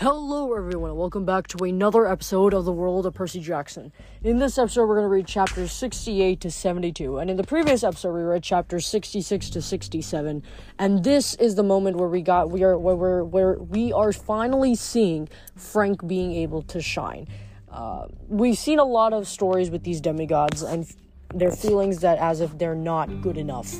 Hello, 0.00 0.54
everyone, 0.54 0.90
and 0.90 0.98
welcome 0.98 1.24
back 1.24 1.48
to 1.48 1.64
another 1.64 2.06
episode 2.06 2.54
of 2.54 2.64
the 2.64 2.70
World 2.70 3.04
of 3.04 3.14
Percy 3.14 3.40
Jackson. 3.40 3.92
In 4.22 4.38
this 4.38 4.56
episode, 4.56 4.86
we're 4.86 4.94
going 4.94 5.06
to 5.06 5.08
read 5.08 5.26
chapters 5.26 5.72
68 5.72 6.40
to 6.40 6.52
72, 6.52 7.18
and 7.18 7.28
in 7.28 7.36
the 7.36 7.42
previous 7.42 7.82
episode, 7.82 8.12
we 8.14 8.20
read 8.20 8.44
chapters 8.44 8.86
66 8.86 9.50
to 9.50 9.60
67. 9.60 10.44
And 10.78 11.02
this 11.02 11.34
is 11.34 11.56
the 11.56 11.64
moment 11.64 11.96
where 11.96 12.08
we 12.08 12.22
got 12.22 12.48
we 12.48 12.62
are 12.62 12.78
where 12.78 12.94
we're 12.94 13.24
where 13.24 13.58
we 13.58 13.92
are 13.92 14.12
finally 14.12 14.76
seeing 14.76 15.28
Frank 15.56 16.06
being 16.06 16.30
able 16.30 16.62
to 16.62 16.80
shine. 16.80 17.26
Uh, 17.68 18.06
we've 18.28 18.56
seen 18.56 18.78
a 18.78 18.84
lot 18.84 19.12
of 19.12 19.26
stories 19.26 19.68
with 19.68 19.82
these 19.82 20.00
demigods 20.00 20.62
and 20.62 20.86
their 21.34 21.50
feelings 21.50 21.98
that 22.02 22.18
as 22.18 22.40
if 22.40 22.56
they're 22.56 22.76
not 22.76 23.20
good 23.20 23.36
enough 23.36 23.74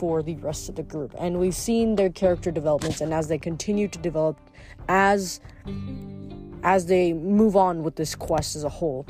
for 0.00 0.20
the 0.20 0.34
rest 0.38 0.68
of 0.68 0.74
the 0.74 0.82
group, 0.82 1.14
and 1.16 1.38
we've 1.38 1.54
seen 1.54 1.94
their 1.94 2.10
character 2.10 2.50
developments, 2.50 3.00
and 3.00 3.14
as 3.14 3.28
they 3.28 3.38
continue 3.38 3.86
to 3.86 4.00
develop 4.00 4.36
as 4.88 5.40
as 6.62 6.86
they 6.86 7.12
move 7.12 7.56
on 7.56 7.82
with 7.82 7.96
this 7.96 8.14
quest 8.14 8.54
as 8.54 8.64
a 8.64 8.68
whole, 8.68 9.06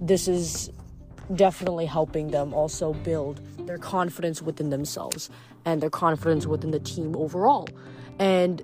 this 0.00 0.28
is 0.28 0.70
definitely 1.34 1.86
helping 1.86 2.28
them 2.28 2.54
also 2.54 2.92
build 2.92 3.40
their 3.66 3.78
confidence 3.78 4.40
within 4.40 4.70
themselves 4.70 5.30
and 5.64 5.80
their 5.80 5.90
confidence 5.90 6.46
within 6.46 6.70
the 6.70 6.78
team 6.78 7.16
overall. 7.16 7.68
And 8.18 8.62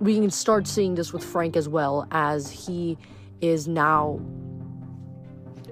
we 0.00 0.14
can 0.14 0.30
start 0.30 0.66
seeing 0.66 0.94
this 0.94 1.12
with 1.12 1.24
Frank 1.24 1.56
as 1.56 1.68
well 1.68 2.06
as 2.10 2.50
he 2.50 2.96
is 3.40 3.66
now 3.68 4.20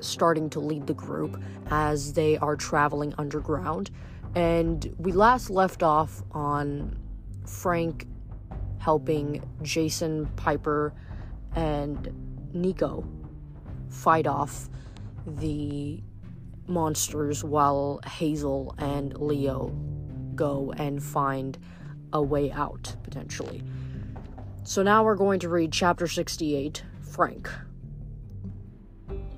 starting 0.00 0.50
to 0.50 0.60
lead 0.60 0.86
the 0.86 0.94
group 0.94 1.40
as 1.70 2.12
they 2.12 2.36
are 2.38 2.56
traveling 2.56 3.14
underground. 3.16 3.90
And 4.34 4.94
we 4.98 5.12
last 5.12 5.50
left 5.50 5.82
off 5.82 6.22
on 6.32 6.98
Frank 7.46 8.06
helping 8.84 9.42
Jason, 9.62 10.26
Piper, 10.36 10.92
and 11.56 12.12
Nico 12.52 13.02
fight 13.88 14.26
off 14.26 14.68
the 15.26 16.02
monsters 16.66 17.42
while 17.42 17.98
Hazel 18.06 18.74
and 18.76 19.18
Leo 19.18 19.68
go 20.34 20.74
and 20.76 21.02
find 21.02 21.56
a 22.12 22.22
way 22.22 22.52
out, 22.52 22.94
potentially. 23.02 23.62
So 24.64 24.82
now 24.82 25.02
we're 25.02 25.16
going 25.16 25.40
to 25.40 25.48
read 25.48 25.72
chapter 25.72 26.06
68 26.06 26.84
Frank. 27.00 27.48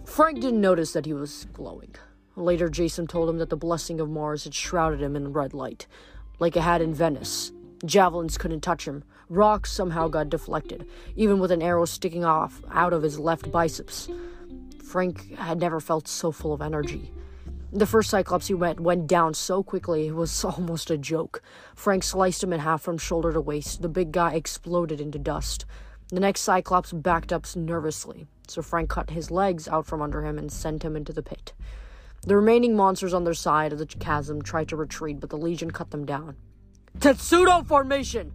Frank 0.04 0.40
didn't 0.40 0.60
notice 0.60 0.92
that 0.92 1.06
he 1.06 1.12
was 1.12 1.46
glowing. 1.52 1.94
Later, 2.34 2.68
Jason 2.68 3.06
told 3.06 3.28
him 3.28 3.38
that 3.38 3.50
the 3.50 3.56
blessing 3.56 4.00
of 4.00 4.10
Mars 4.10 4.42
had 4.42 4.54
shrouded 4.54 5.00
him 5.00 5.14
in 5.14 5.32
red 5.32 5.54
light, 5.54 5.86
like 6.40 6.56
it 6.56 6.62
had 6.62 6.82
in 6.82 6.92
Venice. 6.92 7.52
Javelins 7.84 8.36
couldn't 8.36 8.62
touch 8.62 8.88
him. 8.88 9.04
Rocks 9.28 9.72
somehow 9.72 10.08
got 10.08 10.30
deflected, 10.30 10.86
even 11.16 11.40
with 11.40 11.50
an 11.50 11.62
arrow 11.62 11.84
sticking 11.84 12.24
off 12.24 12.62
out 12.70 12.92
of 12.92 13.02
his 13.02 13.18
left 13.18 13.50
biceps. 13.50 14.08
Frank 14.84 15.34
had 15.36 15.58
never 15.58 15.80
felt 15.80 16.06
so 16.06 16.30
full 16.30 16.52
of 16.52 16.62
energy. 16.62 17.12
The 17.72 17.86
first 17.86 18.08
Cyclops 18.10 18.46
he 18.46 18.54
met 18.54 18.78
went 18.78 19.08
down 19.08 19.34
so 19.34 19.62
quickly 19.64 20.06
it 20.06 20.14
was 20.14 20.44
almost 20.44 20.90
a 20.90 20.96
joke. 20.96 21.42
Frank 21.74 22.04
sliced 22.04 22.42
him 22.42 22.52
in 22.52 22.60
half 22.60 22.82
from 22.82 22.98
shoulder 22.98 23.32
to 23.32 23.40
waist. 23.40 23.82
The 23.82 23.88
big 23.88 24.12
guy 24.12 24.34
exploded 24.34 25.00
into 25.00 25.18
dust. 25.18 25.66
The 26.10 26.20
next 26.20 26.42
Cyclops 26.42 26.92
backed 26.92 27.32
up 27.32 27.44
nervously, 27.56 28.28
so 28.46 28.62
Frank 28.62 28.90
cut 28.90 29.10
his 29.10 29.32
legs 29.32 29.66
out 29.66 29.86
from 29.86 30.00
under 30.00 30.24
him 30.24 30.38
and 30.38 30.52
sent 30.52 30.84
him 30.84 30.94
into 30.94 31.12
the 31.12 31.22
pit. 31.22 31.52
The 32.22 32.36
remaining 32.36 32.76
monsters 32.76 33.12
on 33.12 33.24
their 33.24 33.34
side 33.34 33.72
of 33.72 33.80
the 33.80 33.86
chasm 33.86 34.40
tried 34.40 34.68
to 34.68 34.76
retreat, 34.76 35.18
but 35.18 35.30
the 35.30 35.36
Legion 35.36 35.72
cut 35.72 35.90
them 35.90 36.06
down. 36.06 36.36
Testudo 37.00 37.62
formation! 37.64 38.32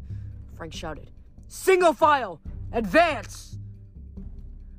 Frank 0.62 0.76
shouted. 0.76 1.10
Single 1.48 1.92
file! 1.92 2.40
Advance! 2.72 3.58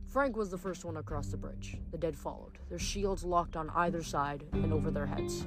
Frank 0.07 0.37
was 0.37 0.49
the 0.49 0.57
first 0.57 0.85
one 0.85 0.97
across 0.97 1.27
the 1.27 1.37
bridge. 1.37 1.77
The 1.91 1.99
dead 1.99 2.17
followed, 2.17 2.59
their 2.69 2.79
shields 2.79 3.25
locked 3.25 3.57
on 3.57 3.69
either 3.71 4.01
side 4.01 4.45
and 4.53 4.73
over 4.73 4.93
their 4.93 5.07
heads, 5.07 5.45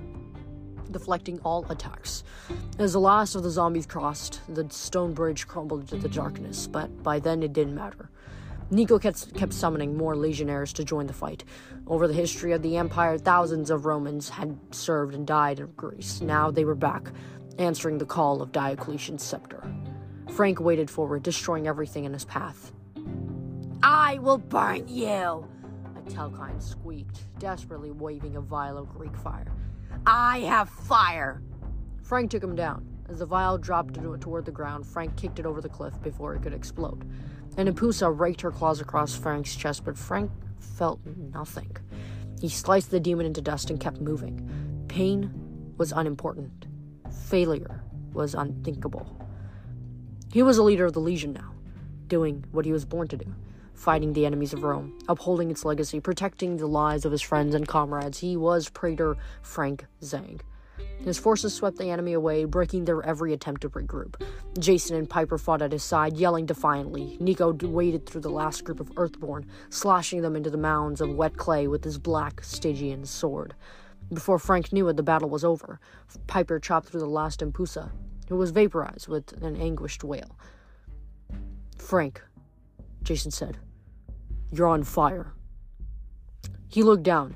deflecting 0.92 1.40
all 1.46 1.66
attacks. 1.70 2.26
As 2.80 2.92
the 2.92 3.00
last 3.00 3.36
of 3.36 3.44
the 3.44 3.50
zombies 3.50 3.86
crossed, 3.86 4.42
the 4.50 4.70
stone 4.70 5.14
bridge 5.14 5.48
crumbled 5.48 5.84
into 5.84 5.96
the 5.96 6.10
darkness, 6.10 6.68
but 6.68 7.02
by 7.02 7.18
then 7.18 7.42
it 7.42 7.54
didn't 7.54 7.76
matter. 7.76 8.10
Nico 8.70 9.00
kept, 9.00 9.34
kept 9.36 9.54
summoning 9.54 9.96
more 9.96 10.18
legionnaires 10.18 10.74
to 10.74 10.84
join 10.84 11.08
the 11.08 11.14
fight. 11.14 11.46
Over 11.88 12.10
the 12.10 12.14
history 12.14 12.52
of 12.52 12.62
the 12.62 12.76
Empire, 12.76 13.18
thousands 13.18 13.70
of 13.70 13.86
Romans 13.86 14.28
had 14.28 14.60
served 14.72 15.16
and 15.16 15.26
died 15.26 15.62
in 15.62 15.68
Greece. 15.78 16.20
Now 16.20 16.52
they 16.52 16.66
were 16.66 16.76
back, 16.76 17.10
answering 17.58 18.00
the 18.00 18.06
call 18.06 18.42
of 18.42 18.52
Diocletian's 18.52 19.24
scepter. 19.24 19.64
Frank 20.36 20.60
waded 20.60 20.90
forward, 20.90 21.24
destroying 21.24 21.66
everything 21.66 22.04
in 22.04 22.12
his 22.12 22.26
path. 22.26 22.74
I 23.82 24.20
will 24.20 24.38
burn 24.38 24.86
you! 24.90 25.08
A 25.08 26.10
telkhine 26.10 26.62
squeaked, 26.62 27.22
desperately 27.40 27.92
waving 27.92 28.36
a 28.36 28.42
vial 28.42 28.78
of 28.78 28.90
Greek 28.90 29.16
fire. 29.16 29.48
I 30.06 30.40
have 30.40 30.70
fire! 30.70 31.42
Frank 32.04 32.32
took 32.32 32.44
him 32.44 32.54
down. 32.54 32.86
As 33.08 33.20
the 33.20 33.26
vial 33.26 33.58
dropped 33.58 33.94
toward 34.20 34.44
the 34.44 34.52
ground, 34.52 34.86
Frank 34.86 35.16
kicked 35.16 35.40
it 35.40 35.46
over 35.46 35.62
the 35.62 35.70
cliff 35.70 35.94
before 36.02 36.36
it 36.36 36.42
could 36.42 36.54
explode. 36.54 37.10
And 37.56 37.70
empousa 37.70 38.10
raked 38.10 38.42
her 38.42 38.52
claws 38.52 38.82
across 38.82 39.16
Frank's 39.16 39.56
chest, 39.56 39.86
but 39.86 39.98
Frank 39.98 40.30
felt 40.60 41.00
nothing. 41.06 41.78
He 42.42 42.50
sliced 42.50 42.92
the 42.92 43.00
demon 43.00 43.26
into 43.26 43.40
dust 43.40 43.70
and 43.70 43.80
kept 43.80 44.02
moving. 44.02 44.86
Pain 44.90 45.32
was 45.78 45.94
unimportant. 45.94 46.66
Failure 47.30 47.86
was 48.12 48.36
unthinkable. 48.36 49.25
He 50.36 50.44
was 50.44 50.58
a 50.58 50.64
leader 50.64 50.84
of 50.84 50.92
the 50.92 51.00
Legion 51.00 51.32
now, 51.32 51.54
doing 52.10 52.44
what 52.52 52.66
he 52.66 52.74
was 52.74 52.84
born 52.84 53.08
to 53.08 53.16
do 53.16 53.34
fighting 53.74 54.12
the 54.12 54.26
enemies 54.26 54.52
of 54.52 54.64
Rome, 54.64 55.00
upholding 55.08 55.50
its 55.50 55.64
legacy, 55.64 56.02
protecting 56.02 56.58
the 56.58 56.68
lives 56.68 57.06
of 57.06 57.14
his 57.14 57.22
friends 57.22 57.56
and 57.56 57.66
comrades. 57.66 58.20
He 58.20 58.36
was 58.36 58.68
Praetor 58.68 59.16
Frank 59.42 59.86
Zhang. 60.02 60.42
His 61.00 61.18
forces 61.18 61.54
swept 61.54 61.78
the 61.78 61.90
enemy 61.90 62.12
away, 62.12 62.44
breaking 62.44 62.84
their 62.84 63.02
every 63.04 63.32
attempt 63.32 63.62
to 63.62 63.70
regroup. 63.70 64.22
Jason 64.60 64.98
and 64.98 65.10
Piper 65.10 65.38
fought 65.38 65.62
at 65.62 65.72
his 65.72 65.84
side, 65.84 66.18
yelling 66.18 66.46
defiantly. 66.46 67.16
Nico 67.22 67.54
waded 67.54 68.06
through 68.06 68.22
the 68.22 68.30
last 68.30 68.66
group 68.66 68.82
of 68.82 68.92
Earthborn, 68.98 69.46
slashing 69.70 70.22
them 70.22 70.36
into 70.36 70.50
the 70.50 70.58
mounds 70.58 71.00
of 71.00 71.16
wet 71.16 71.38
clay 71.38 71.66
with 71.66 71.86
his 71.86 71.98
black 71.98 72.44
Stygian 72.44 73.06
sword. 73.06 73.56
Before 74.12 74.38
Frank 74.38 74.74
knew 74.74 74.90
it, 74.90 74.98
the 74.98 75.04
battle 75.04 75.30
was 75.30 75.46
over. 75.46 75.80
Piper 76.28 76.60
chopped 76.60 76.90
through 76.90 77.00
the 77.00 77.06
last 77.06 77.40
empousa, 77.40 77.92
who 78.30 78.36
was 78.36 78.52
vaporized 78.52 79.08
with 79.08 79.34
an 79.44 79.56
anguished 79.56 80.04
wail. 80.04 80.38
Frank, 81.78 82.22
Jason 83.04 83.32
said, 83.32 83.58
you're 84.52 84.68
on 84.68 84.84
fire. 84.84 85.34
He 86.70 86.84
looked 86.84 87.04
down. 87.04 87.36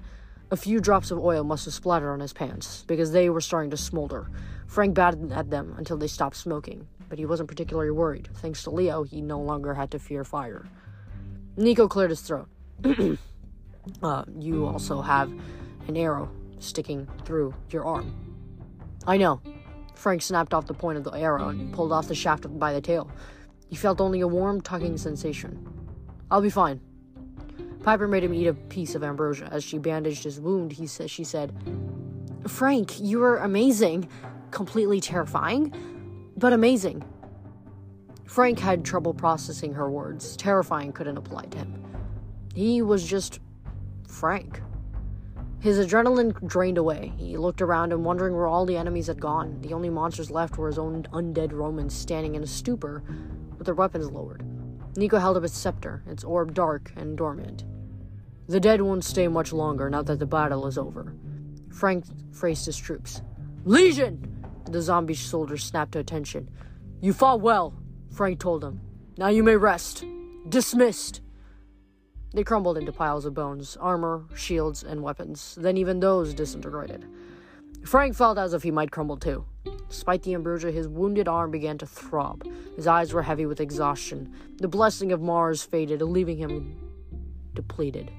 A 0.51 0.57
few 0.57 0.79
drops 0.79 1.11
of 1.11 1.19
oil 1.19 1.43
must 1.43 1.65
have 1.65 1.73
splattered 1.73 2.09
on 2.09 2.19
his 2.19 2.33
pants, 2.33 2.83
because 2.87 3.11
they 3.11 3.29
were 3.29 3.41
starting 3.41 3.69
to 3.71 3.77
smolder. 3.77 4.29
Frank 4.67 4.95
batted 4.95 5.31
at 5.31 5.49
them 5.49 5.75
until 5.77 5.97
they 5.97 6.07
stopped 6.07 6.35
smoking, 6.35 6.87
but 7.07 7.19
he 7.19 7.25
wasn't 7.25 7.49
particularly 7.49 7.91
worried. 7.91 8.29
Thanks 8.35 8.63
to 8.63 8.69
Leo, 8.69 9.03
he 9.03 9.21
no 9.21 9.39
longer 9.39 9.73
had 9.73 9.91
to 9.91 9.99
fear 9.99 10.23
fire. 10.23 10.67
Nico 11.57 11.87
cleared 11.87 12.09
his 12.09 12.21
throat. 12.21 12.47
uh, 14.03 14.23
you 14.39 14.65
also 14.65 15.01
have 15.01 15.31
an 15.87 15.97
arrow 15.97 16.31
sticking 16.59 17.07
through 17.25 17.53
your 17.69 17.85
arm. 17.85 18.13
I 19.05 19.17
know, 19.17 19.41
Frank 19.99 20.21
snapped 20.21 20.53
off 20.53 20.65
the 20.65 20.73
point 20.73 20.97
of 20.97 21.03
the 21.03 21.11
arrow 21.11 21.49
and 21.49 21.73
pulled 21.73 21.91
off 21.91 22.07
the 22.07 22.15
shaft 22.15 22.45
by 22.57 22.71
the 22.71 22.79
tail. 22.79 23.11
He 23.67 23.75
felt 23.75 23.99
only 23.99 24.21
a 24.21 24.27
warm, 24.27 24.61
tugging 24.61 24.97
sensation. 24.97 25.67
I'll 26.31 26.41
be 26.41 26.49
fine. 26.49 26.79
Piper 27.83 28.07
made 28.07 28.23
him 28.23 28.33
eat 28.33 28.47
a 28.47 28.53
piece 28.53 28.95
of 28.95 29.03
ambrosia. 29.03 29.49
As 29.51 29.61
she 29.61 29.77
bandaged 29.77 30.23
his 30.23 30.39
wound, 30.39 30.71
he 30.71 30.87
sa- 30.87 31.07
she 31.07 31.25
said, 31.25 31.53
Frank, 32.47 32.97
you 33.01 33.21
are 33.23 33.39
amazing. 33.39 34.07
Completely 34.51 35.01
terrifying, 35.01 35.73
but 36.37 36.53
amazing. 36.53 37.03
Frank 38.25 38.57
had 38.57 38.85
trouble 38.85 39.13
processing 39.13 39.73
her 39.73 39.91
words. 39.91 40.37
Terrifying 40.37 40.93
couldn't 40.93 41.17
apply 41.17 41.43
to 41.47 41.57
him. 41.57 41.83
He 42.55 42.81
was 42.81 43.05
just 43.05 43.41
Frank. 44.07 44.61
His 45.59 45.77
adrenaline 45.77 46.47
drained 46.47 46.77
away. 46.77 47.11
He 47.17 47.35
looked 47.35 47.61
around 47.61 47.91
him, 47.91 48.03
wondering 48.03 48.33
where 48.33 48.47
all 48.47 48.65
the 48.65 48.77
enemies 48.77 49.07
had 49.07 49.19
gone. 49.19 49.59
The 49.61 49.73
only 49.73 49.89
monsters 49.89 50.31
left 50.31 50.57
were 50.57 50.67
his 50.67 50.79
own 50.79 51.03
undead 51.11 51.51
Romans 51.51 51.93
standing 51.93 52.35
in 52.35 52.43
a 52.43 52.47
stupor 52.47 53.03
with 53.57 53.65
their 53.65 53.75
weapons 53.75 54.09
lowered. 54.09 54.45
Nico 54.95 55.17
held 55.17 55.35
up 55.35 55.43
his 55.43 55.51
scepter, 55.51 56.01
its 56.07 56.23
orb 56.23 56.53
dark 56.53 56.93
and 56.95 57.17
dormant. 57.17 57.65
The 58.47 58.59
dead 58.59 58.81
won't 58.81 59.03
stay 59.03 59.27
much 59.27 59.51
longer 59.51 59.89
now 59.89 60.01
that 60.01 60.19
the 60.19 60.25
battle 60.25 60.65
is 60.65 60.77
over. 60.77 61.13
Frank 61.71 62.05
faced 62.33 62.65
his 62.65 62.77
troops. 62.77 63.21
Legion! 63.65 64.45
The 64.65 64.81
zombie 64.81 65.13
soldiers 65.13 65.63
snapped 65.63 65.91
to 65.91 65.99
attention. 65.99 66.49
You 67.01 67.11
fought 67.11 67.41
well, 67.41 67.73
Frank 68.11 68.39
told 68.39 68.61
them. 68.61 68.81
Now 69.17 69.27
you 69.27 69.43
may 69.43 69.55
rest. 69.55 70.05
Dismissed. 70.47 71.21
They 72.33 72.43
crumbled 72.43 72.77
into 72.77 72.91
piles 72.91 73.25
of 73.25 73.33
bones, 73.33 73.77
armor, 73.77 74.25
shields, 74.35 74.83
and 74.83 75.01
weapons. 75.01 75.55
Then 75.59 75.77
even 75.77 75.99
those 75.99 76.33
disintegrated. 76.33 77.05
Frank 77.83 78.15
felt 78.15 78.37
as 78.37 78.53
if 78.53 78.63
he 78.63 78.71
might 78.71 78.91
crumble 78.91 79.17
too. 79.17 79.45
Despite 79.87 80.21
the 80.21 80.35
ambrosia, 80.35 80.71
his 80.71 80.87
wounded 80.87 81.27
arm 81.27 81.49
began 81.49 81.77
to 81.79 81.87
throb. 81.87 82.43
His 82.75 82.85
eyes 82.85 83.13
were 83.13 83.23
heavy 83.23 83.45
with 83.45 83.59
exhaustion. 83.59 84.31
The 84.57 84.67
blessing 84.67 85.11
of 85.11 85.21
Mars 85.21 85.63
faded, 85.63 86.01
leaving 86.01 86.37
him 86.37 86.77
depleted. 87.55 88.11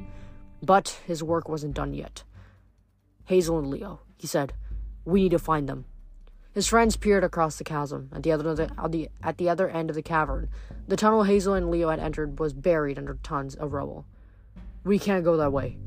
But 0.63 1.01
his 1.07 1.23
work 1.23 1.49
wasn't 1.49 1.75
done 1.75 1.95
yet. 1.95 2.25
Hazel 3.27 3.59
and 3.59 3.69
Leo, 3.69 4.01
he 4.19 4.27
said, 4.27 4.55
we 5.05 5.23
need 5.23 5.31
to 5.31 5.39
find 5.39 5.69
them. 5.69 5.85
His 6.53 6.67
friends 6.67 6.97
peered 6.97 7.23
across 7.23 7.57
the 7.57 7.65
chasm. 7.65 8.11
At 8.13 8.23
the 8.23 8.33
other, 8.33 8.51
at 8.63 8.93
the, 8.93 9.09
at 9.23 9.39
the 9.39 9.49
other 9.49 9.69
end 9.69 9.89
of 9.89 9.97
the 9.97 10.03
cavern, 10.03 10.49
the 10.89 10.97
tunnel 10.97 11.23
Hazel 11.23 11.55
and 11.55 11.71
Leo 11.71 11.91
had 11.91 12.01
entered 12.01 12.41
was 12.41 12.53
buried 12.53 12.99
under 12.99 13.15
tons 13.23 13.55
of 13.55 13.73
rubble. 13.73 14.05
We 14.83 14.99
can't 14.99 15.25
go 15.25 15.37
that 15.37 15.53
way, 15.53 15.79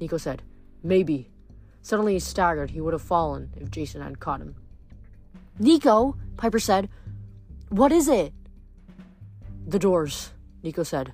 Nico 0.00 0.18
said. 0.18 0.42
Maybe. 0.82 1.30
Suddenly 1.80 2.14
he 2.14 2.18
staggered. 2.20 2.70
He 2.70 2.80
would 2.80 2.92
have 2.92 3.02
fallen 3.02 3.52
if 3.56 3.70
Jason 3.70 4.00
hadn't 4.00 4.20
caught 4.20 4.40
him. 4.40 4.54
Nico, 5.58 6.16
Piper 6.36 6.60
said. 6.60 6.88
What 7.70 7.90
is 7.90 8.06
it? 8.06 8.32
The 9.66 9.78
doors, 9.78 10.30
Nico 10.62 10.82
said. 10.82 11.12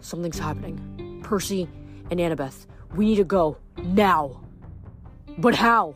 Something's 0.00 0.38
happening. 0.38 1.20
Percy 1.22 1.68
and 2.10 2.18
Annabeth, 2.18 2.66
we 2.96 3.04
need 3.04 3.16
to 3.16 3.24
go. 3.24 3.58
Now. 3.76 4.40
But 5.38 5.54
how? 5.54 5.94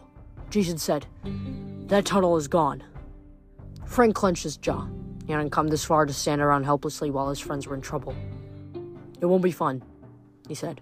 Jason 0.55 0.79
said. 0.79 1.05
That 1.89 2.05
tunnel 2.05 2.37
is 2.37 2.47
gone. 2.47 2.85
Frank 3.87 4.15
clenched 4.15 4.45
his 4.45 4.57
jaw. 4.57 4.87
He 5.27 5.33
hadn't 5.33 5.51
come 5.51 5.67
this 5.67 5.85
far 5.85 6.07
to 6.07 6.13
stand 6.13 6.41
around 6.41 6.63
helplessly 6.63 7.11
while 7.11 7.29
his 7.29 7.41
friends 7.41 7.67
were 7.67 7.75
in 7.75 7.81
trouble. 7.81 8.15
It 9.21 9.27
won't 9.27 9.43
be 9.43 9.51
fun, 9.51 9.83
he 10.47 10.55
said. 10.55 10.81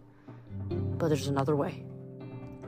But 0.69 1.09
there's 1.09 1.29
another 1.29 1.57
way. 1.57 1.87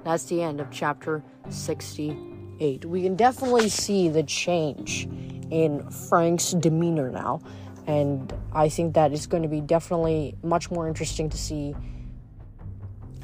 That's 0.02 0.24
the 0.24 0.40
end 0.40 0.62
of 0.62 0.70
chapter 0.70 1.22
68. 1.50 2.86
We 2.86 3.02
can 3.02 3.16
definitely 3.16 3.68
see 3.68 4.08
the 4.08 4.22
change 4.22 5.06
in 5.50 5.86
Frank's 5.90 6.52
demeanor 6.52 7.10
now. 7.10 7.42
And 7.86 8.32
I 8.54 8.70
think 8.70 8.94
that 8.94 9.12
is 9.12 9.26
going 9.26 9.42
to 9.42 9.48
be 9.50 9.60
definitely 9.60 10.36
much 10.42 10.70
more 10.70 10.88
interesting 10.88 11.28
to 11.28 11.36
see 11.36 11.76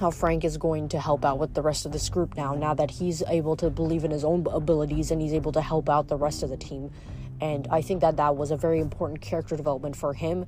how 0.00 0.10
Frank 0.10 0.44
is 0.44 0.56
going 0.56 0.88
to 0.88 0.98
help 0.98 1.26
out 1.26 1.38
with 1.38 1.52
the 1.52 1.60
rest 1.60 1.84
of 1.84 1.92
this 1.92 2.08
group 2.08 2.34
now, 2.34 2.54
now 2.54 2.72
that 2.72 2.90
he's 2.90 3.22
able 3.28 3.54
to 3.56 3.68
believe 3.68 4.02
in 4.02 4.10
his 4.10 4.24
own 4.24 4.46
abilities 4.50 5.10
and 5.10 5.20
he's 5.20 5.34
able 5.34 5.52
to 5.52 5.60
help 5.60 5.90
out 5.90 6.08
the 6.08 6.16
rest 6.16 6.42
of 6.42 6.48
the 6.48 6.56
team. 6.56 6.90
And 7.38 7.68
I 7.70 7.82
think 7.82 8.00
that 8.00 8.16
that 8.16 8.34
was 8.34 8.50
a 8.50 8.56
very 8.56 8.80
important 8.80 9.20
character 9.20 9.56
development 9.56 9.94
for 9.94 10.14
him, 10.14 10.46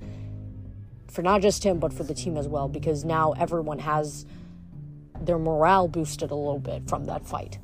for 1.07 1.21
not 1.21 1.43
just 1.43 1.65
him, 1.65 1.79
but 1.79 1.93
for 1.93 2.03
the 2.03 2.15
team 2.15 2.39
as 2.39 2.49
well, 2.49 2.67
because 2.67 3.05
now 3.05 3.33
everyone 3.33 3.79
has 3.81 4.25
their 5.21 5.39
morale 5.39 5.87
boosted 5.87 6.31
a 6.31 6.35
little 6.35 6.59
bit 6.59 6.89
from 6.89 7.05
that 7.05 7.27
fight. 7.27 7.59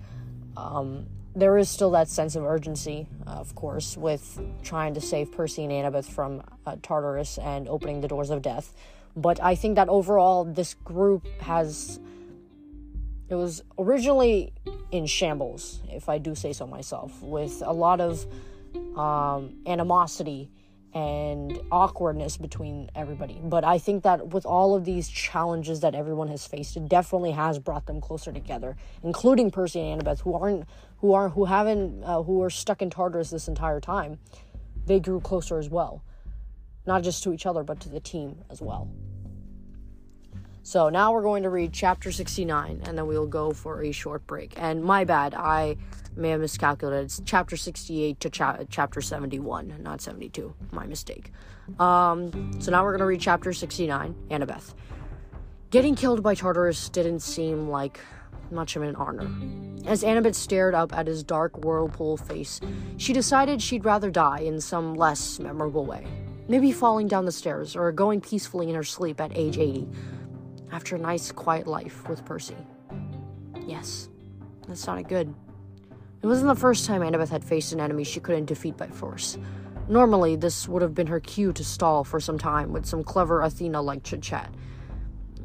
Um, 0.59 1.07
there 1.35 1.57
is 1.57 1.71
still 1.71 1.91
that 1.93 2.09
sense 2.09 2.37
of 2.37 2.45
urgency, 2.45 3.07
uh, 3.27 3.31
of 3.31 3.55
course, 3.55 3.97
with 3.97 4.39
trying 4.63 4.93
to 4.95 5.01
save 5.01 5.33
Percy 5.33 5.65
and 5.65 5.73
Annabeth 5.73 6.05
from 6.05 6.43
uh, 6.67 6.77
Tartarus 6.83 7.39
and 7.39 7.67
opening 7.69 8.03
the 8.03 8.09
doors 8.09 8.29
of 8.29 8.43
death. 8.43 8.75
But 9.21 9.43
I 9.43 9.55
think 9.55 9.77
that 9.77 9.89
overall, 9.89 10.45
this 10.45 10.75
group 10.75 11.27
has. 11.41 12.01
It 13.29 13.35
was 13.35 13.63
originally 13.79 14.55
in 14.91 15.05
shambles, 15.05 15.83
if 15.91 16.09
I 16.09 16.17
do 16.17 16.35
say 16.35 16.55
so 16.55 16.67
myself, 16.67 17.21
with 17.23 17.63
a 17.65 17.73
lot 17.73 18.01
of 18.01 18.25
um, 18.97 19.57
animosity 19.67 20.51
and 20.95 21.61
awkwardness 21.71 22.39
between 22.39 22.91
everybody. 22.95 23.39
But 23.43 23.65
I 23.65 23.79
think 23.79 24.05
that 24.05 24.29
with 24.29 24.47
all 24.47 24.75
of 24.75 24.85
these 24.85 25.09
challenges 25.09 25.81
that 25.81 25.95
everyone 25.95 26.29
has 26.29 26.47
faced, 26.47 26.77
it 26.77 26.89
definitely 26.89 27.33
has 27.33 27.59
brought 27.59 27.87
them 27.87 28.01
closer 28.01 28.33
together, 28.33 28.77
including 29.03 29.51
Percy 29.51 29.81
and 29.81 30.03
Annabeth, 30.03 30.21
who 30.21 30.35
aren't, 30.35 30.65
who 30.99 31.13
are, 31.13 31.29
who 31.29 31.45
haven't, 31.45 32.03
uh, 32.05 32.23
who 32.23 32.43
are 32.43 32.51
stuck 32.51 32.81
in 32.81 32.89
Tartarus 32.89 33.31
this 33.31 33.49
entire 33.49 33.81
time. 33.81 34.19
They 34.87 35.01
grew 35.01 35.21
closer 35.21 35.59
as 35.59 35.69
well, 35.69 36.03
not 36.87 37.03
just 37.03 37.23
to 37.25 37.33
each 37.35 37.45
other, 37.45 37.63
but 37.63 37.81
to 37.81 37.91
the 37.91 38.01
team 38.01 38.39
as 38.49 38.63
well. 38.63 38.89
So 40.69 40.91
now 40.91 41.13
we're 41.15 41.23
going 41.23 41.45
to 41.45 41.49
read 41.49 41.73
chapter 41.73 42.13
69 42.13 42.83
and 42.85 42.99
then 42.99 43.07
we'll 43.07 43.27
go 43.27 43.53
for 43.53 43.83
a 43.83 43.91
short 43.91 44.27
break. 44.27 44.53
And 44.59 44.85
my 44.85 45.05
bad, 45.05 45.33
I 45.33 45.79
may 46.15 46.29
have 46.29 46.43
miscalculated. 46.43 47.07
It's 47.07 47.23
chapter 47.25 47.57
68 47.57 48.21
to 48.21 48.29
cha- 48.29 48.59
chapter 48.69 49.01
71, 49.01 49.77
not 49.81 50.03
72. 50.03 50.53
My 50.71 50.85
mistake. 50.85 51.33
Um, 51.79 52.61
so 52.61 52.71
now 52.71 52.85
we're 52.85 52.91
going 52.91 52.99
to 52.99 53.07
read 53.07 53.23
chapter 53.23 53.55
69, 53.55 54.15
Annabeth. 54.31 54.75
Getting 55.71 55.95
killed 55.95 56.23
by 56.23 56.35
Tartarus 56.35 56.91
didn't 56.91 57.21
seem 57.21 57.71
like 57.71 57.99
much 58.51 58.77
of 58.77 58.83
an 58.83 58.95
honor. 58.97 59.27
As 59.87 60.05
Annabeth 60.05 60.35
stared 60.35 60.75
up 60.75 60.93
at 60.93 61.07
his 61.07 61.23
dark 61.23 61.65
whirlpool 61.65 62.19
face, 62.19 62.61
she 62.99 63.15
decided 63.15 63.63
she'd 63.63 63.87
rather 63.87 64.11
die 64.11 64.41
in 64.41 64.61
some 64.61 64.97
less 64.97 65.39
memorable 65.39 65.87
way. 65.87 66.07
Maybe 66.47 66.73
falling 66.73 67.09
down 67.09 67.25
the 67.25 67.33
stairs 67.33 67.75
or 67.75 67.91
going 67.91 68.21
peacefully 68.21 68.69
in 68.69 68.75
her 68.75 68.85
sleep 68.85 69.19
at 69.19 69.35
age 69.35 69.57
80 69.57 69.89
after 70.73 70.97
a 70.97 70.99
nice, 70.99 71.33
quiet 71.33 71.67
life 71.67 72.09
with 72.09 72.25
Percy. 72.25 72.57
Yes, 73.67 74.09
that 74.67 74.77
sounded 74.77 75.09
good. 75.09 75.35
It 76.23 76.27
wasn't 76.27 76.49
the 76.49 76.61
first 76.61 76.87
time 76.87 77.03
Annabeth 77.03 77.29
had 77.29 77.45
faced 77.45 77.73
an 77.73 77.81
enemy 77.81 78.05
she 78.05 78.21
couldn't 78.21 78.47
defeat 78.47 78.77
by 78.77 78.89
force. 78.89 79.39
Normally, 79.89 80.37
this 80.37 80.69
would 80.69 80.83
have 80.83 80.95
been 80.95 81.07
her 81.07 81.21
cue 81.21 81.53
to 81.53 81.65
stall 81.65 82.05
for 82.05 82.21
some 82.21 82.39
time 82.39 82.73
with 82.73 82.85
some 82.85 83.05
clever 83.05 83.41
Athena 83.41 83.81
like 83.81 84.03
chit 84.03 84.21
chat. 84.21 84.53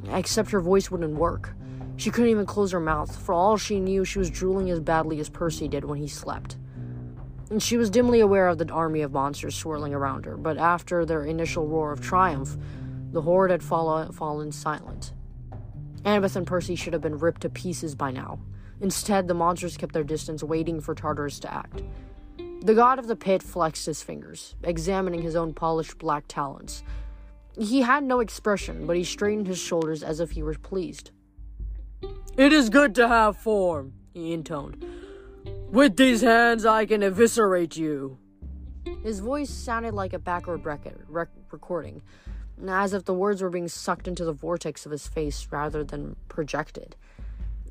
Except 0.09 0.51
her 0.51 0.59
voice 0.59 0.91
wouldn't 0.91 1.15
work. 1.15 1.53
She 1.95 2.09
couldn't 2.09 2.31
even 2.31 2.45
close 2.45 2.71
her 2.71 2.79
mouth. 2.79 3.15
For 3.15 3.33
all 3.33 3.55
she 3.55 3.79
knew, 3.79 4.03
she 4.03 4.19
was 4.19 4.29
drooling 4.29 4.69
as 4.69 4.79
badly 4.79 5.19
as 5.19 5.29
Percy 5.29 5.67
did 5.67 5.85
when 5.85 5.99
he 5.99 6.07
slept. 6.07 6.57
And 7.49 7.61
she 7.61 7.77
was 7.77 7.89
dimly 7.89 8.19
aware 8.19 8.47
of 8.47 8.57
the 8.57 8.69
army 8.69 9.01
of 9.01 9.13
monsters 9.13 9.55
swirling 9.55 9.93
around 9.93 10.25
her, 10.25 10.35
but 10.35 10.57
after 10.57 11.05
their 11.05 11.23
initial 11.23 11.67
roar 11.67 11.91
of 11.91 12.01
triumph, 12.01 12.57
the 13.13 13.21
horde 13.21 13.51
had 13.51 13.63
fallen, 13.63 14.11
fallen 14.11 14.51
silent. 14.51 15.13
Annabeth 16.03 16.35
and 16.35 16.45
Percy 16.45 16.75
should 16.75 16.93
have 16.93 17.01
been 17.01 17.19
ripped 17.19 17.41
to 17.41 17.49
pieces 17.49 17.95
by 17.95 18.11
now. 18.11 18.39
Instead, 18.81 19.27
the 19.27 19.33
monsters 19.33 19.77
kept 19.77 19.93
their 19.93 20.03
distance, 20.03 20.43
waiting 20.43 20.81
for 20.81 20.93
Tartarus 20.93 21.39
to 21.39 21.53
act. 21.53 21.83
The 22.63 22.73
god 22.73 22.99
of 22.99 23.07
the 23.07 23.15
pit 23.15 23.43
flexed 23.43 23.85
his 23.85 24.01
fingers, 24.01 24.55
examining 24.63 25.21
his 25.21 25.35
own 25.35 25.53
polished 25.53 25.97
black 25.99 26.25
talons. 26.27 26.83
He 27.57 27.81
had 27.83 28.03
no 28.03 28.19
expression, 28.19 28.87
but 28.87 28.97
he 28.97 29.03
straightened 29.03 29.47
his 29.47 29.59
shoulders 29.59 30.01
as 30.01 30.19
if 30.19 30.31
he 30.31 30.41
were 30.41 30.55
pleased. 30.55 31.11
It 32.35 32.51
is 32.51 32.69
good 32.69 32.95
to 32.95 33.07
have 33.07 33.37
form, 33.37 33.93
he 34.13 34.33
intoned. 34.33 34.83
With 35.69 35.95
these 35.97 36.21
hands, 36.21 36.65
I 36.65 36.85
can 36.85 37.03
eviscerate 37.03 37.77
you. 37.77 38.17
His 39.03 39.19
voice 39.19 39.49
sounded 39.49 39.93
like 39.93 40.13
a 40.13 40.19
backward 40.19 40.65
record, 40.65 41.05
rec- 41.07 41.29
recording, 41.51 42.01
as 42.67 42.93
if 42.93 43.05
the 43.05 43.13
words 43.13 43.41
were 43.41 43.49
being 43.49 43.67
sucked 43.67 44.07
into 44.07 44.25
the 44.25 44.33
vortex 44.33 44.85
of 44.85 44.91
his 44.91 45.07
face 45.07 45.47
rather 45.51 45.83
than 45.83 46.15
projected. 46.29 46.95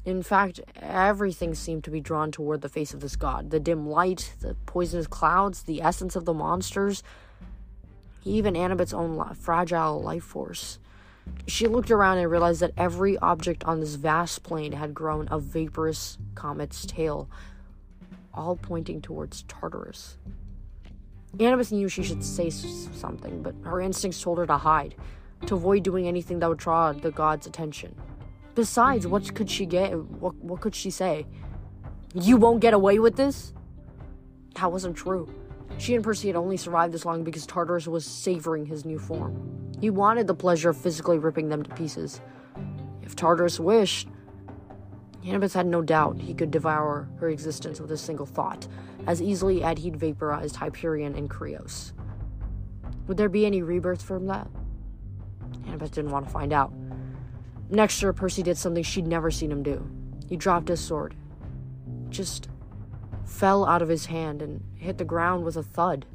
In 0.05 0.23
fact, 0.23 0.61
everything 0.81 1.55
seemed 1.55 1.85
to 1.85 1.91
be 1.91 2.01
drawn 2.01 2.33
toward 2.33 2.61
the 2.61 2.69
face 2.69 2.93
of 2.93 3.01
this 3.01 3.15
god 3.15 3.51
the 3.51 3.61
dim 3.61 3.89
light, 3.89 4.35
the 4.41 4.57
poisonous 4.67 5.07
clouds, 5.07 5.63
the 5.63 5.81
essence 5.81 6.17
of 6.17 6.25
the 6.25 6.35
monsters, 6.35 7.03
even 8.25 8.57
Annabeth's 8.57 8.93
own 8.93 9.35
fragile 9.35 10.03
life 10.03 10.25
force. 10.25 10.79
She 11.47 11.69
looked 11.69 11.91
around 11.91 12.19
and 12.19 12.29
realized 12.29 12.61
that 12.61 12.73
every 12.77 13.17
object 13.19 13.63
on 13.65 13.79
this 13.79 13.95
vast 13.95 14.43
plain 14.43 14.73
had 14.73 14.93
grown 14.93 15.29
a 15.31 15.39
vaporous 15.39 16.19
comet's 16.35 16.85
tail, 16.85 17.29
all 18.35 18.57
pointing 18.57 19.01
towards 19.01 19.45
Tartarus. 19.45 20.17
Annabeth 21.39 21.73
knew 21.73 21.89
she 21.89 22.03
should 22.03 22.23
say 22.23 22.51
something, 22.51 23.43
but 23.43 23.55
her 23.63 23.81
instincts 23.81 24.21
told 24.21 24.39
her 24.39 24.47
to 24.47 24.59
hide, 24.59 24.95
to 25.47 25.55
avoid 25.55 25.83
doing 25.83 26.07
anything 26.07 26.39
that 26.41 26.49
would 26.49 26.59
draw 26.59 26.93
the 26.93 27.11
god's 27.11 27.47
attention. 27.47 27.95
Besides, 28.55 29.07
what 29.07 29.35
could 29.35 29.51
she 29.51 29.65
get? 29.65 29.97
What, 29.99 30.35
what 30.37 30.61
could 30.61 30.75
she 30.75 30.91
say? 30.91 31.27
You 32.15 32.37
won't 32.37 32.61
get 32.61 32.75
away 32.75 32.99
with 32.99 33.17
this? 33.17 33.55
That 34.57 34.71
wasn't 34.71 34.97
true. 34.97 35.33
She 35.79 35.95
and 35.95 36.05
Percy 36.05 36.29
had 36.29 36.37
only 36.37 36.59
survived 36.59 36.93
this 36.93 37.07
long 37.07 37.25
because 37.25 37.47
Tartarus 37.47 37.89
was 37.89 38.05
savoring 38.05 38.67
his 38.67 38.85
new 38.85 38.99
form. 38.99 39.73
He 39.81 39.89
wanted 39.89 40.27
the 40.27 40.35
pleasure 40.35 40.69
of 40.69 40.77
physically 40.77 41.19
ripping 41.19 41.49
them 41.49 41.63
to 41.63 41.75
pieces. 41.75 42.21
If 43.03 43.17
Tartarus 43.17 43.59
wished, 43.59 44.07
Annabeth 45.25 45.55
had 45.55 45.67
no 45.67 45.81
doubt 45.81 46.19
he 46.19 46.35
could 46.35 46.51
devour 46.51 47.09
her 47.21 47.31
existence 47.31 47.81
with 47.81 47.91
a 47.91 47.97
single 47.97 48.27
thought, 48.27 48.69
as 49.07 49.21
easily 49.23 49.63
as 49.63 49.79
he'd 49.79 49.97
vaporized 49.97 50.57
Hyperion 50.57 51.15
and 51.15 51.29
Krios. 51.29 51.93
Would 53.07 53.17
there 53.17 53.29
be 53.29 53.47
any 53.47 53.63
rebirth 53.63 54.03
from 54.03 54.27
that? 54.27 54.49
Annabeth 55.67 55.93
didn't 55.93 56.11
want 56.11 56.27
to 56.27 56.33
find 56.33 56.53
out. 56.53 56.73
Next 57.71 58.01
her, 58.01 58.13
Percy 58.13 58.43
did 58.43 58.59
something 58.59 58.83
she'd 58.83 59.07
never 59.07 59.31
seen 59.31 59.51
him 59.51 59.63
do. 59.63 59.89
He 60.29 60.37
dropped 60.37 60.69
his 60.69 60.81
sword. 60.81 61.15
Just 62.11 62.49
fell 63.25 63.65
out 63.65 63.83
of 63.83 63.89
his 63.89 64.07
hand 64.07 64.43
and 64.43 64.63
hit 64.77 64.99
the 64.99 65.05
ground 65.05 65.45
with 65.45 65.57
a 65.57 65.63
thud. 65.63 66.07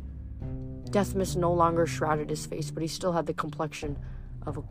Death 0.89 1.15
mist 1.15 1.35
no 1.35 1.51
longer 1.51 1.85
shrouded 1.85 2.29
his 2.29 2.45
face, 2.45 2.71
but 2.71 2.81
he 2.81 2.87
still 2.87 3.13
had 3.13 3.25
the 3.25 3.33
complexion 3.33 3.97
of 4.45 4.57
a 4.57 4.63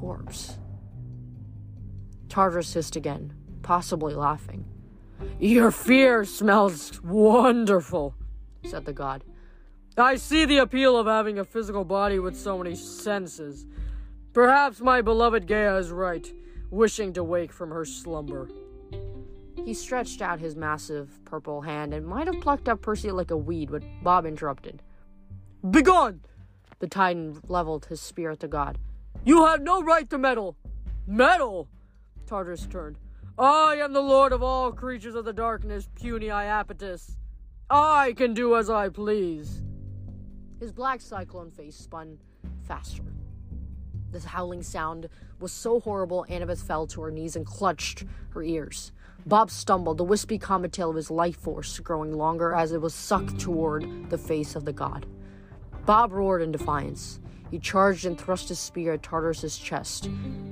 corpse. 0.00 0.58
Tartarus 2.28 2.74
hissed 2.74 2.96
again, 2.96 3.32
possibly 3.62 4.14
laughing. 4.14 4.64
Your 5.38 5.70
fear 5.70 6.24
smells 6.24 7.00
wonderful, 7.02 8.14
said 8.64 8.84
the 8.84 8.92
god. 8.92 9.24
I 9.96 10.16
see 10.16 10.44
the 10.44 10.58
appeal 10.58 10.96
of 10.96 11.06
having 11.06 11.38
a 11.38 11.44
physical 11.44 11.84
body 11.84 12.18
with 12.18 12.36
so 12.36 12.58
many 12.58 12.74
senses. 12.74 13.66
Perhaps 14.32 14.80
my 14.80 15.02
beloved 15.02 15.46
Gaia 15.46 15.76
is 15.76 15.90
right, 15.90 16.32
wishing 16.70 17.12
to 17.14 17.24
wake 17.24 17.52
from 17.52 17.70
her 17.70 17.84
slumber. 17.84 18.48
He 19.64 19.74
stretched 19.74 20.22
out 20.22 20.38
his 20.38 20.54
massive 20.54 21.24
purple 21.24 21.62
hand 21.62 21.92
and 21.92 22.06
might 22.06 22.26
have 22.26 22.40
plucked 22.40 22.68
up 22.68 22.80
Percy 22.80 23.10
like 23.10 23.30
a 23.30 23.36
weed, 23.36 23.70
but 23.70 23.82
Bob 24.02 24.24
interrupted. 24.24 24.82
Begone! 25.68 26.20
The 26.78 26.86
Titan 26.86 27.40
leveled 27.48 27.86
his 27.86 28.00
spear 28.00 28.30
at 28.30 28.40
the 28.40 28.48
god. 28.48 28.78
You 29.24 29.46
have 29.46 29.62
no 29.62 29.82
right 29.82 30.08
to 30.10 30.18
meddle! 30.18 30.56
Meddle! 31.06 31.68
Tartarus 32.26 32.66
turned. 32.66 32.98
I 33.38 33.76
am 33.76 33.92
the 33.92 34.00
lord 34.00 34.32
of 34.32 34.42
all 34.42 34.72
creatures 34.72 35.14
of 35.14 35.24
the 35.24 35.32
darkness, 35.32 35.88
puny 35.94 36.26
Iapetus. 36.26 37.14
I 37.70 38.14
can 38.16 38.34
do 38.34 38.56
as 38.56 38.68
I 38.68 38.88
please. 38.88 39.62
His 40.58 40.72
black 40.72 41.00
cyclone 41.00 41.52
face 41.52 41.76
spun 41.76 42.18
faster. 42.66 43.04
The 44.10 44.18
howling 44.26 44.64
sound 44.64 45.08
was 45.38 45.52
so 45.52 45.78
horrible, 45.78 46.26
Annabeth 46.28 46.66
fell 46.66 46.88
to 46.88 47.02
her 47.02 47.12
knees 47.12 47.36
and 47.36 47.46
clutched 47.46 48.04
her 48.30 48.42
ears. 48.42 48.90
Bob 49.24 49.52
stumbled, 49.52 49.98
the 49.98 50.04
wispy 50.04 50.38
comet 50.38 50.72
tail 50.72 50.90
of 50.90 50.96
his 50.96 51.08
life 51.08 51.36
force 51.36 51.78
growing 51.78 52.14
longer 52.14 52.54
as 52.54 52.72
it 52.72 52.80
was 52.80 52.92
sucked 52.92 53.38
toward 53.38 54.10
the 54.10 54.18
face 54.18 54.56
of 54.56 54.64
the 54.64 54.72
god. 54.72 55.06
Bob 55.86 56.10
roared 56.10 56.42
in 56.42 56.50
defiance. 56.50 57.20
He 57.50 57.58
charged 57.58 58.04
and 58.04 58.18
thrust 58.18 58.48
his 58.48 58.58
spear 58.58 58.94
at 58.94 59.02
Tartarus's 59.02 59.56
chest. 59.56 60.08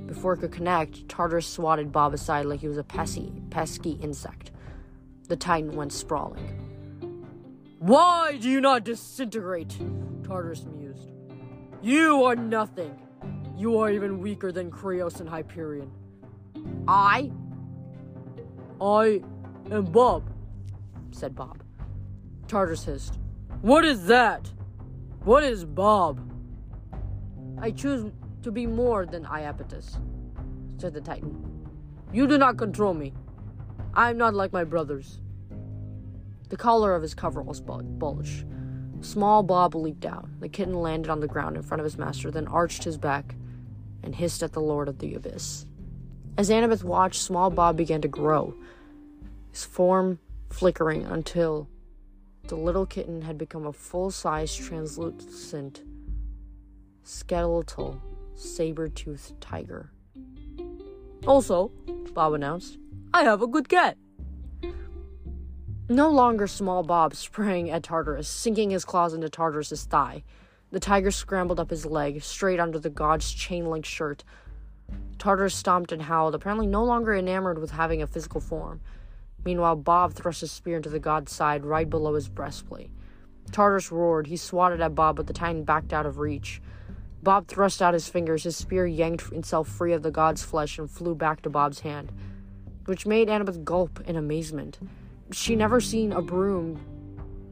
Before 0.07 0.33
it 0.33 0.37
could 0.37 0.51
connect, 0.51 1.07
Tartarus 1.07 1.45
swatted 1.45 1.91
Bob 1.91 2.13
aside 2.13 2.45
like 2.45 2.59
he 2.61 2.67
was 2.67 2.77
a 2.77 2.83
pesky, 2.83 3.31
pesky 3.49 3.91
insect. 4.01 4.51
The 5.27 5.35
Titan 5.35 5.75
went 5.75 5.93
sprawling. 5.93 6.63
Why 7.79 8.37
do 8.41 8.49
you 8.49 8.61
not 8.61 8.83
disintegrate? 8.83 9.77
Tartarus 10.23 10.65
mused. 10.65 11.11
You 11.81 12.23
are 12.23 12.35
nothing. 12.35 12.99
You 13.55 13.77
are 13.79 13.91
even 13.91 14.19
weaker 14.19 14.51
than 14.51 14.71
Krios 14.71 15.19
and 15.19 15.29
Hyperion. 15.29 15.91
I 16.87 17.31
I 18.79 19.21
am 19.71 19.85
Bob, 19.85 20.29
said 21.11 21.35
Bob. 21.35 21.63
Tartarus 22.47 22.85
hissed. 22.85 23.19
What 23.61 23.85
is 23.85 24.05
that? 24.07 24.51
What 25.23 25.43
is 25.43 25.65
Bob? 25.65 26.26
I 27.59 27.71
choose 27.71 28.11
to 28.43 28.51
be 28.51 28.67
more 28.67 29.05
than 29.05 29.25
Iapetus, 29.25 29.97
said 30.77 30.93
the 30.93 31.01
Titan. 31.01 31.35
You 32.13 32.27
do 32.27 32.37
not 32.37 32.57
control 32.57 32.93
me. 32.93 33.13
I 33.93 34.09
am 34.09 34.17
not 34.17 34.33
like 34.33 34.53
my 34.53 34.63
brothers. 34.63 35.19
The 36.49 36.57
collar 36.57 36.95
of 36.95 37.01
his 37.01 37.13
coveralls 37.13 37.59
bulged. 37.59 38.45
Small 39.01 39.43
Bob 39.43 39.75
leaped 39.75 40.05
out. 40.05 40.29
The 40.39 40.49
kitten 40.49 40.75
landed 40.75 41.09
on 41.09 41.19
the 41.19 41.27
ground 41.27 41.55
in 41.55 41.63
front 41.63 41.81
of 41.81 41.85
his 41.85 41.97
master, 41.97 42.31
then 42.31 42.47
arched 42.47 42.83
his 42.83 42.97
back 42.97 43.35
and 44.03 44.15
hissed 44.15 44.43
at 44.43 44.53
the 44.53 44.61
Lord 44.61 44.87
of 44.87 44.99
the 44.99 45.15
Abyss. 45.15 45.65
As 46.37 46.49
Annabeth 46.49 46.83
watched, 46.83 47.21
small 47.21 47.49
Bob 47.49 47.75
began 47.75 48.01
to 48.01 48.07
grow, 48.07 48.53
his 49.51 49.65
form 49.65 50.19
flickering 50.49 51.03
until 51.05 51.67
the 52.47 52.55
little 52.55 52.85
kitten 52.85 53.23
had 53.23 53.37
become 53.37 53.65
a 53.65 53.73
full 53.73 54.11
sized, 54.11 54.57
translucent, 54.59 55.81
skeletal, 57.07 58.01
saber 58.35 58.87
toothed 58.87 59.39
tiger. 59.41 59.91
Also, 61.25 61.71
Bob 62.13 62.33
announced, 62.33 62.77
I 63.13 63.23
have 63.23 63.41
a 63.41 63.47
good 63.47 63.69
cat. 63.69 63.97
No 65.89 66.09
longer 66.09 66.47
small 66.47 66.83
Bob 66.83 67.15
sprang 67.15 67.69
at 67.69 67.83
Tartarus, 67.83 68.27
sinking 68.27 68.71
his 68.71 68.85
claws 68.85 69.13
into 69.13 69.29
Tartarus's 69.29 69.85
thigh. 69.85 70.23
The 70.71 70.79
tiger 70.79 71.11
scrambled 71.11 71.59
up 71.59 71.69
his 71.69 71.85
leg, 71.85 72.21
straight 72.21 72.59
under 72.59 72.77
the 72.77 72.89
god's 72.89 73.31
chain 73.31 73.67
link 73.67 73.85
shirt, 73.85 74.23
Tartarus 75.17 75.55
stomped 75.55 75.91
and 75.91 76.03
howled, 76.03 76.35
apparently 76.35 76.67
no 76.67 76.83
longer 76.83 77.15
enamored 77.15 77.59
with 77.59 77.71
having 77.71 78.01
a 78.01 78.07
physical 78.07 78.39
form. 78.39 78.81
Meanwhile, 79.43 79.77
Bob 79.77 80.13
thrust 80.13 80.41
his 80.41 80.51
spear 80.51 80.77
into 80.77 80.89
the 80.89 80.99
god's 80.99 81.31
side 81.31 81.65
right 81.65 81.89
below 81.89 82.13
his 82.13 82.29
breastplate. 82.29 82.91
Tartarus 83.51 83.91
roared. 83.91 84.27
He 84.27 84.37
swatted 84.37 84.81
at 84.81 84.95
Bob, 84.95 85.15
but 85.15 85.27
the 85.27 85.33
Titan 85.33 85.63
backed 85.63 85.93
out 85.93 86.05
of 86.05 86.19
reach. 86.19 86.61
Bob 87.23 87.47
thrust 87.47 87.81
out 87.81 87.93
his 87.93 88.07
fingers. 88.07 88.43
His 88.43 88.55
spear 88.55 88.85
yanked 88.85 89.31
itself 89.31 89.67
free 89.67 89.93
of 89.93 90.03
the 90.03 90.11
god's 90.11 90.43
flesh 90.43 90.77
and 90.77 90.89
flew 90.89 91.15
back 91.15 91.41
to 91.41 91.49
Bob's 91.49 91.81
hand, 91.81 92.11
which 92.85 93.05
made 93.05 93.27
Annabeth 93.27 93.63
gulp 93.63 93.99
in 94.07 94.15
amazement. 94.15 94.79
She 95.31 95.55
never 95.55 95.81
seen 95.81 96.13
a 96.13 96.21
broom 96.21 96.79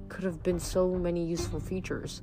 could 0.08 0.24
have 0.24 0.44
been 0.44 0.60
so 0.60 0.94
many 0.96 1.26
useful 1.26 1.60
features. 1.60 2.22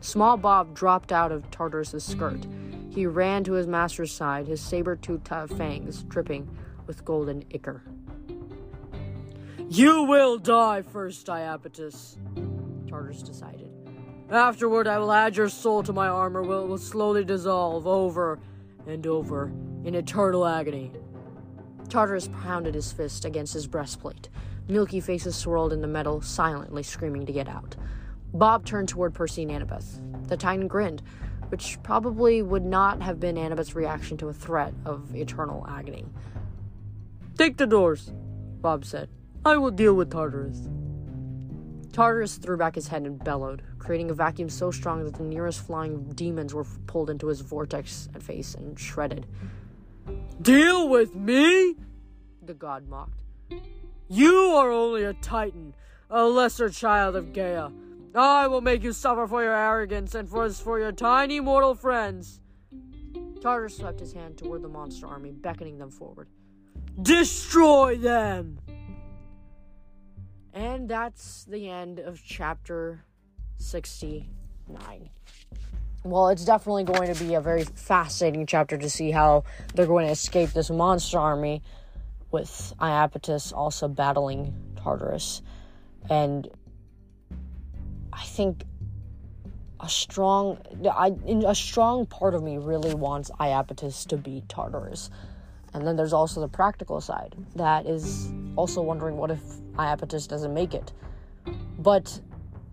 Small 0.00 0.36
Bob 0.36 0.74
dropped 0.74 1.12
out 1.12 1.32
of 1.32 1.50
Tartarus's 1.50 2.04
skirt. 2.04 2.46
He 2.90 3.06
ran 3.06 3.42
to 3.44 3.52
his 3.54 3.66
master's 3.66 4.12
side, 4.12 4.46
his 4.46 4.60
saber-toothed 4.60 5.32
uh, 5.32 5.46
fangs 5.46 6.02
dripping 6.04 6.48
with 6.86 7.04
golden 7.04 7.44
ichor. 7.50 7.82
You 9.68 10.02
will 10.02 10.38
die 10.38 10.82
first, 10.82 11.26
Iapetus, 11.26 12.16
Tartarus 12.88 13.22
decided. 13.22 13.71
Afterward, 14.32 14.88
I 14.88 14.98
will 14.98 15.12
add 15.12 15.36
your 15.36 15.50
soul 15.50 15.82
to 15.82 15.92
my 15.92 16.08
armor, 16.08 16.42
where 16.42 16.60
it 16.60 16.66
will 16.66 16.78
slowly 16.78 17.22
dissolve 17.22 17.86
over 17.86 18.38
and 18.86 19.06
over 19.06 19.52
in 19.84 19.94
eternal 19.94 20.46
agony. 20.46 20.90
Tartarus 21.90 22.30
pounded 22.42 22.74
his 22.74 22.90
fist 22.90 23.26
against 23.26 23.52
his 23.52 23.66
breastplate. 23.66 24.30
Milky 24.68 25.00
faces 25.00 25.36
swirled 25.36 25.70
in 25.70 25.82
the 25.82 25.86
metal, 25.86 26.22
silently 26.22 26.82
screaming 26.82 27.26
to 27.26 27.32
get 27.32 27.46
out. 27.46 27.76
Bob 28.32 28.64
turned 28.64 28.88
toward 28.88 29.12
Percy 29.12 29.42
and 29.42 29.52
Annabeth. 29.52 30.00
The 30.28 30.38
Titan 30.38 30.66
grinned, 30.66 31.02
which 31.50 31.76
probably 31.82 32.40
would 32.40 32.64
not 32.64 33.02
have 33.02 33.20
been 33.20 33.36
Annabeth's 33.36 33.74
reaction 33.74 34.16
to 34.16 34.30
a 34.30 34.32
threat 34.32 34.72
of 34.86 35.14
eternal 35.14 35.66
agony. 35.68 36.06
Take 37.36 37.58
the 37.58 37.66
doors, 37.66 38.10
Bob 38.62 38.86
said. 38.86 39.10
I 39.44 39.58
will 39.58 39.70
deal 39.70 39.92
with 39.92 40.10
Tartarus. 40.10 40.70
Tartarus 41.92 42.38
threw 42.38 42.56
back 42.56 42.74
his 42.74 42.88
head 42.88 43.02
and 43.02 43.22
bellowed, 43.22 43.62
creating 43.78 44.10
a 44.10 44.14
vacuum 44.14 44.48
so 44.48 44.70
strong 44.70 45.04
that 45.04 45.14
the 45.14 45.22
nearest 45.22 45.66
flying 45.66 46.04
demons 46.14 46.54
were 46.54 46.64
pulled 46.86 47.10
into 47.10 47.26
his 47.26 47.42
vortex 47.42 48.08
and 48.14 48.22
face 48.22 48.54
and 48.54 48.78
shredded. 48.78 49.26
Deal 50.40 50.88
with 50.88 51.14
me? 51.14 51.76
The 52.42 52.54
god 52.54 52.88
mocked. 52.88 53.22
You 54.08 54.34
are 54.34 54.70
only 54.70 55.04
a 55.04 55.12
titan, 55.14 55.74
a 56.10 56.24
lesser 56.24 56.70
child 56.70 57.14
of 57.14 57.32
Gaia. 57.32 57.68
I 58.14 58.46
will 58.46 58.60
make 58.60 58.82
you 58.82 58.92
suffer 58.92 59.26
for 59.26 59.42
your 59.42 59.54
arrogance 59.54 60.14
and 60.14 60.28
for, 60.28 60.48
for 60.50 60.78
your 60.78 60.92
tiny 60.92 61.40
mortal 61.40 61.74
friends. 61.74 62.40
Tartarus 63.40 63.76
swept 63.76 64.00
his 64.00 64.12
hand 64.12 64.38
toward 64.38 64.62
the 64.62 64.68
monster 64.68 65.06
army, 65.06 65.32
beckoning 65.32 65.78
them 65.78 65.90
forward. 65.90 66.28
Destroy 67.00 67.96
them! 67.96 68.58
And 70.52 70.88
that's 70.88 71.44
the 71.44 71.68
end 71.68 71.98
of 71.98 72.22
chapter 72.24 73.04
69. 73.58 75.10
Well, 76.04 76.28
it's 76.28 76.44
definitely 76.44 76.84
going 76.84 77.14
to 77.14 77.24
be 77.24 77.34
a 77.34 77.40
very 77.40 77.64
fascinating 77.64 78.44
chapter 78.46 78.76
to 78.76 78.90
see 78.90 79.10
how 79.12 79.44
they're 79.74 79.86
going 79.86 80.06
to 80.06 80.12
escape 80.12 80.50
this 80.50 80.68
monster 80.68 81.18
army 81.18 81.62
with 82.32 82.74
Iapetus 82.80 83.52
also 83.52 83.86
battling 83.86 84.52
Tartarus. 84.76 85.42
And 86.10 86.48
I 88.12 88.24
think 88.24 88.64
a 89.80 89.88
strong 89.88 90.58
I 90.90 91.12
a 91.44 91.54
strong 91.54 92.06
part 92.06 92.34
of 92.34 92.42
me 92.42 92.58
really 92.58 92.94
wants 92.94 93.30
Iapetus 93.40 94.06
to 94.08 94.16
beat 94.16 94.48
Tartarus. 94.48 95.10
And 95.74 95.86
then 95.86 95.96
there's 95.96 96.12
also 96.12 96.40
the 96.40 96.48
practical 96.48 97.00
side 97.00 97.34
that 97.56 97.86
is 97.86 98.32
also 98.56 98.82
wondering 98.82 99.16
what 99.16 99.30
if 99.30 99.40
Iapetus 99.76 100.28
doesn't 100.28 100.52
make 100.52 100.74
it. 100.74 100.92
But 101.78 102.20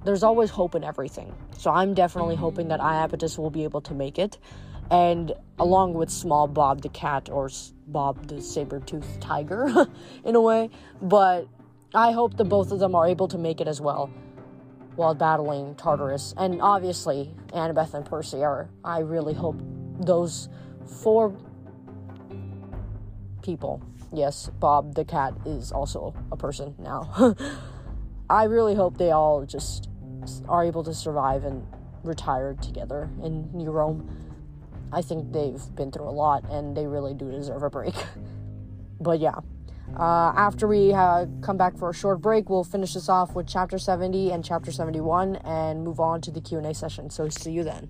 there's 0.04 0.24
always 0.24 0.50
hope 0.50 0.76
in 0.76 0.84
everything. 0.84 1.34
So 1.58 1.72
I'm 1.72 1.94
definitely 1.94 2.36
hoping 2.36 2.68
that 2.70 2.80
Iapetus 2.80 3.38
will 3.38 3.50
be 3.50 3.64
able 3.64 3.82
to 3.82 3.94
make 3.94 4.20
it. 4.20 4.38
And 4.92 5.34
along 5.60 5.94
with 5.94 6.10
small 6.10 6.48
Bob 6.48 6.82
the 6.82 6.90
cat 6.90 7.30
or 7.30 7.50
Bob 7.88 8.28
the 8.28 8.42
saber-toothed 8.42 9.22
tiger 9.22 9.88
in 10.26 10.36
a 10.36 10.42
way, 10.42 10.70
but 11.02 11.48
I 11.94 12.12
hope 12.12 12.38
that 12.38 12.46
both 12.46 12.72
of 12.72 12.80
them 12.80 12.96
are 12.96 13.08
able 13.08 13.28
to 13.30 13.38
make 13.38 13.62
it 13.62 13.68
as 13.68 13.82
well 13.82 14.10
while 14.96 15.16
battling 15.16 15.76
Tartarus. 15.76 16.34
And 16.38 16.62
obviously, 16.62 17.34
Annabeth 17.54 17.94
and 17.94 18.06
Percy 18.06 18.44
are. 18.44 18.70
I 18.84 19.00
really 19.00 19.34
hope 19.34 19.56
those 20.00 20.50
four 20.86 21.36
people. 23.42 23.82
Yes, 24.14 24.50
Bob 24.60 24.96
the 24.96 25.06
cat 25.06 25.34
is 25.46 25.72
also 25.72 26.14
a 26.32 26.38
person 26.38 26.76
now. 26.80 27.36
I 28.30 28.44
really 28.46 28.76
hope 28.76 28.98
they 28.98 29.12
all 29.12 29.46
just 29.46 29.90
are 30.48 30.64
able 30.64 30.84
to 30.84 30.94
survive 30.94 31.44
and 31.44 31.66
retire 32.04 32.56
together 32.62 33.10
in 33.24 33.50
New 33.54 33.72
Rome. 33.72 34.10
I 34.92 35.02
think 35.02 35.32
they've 35.32 35.62
been 35.76 35.92
through 35.92 36.10
a 36.10 36.12
lot 36.12 36.44
and 36.50 36.76
they 36.76 36.88
really 36.88 37.14
do 37.14 37.32
deserve 37.32 37.64
a 37.64 37.70
break. 37.70 37.96
but 39.02 39.20
yeah, 39.20 39.40
Uh, 39.98 40.32
after 40.38 40.68
we 40.68 40.94
uh, 40.94 41.26
come 41.42 41.58
back 41.58 41.76
for 41.76 41.90
a 41.90 41.94
short 41.94 42.22
break, 42.22 42.50
we'll 42.50 42.64
finish 42.64 42.94
this 42.94 43.10
off 43.10 43.34
with 43.34 43.48
chapter 43.48 43.78
70 43.80 44.32
and 44.32 44.46
chapter 44.46 44.72
71 44.72 45.38
and 45.38 45.84
move 45.84 46.00
on 46.00 46.22
to 46.22 46.32
the 46.32 46.40
Q&A 46.40 46.74
session. 46.74 47.10
So 47.10 47.28
see 47.30 47.52
you 47.52 47.64
then. 47.64 47.90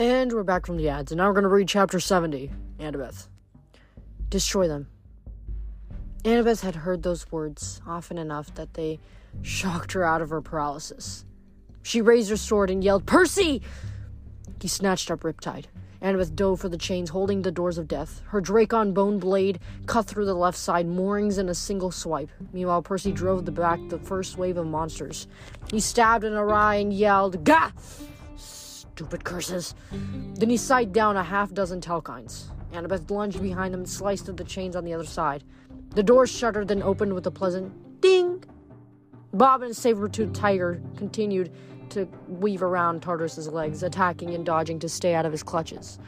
And 0.00 0.32
we're 0.32 0.44
back 0.44 0.64
from 0.64 0.78
the 0.78 0.88
ads, 0.88 1.12
and 1.12 1.18
now 1.18 1.26
we're 1.26 1.34
going 1.34 1.42
to 1.42 1.50
read 1.50 1.68
chapter 1.68 2.00
70 2.00 2.50
Annabeth. 2.78 3.28
Destroy 4.30 4.66
them. 4.66 4.88
Annabeth 6.24 6.62
had 6.62 6.74
heard 6.74 7.02
those 7.02 7.30
words 7.30 7.82
often 7.86 8.16
enough 8.16 8.54
that 8.54 8.72
they 8.72 8.98
shocked 9.42 9.92
her 9.92 10.02
out 10.02 10.22
of 10.22 10.30
her 10.30 10.40
paralysis. 10.40 11.26
She 11.82 12.00
raised 12.00 12.30
her 12.30 12.38
sword 12.38 12.70
and 12.70 12.82
yelled, 12.82 13.04
Percy! 13.04 13.60
He 14.58 14.68
snatched 14.68 15.10
up 15.10 15.20
Riptide. 15.20 15.66
Annabeth 16.00 16.34
dove 16.34 16.60
for 16.60 16.70
the 16.70 16.78
chains 16.78 17.10
holding 17.10 17.42
the 17.42 17.52
doors 17.52 17.76
of 17.76 17.86
death. 17.86 18.22
Her 18.28 18.40
drakon 18.40 18.94
bone 18.94 19.18
blade 19.18 19.60
cut 19.84 20.06
through 20.06 20.24
the 20.24 20.32
left 20.32 20.56
side, 20.56 20.86
moorings 20.86 21.36
in 21.36 21.50
a 21.50 21.54
single 21.54 21.90
swipe. 21.90 22.30
Meanwhile, 22.54 22.80
Percy 22.80 23.12
drove 23.12 23.44
the 23.44 23.52
back 23.52 23.78
the 23.90 23.98
first 23.98 24.38
wave 24.38 24.56
of 24.56 24.66
monsters. 24.66 25.26
He 25.70 25.78
stabbed 25.78 26.24
an 26.24 26.32
arai 26.32 26.80
and 26.80 26.90
yelled, 26.90 27.44
Gah! 27.44 27.72
Stupid 29.00 29.24
curses. 29.24 29.74
Then 30.34 30.50
he 30.50 30.58
sighted 30.58 30.92
down 30.92 31.16
a 31.16 31.22
half 31.22 31.54
dozen 31.54 31.80
telkhines. 31.80 32.50
Annabeth 32.70 33.10
lunged 33.10 33.40
behind 33.40 33.72
them 33.72 33.80
and 33.80 33.88
sliced 33.88 34.28
at 34.28 34.36
the 34.36 34.44
chains 34.44 34.76
on 34.76 34.84
the 34.84 34.92
other 34.92 35.06
side. 35.06 35.42
The 35.94 36.02
door 36.02 36.26
shuttered, 36.26 36.68
then 36.68 36.82
opened 36.82 37.14
with 37.14 37.26
a 37.26 37.30
pleasant 37.30 38.02
ding. 38.02 38.44
Bob 39.32 39.62
and 39.62 39.74
saber-toothed 39.74 40.34
tiger 40.34 40.82
continued 40.98 41.50
to 41.88 42.06
weave 42.28 42.62
around 42.62 43.00
Tartarus's 43.00 43.48
legs, 43.48 43.82
attacking 43.82 44.34
and 44.34 44.44
dodging 44.44 44.78
to 44.80 44.88
stay 44.90 45.14
out 45.14 45.24
of 45.24 45.32
his 45.32 45.42
clutches. 45.42 45.98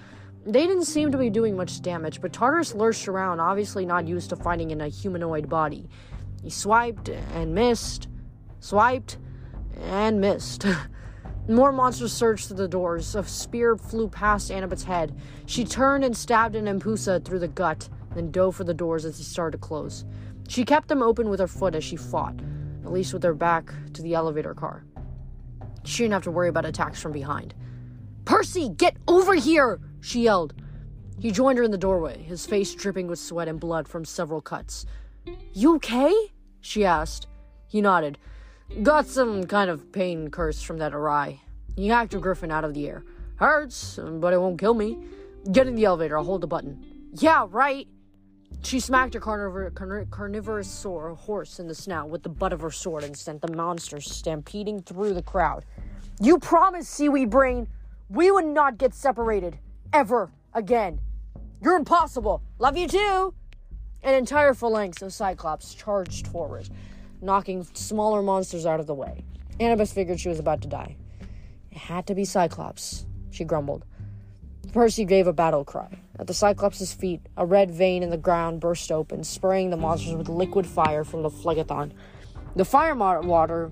They 0.45 0.67
didn't 0.67 0.85
seem 0.85 1.11
to 1.13 1.19
be 1.19 1.31
doing 1.31 1.57
much 1.57 1.81
damage, 1.81 2.21
but 2.21 2.35
Tartarus 2.35 2.75
lurched 2.75 3.09
around, 3.09 3.41
obviously 3.41 3.87
not 3.87 4.07
used 4.07 4.29
to 4.29 4.37
fighting 4.37 4.71
in 4.71 4.83
a 4.83 4.89
humanoid 4.89 5.49
body. 5.49 5.89
He 6.43 6.51
swiped 6.51 7.09
and 7.09 7.55
missed, 7.55 8.09
swiped 8.61 9.17
and 9.81 10.21
missed. 10.21 10.67
More 11.49 11.73
monsters 11.73 12.13
surged 12.13 12.47
through 12.47 12.59
the 12.59 12.69
doors. 12.69 13.15
A 13.17 13.25
spear 13.25 13.77
flew 13.77 14.09
past 14.09 14.51
Annabeth's 14.51 14.85
head. 14.85 15.17
She 15.47 15.65
turned 15.65 16.05
and 16.05 16.17
stabbed 16.17 16.55
an 16.55 16.67
empousa 16.67 17.25
through 17.25 17.41
the 17.41 17.49
gut, 17.49 17.89
then 18.15 18.31
dove 18.31 18.55
for 18.55 18.65
the 18.65 18.75
doors 18.75 19.05
as 19.05 19.19
they 19.19 19.25
started 19.25 19.59
to 19.59 19.67
close. 19.67 20.05
She 20.49 20.65
kept 20.65 20.89
them 20.89 21.03
open 21.03 21.29
with 21.29 21.41
her 21.41 21.49
foot 21.49 21.75
as 21.75 21.83
she 21.83 21.97
fought, 21.97 22.41
at 22.85 22.93
least 22.93 23.13
with 23.13 23.25
her 23.25 23.35
back 23.35 23.73
to 23.95 24.03
the 24.03 24.15
elevator 24.15 24.55
car. 24.55 24.85
She 25.85 26.05
didn't 26.05 26.13
have 26.13 26.23
to 26.25 26.31
worry 26.31 26.49
about 26.49 26.65
attacks 26.65 27.03
from 27.03 27.13
behind. 27.13 27.55
Percy, 28.25 28.69
get 28.69 28.97
over 29.09 29.35
here! 29.35 29.81
she 30.01 30.23
yelled. 30.23 30.55
He 31.19 31.33
joined 31.33 31.59
her 31.59 31.65
in 31.65 31.71
the 31.71 31.79
doorway, 31.79 32.23
his 32.23 32.47
face 32.47 32.75
dripping 32.75 33.09
with 33.09 33.19
sweat 33.19 33.49
and 33.49 33.59
blood 33.59 33.89
from 33.89 34.05
several 34.05 34.41
cuts. 34.41 34.87
You 35.53 35.75
okay? 35.77 36.15
she 36.61 36.85
asked. 36.85 37.27
He 37.67 37.81
nodded. 37.81 38.19
Got 38.81 39.07
some 39.07 39.45
kind 39.45 39.69
of 39.69 39.93
pain 39.93 40.31
curse 40.31 40.63
from 40.63 40.79
that 40.79 40.93
arai. 40.93 41.39
He 41.77 41.89
hacked 41.89 42.15
a 42.15 42.19
griffin 42.19 42.51
out 42.51 42.65
of 42.65 42.73
the 42.73 42.89
air. 42.89 43.05
Hurts, 43.37 43.99
but 44.03 44.33
it 44.33 44.41
won't 44.41 44.59
kill 44.59 44.73
me. 44.73 44.99
Get 45.53 45.67
in 45.67 45.75
the 45.75 45.85
elevator, 45.85 46.17
I'll 46.17 46.25
hold 46.25 46.41
the 46.41 46.47
button. 46.47 46.83
Yeah, 47.13 47.47
right. 47.51 47.87
She 48.63 48.81
smacked 48.81 49.15
a 49.15 49.21
carnivor- 49.21 49.71
carn- 49.75 50.07
carnivorous 50.11 50.71
sore 50.71 51.15
horse 51.15 51.61
in 51.61 51.69
the 51.69 51.75
snout 51.75 52.09
with 52.09 52.23
the 52.23 52.31
butt 52.31 52.55
of 52.55 52.63
her 52.63 52.71
sword 52.71 53.05
and 53.05 53.15
sent 53.15 53.43
the 53.43 53.55
monster 53.55 54.01
stampeding 54.01 54.81
through 54.81 55.13
the 55.13 55.23
crowd. 55.23 55.67
You 56.19 56.39
promised, 56.39 56.91
Seaweed 56.91 57.29
Brain, 57.29 57.69
we 58.09 58.31
would 58.31 58.47
not 58.47 58.79
get 58.79 58.95
separated. 58.95 59.59
Ever 59.93 60.33
again. 60.55 60.99
You're 61.61 61.77
impossible. 61.77 62.43
Love 62.59 62.79
you 62.79 62.89
too. 62.89 63.35
An 64.03 64.15
entire 64.15 64.55
phalanx 64.55 65.03
of 65.03 65.13
Cyclops 65.13 65.75
charged 65.75 66.27
forward 66.29 66.71
knocking 67.23 67.67
smaller 67.73 68.21
monsters 68.21 68.67
out 68.67 68.81
of 68.81 68.87
the 68.87 68.95
way. 68.95 69.25
Annabeth 69.61 69.93
figured 69.93 70.21
she 70.21 70.29
was 70.29 70.39
about 70.39 70.61
to 70.63 70.69
die. 70.69 70.97
It 71.71 71.79
had 71.79 72.07
to 72.09 72.15
be 72.15 72.25
Cyclops, 72.25 73.07
she 73.31 73.45
grumbled. 73.45 73.85
Percy 74.73 75.05
gave 75.05 75.27
a 75.27 75.33
battle 75.33 75.65
cry. 75.65 75.99
At 76.19 76.27
the 76.27 76.35
Cyclops' 76.35 76.93
feet, 76.93 77.21
a 77.37 77.47
red 77.47 77.71
vein 77.71 78.03
in 78.03 78.11
the 78.11 78.17
ground 78.17 78.61
burst 78.61 78.91
open, 78.91 79.25
spraying 79.25 79.71
the 79.71 79.77
monsters 79.77 80.15
with 80.15 80.29
liquid 80.29 80.67
fire 80.67 81.05
from 81.05 81.23
the 81.23 81.31
phlegethon. 81.31 81.93
The 82.57 82.65
fire 82.65 82.95
water 82.95 83.71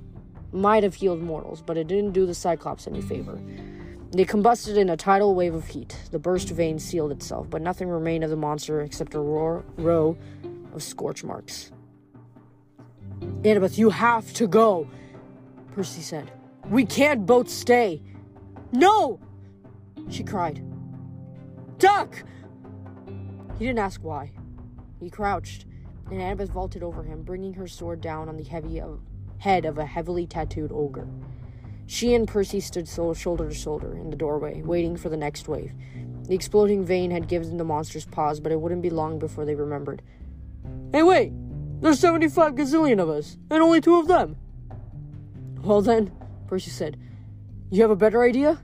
might 0.53 0.83
have 0.83 0.95
healed 0.95 1.21
mortals, 1.21 1.63
but 1.63 1.77
it 1.77 1.87
didn't 1.87 2.13
do 2.13 2.27
the 2.27 2.35
Cyclops 2.35 2.87
any 2.87 3.03
favor. 3.03 3.41
They 4.13 4.25
combusted 4.25 4.77
in 4.77 4.91
a 4.91 4.97
tidal 4.97 5.35
wave 5.35 5.55
of 5.55 5.69
heat. 5.69 5.97
The 6.11 6.19
burst 6.19 6.49
vein 6.49 6.79
sealed 6.79 7.13
itself, 7.13 7.49
but 7.49 7.63
nothing 7.63 7.89
remained 7.89 8.25
of 8.25 8.31
the 8.31 8.37
monster 8.37 8.81
except 8.81 9.15
a 9.15 9.21
row 9.21 10.17
of 10.75 10.83
scorch 10.83 11.23
marks. 11.23 11.71
Annabeth, 13.20 13.78
you 13.78 13.90
have 13.90 14.33
to 14.35 14.46
go, 14.46 14.88
Percy 15.74 16.02
said. 16.02 16.30
We 16.68 16.85
can't 16.85 17.26
both 17.26 17.48
stay. 17.48 18.02
No! 18.72 19.20
She 20.09 20.22
cried. 20.22 20.62
Duck! 21.78 22.22
He 23.59 23.66
didn't 23.66 23.78
ask 23.78 24.02
why. 24.02 24.33
He 25.00 25.11
crouched, 25.11 25.66
and 26.11 26.20
Annabeth 26.20 26.50
vaulted 26.50 26.83
over 26.83 27.02
him, 27.02 27.22
bringing 27.22 27.54
her 27.54 27.66
sword 27.66 28.00
down 28.00 28.28
on 28.28 28.37
the 28.37 28.44
heavy 28.44 28.80
uh, 28.80 28.88
head 29.38 29.64
of 29.64 29.78
a 29.78 29.87
heavily 29.87 30.26
tattooed 30.26 30.72
ogre. 30.72 31.09
She 31.87 32.14
and 32.14 32.28
Percy 32.28 32.61
stood 32.61 32.87
shoulder 32.88 33.48
to 33.48 33.54
shoulder 33.54 33.96
in 33.96 34.11
the 34.11 34.16
doorway, 34.16 34.62
waiting 34.62 34.96
for 34.96 35.09
the 35.09 35.16
next 35.16 35.48
wave. 35.48 35.72
The 36.28 36.35
exploding 36.35 36.85
vein 36.85 37.11
had 37.11 37.26
given 37.26 37.56
the 37.56 37.64
monsters 37.64 38.06
pause, 38.06 38.38
but 38.38 38.52
it 38.52 38.61
wouldn't 38.61 38.83
be 38.83 38.90
long 38.90 39.18
before 39.18 39.44
they 39.44 39.56
remembered. 39.56 40.02
Hey, 40.92 41.02
wait! 41.02 41.33
There's 41.81 41.99
75 41.99 42.57
gazillion 42.57 43.01
of 43.01 43.09
us, 43.09 43.38
and 43.51 43.62
only 43.62 43.81
two 43.81 43.97
of 43.99 44.07
them. 44.07 44.37
Well 45.62 45.81
then, 45.81 46.12
Percy 46.47 46.71
said, 46.71 46.99
you 47.71 47.81
have 47.83 47.90
a 47.90 47.97
better 47.97 48.23
idea? 48.23 48.61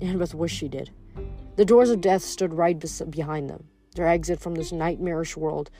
Annabeth 0.00 0.34
wished 0.34 0.58
she 0.58 0.68
did. 0.68 0.90
The 1.56 1.64
doors 1.64 1.90
of 1.90 2.00
death 2.00 2.22
stood 2.22 2.52
right 2.52 2.78
behind 3.10 3.48
them, 3.48 3.64
their 3.94 4.08
exit 4.08 4.40
from 4.40 4.54
this 4.54 4.72
nightmarish 4.72 5.36
world, 5.36 5.70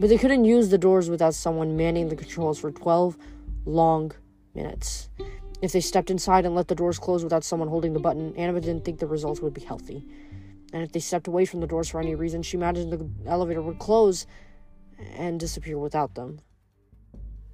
but 0.00 0.08
they 0.08 0.18
couldn't 0.18 0.46
use 0.46 0.70
the 0.70 0.78
doors 0.78 1.10
without 1.10 1.34
someone 1.34 1.76
manning 1.76 2.08
the 2.08 2.16
controls 2.16 2.58
for 2.58 2.72
12 2.72 3.16
long 3.66 4.12
minutes. 4.54 5.10
If 5.60 5.72
they 5.72 5.80
stepped 5.80 6.10
inside 6.10 6.46
and 6.46 6.54
let 6.54 6.68
the 6.68 6.74
doors 6.74 6.98
close 6.98 7.22
without 7.22 7.44
someone 7.44 7.68
holding 7.68 7.92
the 7.92 8.00
button, 8.00 8.32
Annabeth 8.32 8.62
didn't 8.62 8.84
think 8.84 8.98
the 8.98 9.06
results 9.06 9.40
would 9.40 9.54
be 9.54 9.60
healthy. 9.60 10.06
And 10.72 10.82
if 10.82 10.92
they 10.92 11.00
stepped 11.00 11.28
away 11.28 11.44
from 11.44 11.60
the 11.60 11.66
doors 11.66 11.88
for 11.88 12.00
any 12.00 12.14
reason, 12.14 12.42
she 12.42 12.56
imagined 12.56 12.92
the 12.92 13.28
elevator 13.28 13.62
would 13.62 13.78
close 13.78 14.26
and 14.98 15.38
disappear 15.38 15.78
without 15.78 16.14
them. 16.14 16.40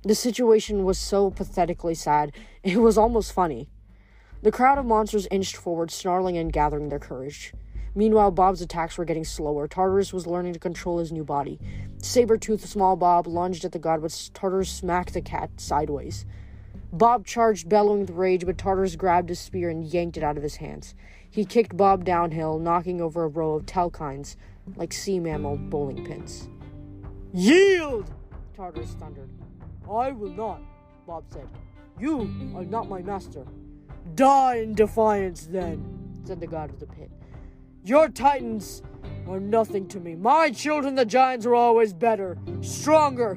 The 0.03 0.15
situation 0.15 0.85
was 0.85 0.99
so 0.99 1.31
pathetically 1.31 1.95
sad, 1.95 2.33
it 2.63 2.79
was 2.79 2.99
almost 2.99 3.33
funny. 3.33 3.69
The 4.43 4.53
crowd 4.53 4.77
of 4.77 4.85
monsters 4.85 5.27
inched 5.31 5.57
forward, 5.57 5.91
snarling 5.91 6.37
and 6.37 6.53
gathering 6.53 6.91
their 6.91 6.99
courage. 6.99 7.55
Meanwhile, 7.95 8.33
Bob's 8.33 8.61
attacks 8.61 8.99
were 8.99 9.05
getting 9.05 9.25
slower. 9.25 9.69
Tartarus 9.69 10.13
was 10.13 10.27
learning 10.27 10.53
to 10.53 10.59
control 10.59 10.99
his 10.99 11.13
new 11.13 11.25
body. 11.25 11.61
Saber-toothed 12.03 12.69
small 12.69 12.97
Bob 12.97 13.27
lunged 13.27 13.65
at 13.65 13.73
the 13.73 13.79
god, 13.79 14.03
but 14.03 14.31
Tartarus 14.35 14.69
smacked 14.69 15.15
the 15.15 15.23
cat 15.23 15.51
sideways. 15.57 16.27
Bob 16.93 17.25
charged, 17.25 17.69
bellowing 17.69 18.01
with 18.01 18.11
rage, 18.11 18.45
but 18.45 18.59
Tartarus 18.59 18.97
grabbed 18.97 19.29
his 19.29 19.39
spear 19.39 19.71
and 19.71 19.85
yanked 19.85 20.17
it 20.17 20.23
out 20.23 20.37
of 20.37 20.43
his 20.43 20.57
hands. 20.57 20.95
He 21.31 21.45
kicked 21.45 21.77
Bob 21.77 22.05
downhill, 22.05 22.59
knocking 22.59 23.01
over 23.01 23.25
a 23.25 23.29
row 23.29 23.55
of 23.55 23.67
telkhines 23.67 24.37
like 24.77 24.93
sea 24.93 25.19
mammal 25.19 25.57
bowling 25.57 26.05
pins. 26.05 26.49
Yield! 27.35 28.12
Tartarus 28.57 28.92
thundered. 28.92 29.29
I 29.90 30.12
will 30.12 30.31
not, 30.31 30.62
Bob 31.05 31.25
said. 31.29 31.49
You 31.99 32.20
are 32.55 32.64
not 32.64 32.88
my 32.88 33.03
master. 33.03 33.44
Die 34.14 34.57
in 34.57 34.73
defiance, 34.75 35.47
then, 35.47 36.14
said 36.25 36.38
the 36.38 36.47
god 36.47 36.70
of 36.70 36.79
the 36.79 36.87
pit. 36.87 37.11
Your 37.83 38.09
titans 38.09 38.83
are 39.27 39.40
nothing 39.40 39.88
to 39.88 39.99
me. 39.99 40.14
My 40.14 40.53
children, 40.53 40.94
the 40.94 41.05
giants, 41.05 41.44
are 41.44 41.57
always 41.57 41.92
better, 41.92 42.38
stronger, 42.61 43.37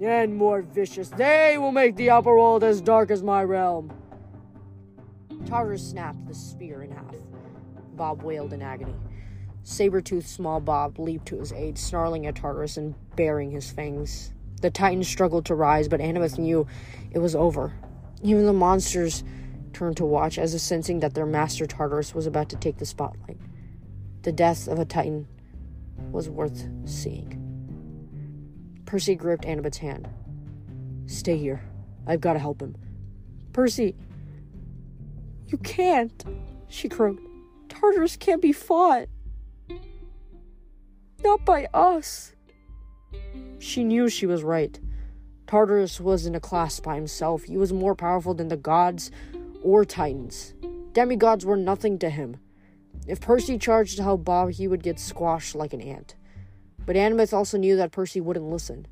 and 0.00 0.36
more 0.36 0.62
vicious. 0.62 1.08
They 1.08 1.58
will 1.58 1.72
make 1.72 1.96
the 1.96 2.10
upper 2.10 2.36
world 2.36 2.62
as 2.62 2.80
dark 2.80 3.10
as 3.10 3.24
my 3.24 3.42
realm. 3.42 3.92
Tartarus 5.46 5.90
snapped 5.90 6.28
the 6.28 6.34
spear 6.34 6.84
in 6.84 6.92
half. 6.92 7.06
Bob 7.96 8.22
wailed 8.22 8.52
in 8.52 8.62
agony. 8.62 8.94
Saber-toothed 9.64 10.26
small 10.26 10.60
Bob 10.60 10.98
leaped 10.98 11.26
to 11.26 11.38
his 11.38 11.52
aid, 11.52 11.78
snarling 11.78 12.26
at 12.26 12.36
Tartarus 12.36 12.76
and 12.76 12.94
baring 13.16 13.50
his 13.50 13.70
fangs. 13.70 14.32
The 14.60 14.70
Titans 14.70 15.08
struggled 15.08 15.46
to 15.46 15.54
rise, 15.54 15.88
but 15.88 16.00
Annabeth 16.00 16.38
knew 16.38 16.66
it 17.10 17.18
was 17.18 17.34
over. 17.34 17.72
Even 18.22 18.46
the 18.46 18.52
monsters 18.52 19.24
turned 19.72 19.96
to 19.96 20.04
watch, 20.04 20.38
as 20.38 20.54
if 20.54 20.60
sensing 20.60 21.00
that 21.00 21.14
their 21.14 21.26
master 21.26 21.66
Tartarus 21.66 22.14
was 22.14 22.26
about 22.26 22.48
to 22.50 22.56
take 22.56 22.78
the 22.78 22.86
spotlight. 22.86 23.38
The 24.22 24.32
death 24.32 24.68
of 24.68 24.78
a 24.78 24.84
Titan 24.84 25.26
was 26.10 26.28
worth 26.28 26.68
seeing. 26.84 27.38
Percy 28.84 29.14
gripped 29.14 29.44
Annabeth's 29.44 29.78
hand. 29.78 30.08
Stay 31.06 31.36
here. 31.36 31.62
I've 32.06 32.20
got 32.20 32.34
to 32.34 32.38
help 32.38 32.60
him. 32.60 32.76
Percy, 33.52 33.94
you 35.46 35.58
can't, 35.58 36.24
she 36.68 36.88
croaked. 36.88 37.22
Tartarus 37.68 38.16
can't 38.16 38.42
be 38.42 38.52
fought. 38.52 39.08
Not 41.22 41.44
by 41.44 41.68
us. 41.72 42.32
She 43.58 43.84
knew 43.84 44.08
she 44.08 44.26
was 44.26 44.42
right. 44.42 44.78
Tartarus 45.46 46.00
was 46.00 46.26
in 46.26 46.34
a 46.34 46.40
class 46.40 46.80
by 46.80 46.96
himself. 46.96 47.44
He 47.44 47.56
was 47.56 47.72
more 47.72 47.94
powerful 47.94 48.34
than 48.34 48.48
the 48.48 48.56
gods 48.56 49.10
or 49.62 49.84
titans. 49.84 50.54
Demigods 50.92 51.44
were 51.44 51.56
nothing 51.56 51.98
to 52.00 52.10
him. 52.10 52.38
If 53.06 53.20
Percy 53.20 53.58
charged 53.58 53.96
to 53.96 54.02
help 54.02 54.24
Bob, 54.24 54.52
he 54.52 54.66
would 54.66 54.82
get 54.82 54.98
squashed 54.98 55.54
like 55.54 55.72
an 55.72 55.80
ant. 55.80 56.14
But 56.84 56.96
Annabeth 56.96 57.32
also 57.32 57.58
knew 57.58 57.76
that 57.76 57.92
Percy 57.92 58.20
wouldn't 58.20 58.50
listen. 58.50 58.86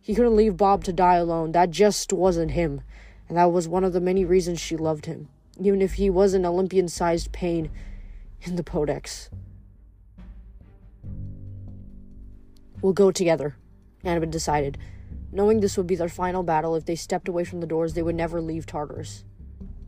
He 0.00 0.14
couldn't 0.14 0.36
leave 0.36 0.56
Bob 0.56 0.84
to 0.84 0.92
die 0.92 1.16
alone. 1.16 1.52
That 1.52 1.70
just 1.70 2.12
wasn't 2.12 2.52
him. 2.52 2.82
And 3.28 3.36
that 3.36 3.52
was 3.52 3.68
one 3.68 3.84
of 3.84 3.92
the 3.92 4.00
many 4.00 4.24
reasons 4.24 4.60
she 4.60 4.76
loved 4.76 5.06
him, 5.06 5.28
even 5.58 5.82
if 5.82 5.94
he 5.94 6.08
was 6.08 6.32
an 6.32 6.46
Olympian 6.46 6.88
sized 6.88 7.32
pain 7.32 7.70
in 8.42 8.56
the 8.56 8.62
Podex. 8.62 9.28
We'll 12.86 12.92
go 12.92 13.10
together, 13.10 13.56
Annabeth 14.04 14.30
decided. 14.30 14.78
Knowing 15.32 15.58
this 15.58 15.76
would 15.76 15.88
be 15.88 15.96
their 15.96 16.08
final 16.08 16.44
battle, 16.44 16.76
if 16.76 16.84
they 16.84 16.94
stepped 16.94 17.26
away 17.26 17.42
from 17.42 17.58
the 17.58 17.66
doors, 17.66 17.94
they 17.94 18.02
would 18.02 18.14
never 18.14 18.40
leave 18.40 18.64
Tartarus. 18.64 19.24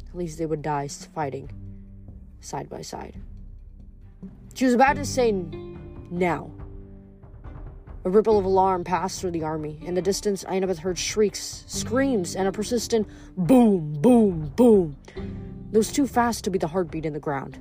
At 0.08 0.16
least 0.16 0.36
they 0.36 0.46
would 0.46 0.62
die 0.62 0.88
fighting, 0.88 1.48
side 2.40 2.68
by 2.68 2.82
side. 2.82 3.14
She 4.52 4.64
was 4.64 4.74
about 4.74 4.96
to 4.96 5.04
say 5.04 5.30
now. 5.30 6.50
A 8.04 8.10
ripple 8.10 8.36
of 8.36 8.44
alarm 8.44 8.82
passed 8.82 9.20
through 9.20 9.30
the 9.30 9.44
army. 9.44 9.78
In 9.82 9.94
the 9.94 10.02
distance, 10.02 10.42
Annabeth 10.42 10.78
heard 10.78 10.98
shrieks, 10.98 11.62
screams, 11.68 12.34
and 12.34 12.48
a 12.48 12.52
persistent 12.52 13.06
boom, 13.36 13.92
boom, 14.00 14.52
boom. 14.56 14.96
It 15.72 15.76
was 15.78 15.92
too 15.92 16.08
fast 16.08 16.42
to 16.42 16.50
be 16.50 16.58
the 16.58 16.66
heartbeat 16.66 17.06
in 17.06 17.12
the 17.12 17.20
ground. 17.20 17.60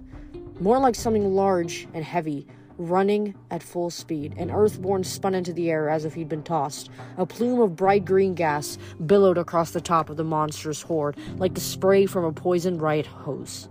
More 0.59 0.79
like 0.79 0.95
something 0.95 1.35
large 1.35 1.87
and 1.93 2.03
heavy, 2.03 2.47
running 2.77 3.35
at 3.51 3.63
full 3.63 3.89
speed. 3.89 4.33
An 4.37 4.51
earthborn 4.51 5.03
spun 5.03 5.35
into 5.35 5.53
the 5.53 5.69
air 5.69 5.89
as 5.89 6.05
if 6.05 6.13
he'd 6.13 6.29
been 6.29 6.43
tossed. 6.43 6.89
A 7.17 7.25
plume 7.25 7.59
of 7.59 7.75
bright 7.75 8.05
green 8.05 8.33
gas 8.33 8.77
billowed 9.05 9.37
across 9.37 9.71
the 9.71 9.81
top 9.81 10.09
of 10.09 10.17
the 10.17 10.23
monstrous 10.23 10.81
horde, 10.81 11.17
like 11.37 11.53
the 11.53 11.61
spray 11.61 12.05
from 12.05 12.23
a 12.23 12.31
poisoned 12.31 12.81
riot 12.81 13.05
hose. 13.05 13.69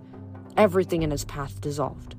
Everything 0.56 1.02
in 1.02 1.12
its 1.12 1.24
path 1.24 1.60
dissolved. 1.60 2.16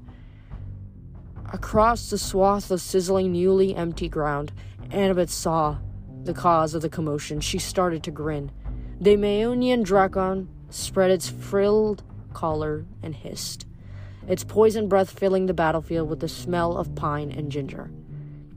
Across 1.54 2.10
the 2.10 2.17
swath 2.17 2.71
of 2.71 2.82
sizzling, 2.82 3.32
newly 3.32 3.76
empty 3.76 4.10
ground, 4.10 4.52
Annabeth 4.89 5.30
saw 5.30 5.78
the 6.23 6.34
cause 6.34 6.73
of 6.73 6.82
the 6.82 6.89
commotion. 6.89 7.39
She 7.39 7.60
started 7.60 8.04
to 8.04 8.12
grin. 8.12 8.52
The 9.00 9.15
Maeonian 9.15 9.86
Drakon 9.86 10.47
spread 10.69 11.12
its 11.12 11.30
frilled 11.30 12.04
collar 12.34 12.86
and 13.04 13.15
hissed, 13.15 13.67
its 14.28 14.44
poison 14.44 14.88
breath 14.88 15.10
filling 15.10 15.46
the 15.46 15.54
battlefield 15.54 16.10
with 16.10 16.20
the 16.20 16.28
smell 16.28 16.78
of 16.78 16.96
pine 16.96 17.32
and 17.32 17.52
ginger. 17.52 17.90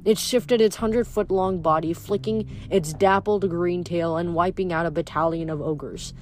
It 0.05 0.19
shifted 0.19 0.61
its 0.61 0.77
hundred 0.77 1.07
foot 1.07 1.31
long 1.31 1.61
body, 1.61 1.93
flicking 1.93 2.49
its 2.71 2.93
dappled 2.93 3.49
green 3.49 3.85
tail 3.85 4.17
and 4.17 4.35
wiping 4.35 4.73
out 4.73 4.87
a 4.87 4.91
battalion 4.91 5.51
of 5.51 5.61
ogres. 5.61 6.15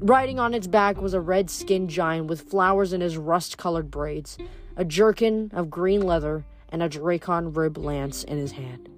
Riding 0.00 0.38
on 0.38 0.54
its 0.54 0.66
back 0.66 1.00
was 1.00 1.14
a 1.14 1.20
red 1.20 1.50
skinned 1.50 1.90
giant 1.90 2.26
with 2.26 2.42
flowers 2.42 2.92
in 2.92 3.00
his 3.00 3.16
rust 3.16 3.58
colored 3.58 3.90
braids 3.90 4.38
a 4.76 4.84
jerkin 4.84 5.50
of 5.52 5.68
green 5.68 6.00
leather, 6.00 6.44
and 6.70 6.82
a 6.82 6.88
drakon 6.88 7.54
rib 7.54 7.76
lance 7.76 8.24
in 8.24 8.38
his 8.38 8.52
hand. 8.52 8.88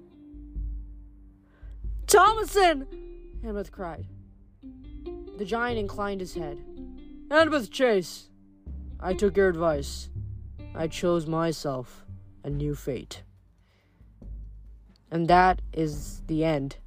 Damasen! 2.07 2.87
Annabeth 3.43 3.71
cried. 3.71 4.05
The 5.37 5.43
giant 5.43 5.79
inclined 5.79 6.21
his 6.21 6.35
head. 6.35 6.63
Annabeth 7.29 7.69
Chase, 7.69 8.29
I 9.05 9.13
took 9.13 9.35
your 9.35 9.49
advice. 9.49 10.09
I 10.73 10.87
chose 10.87 11.27
myself 11.27 12.05
a 12.41 12.49
new 12.49 12.73
fate. 12.73 13.21
And 15.11 15.27
that 15.27 15.61
is 15.73 16.21
the 16.27 16.45
end 16.45 16.77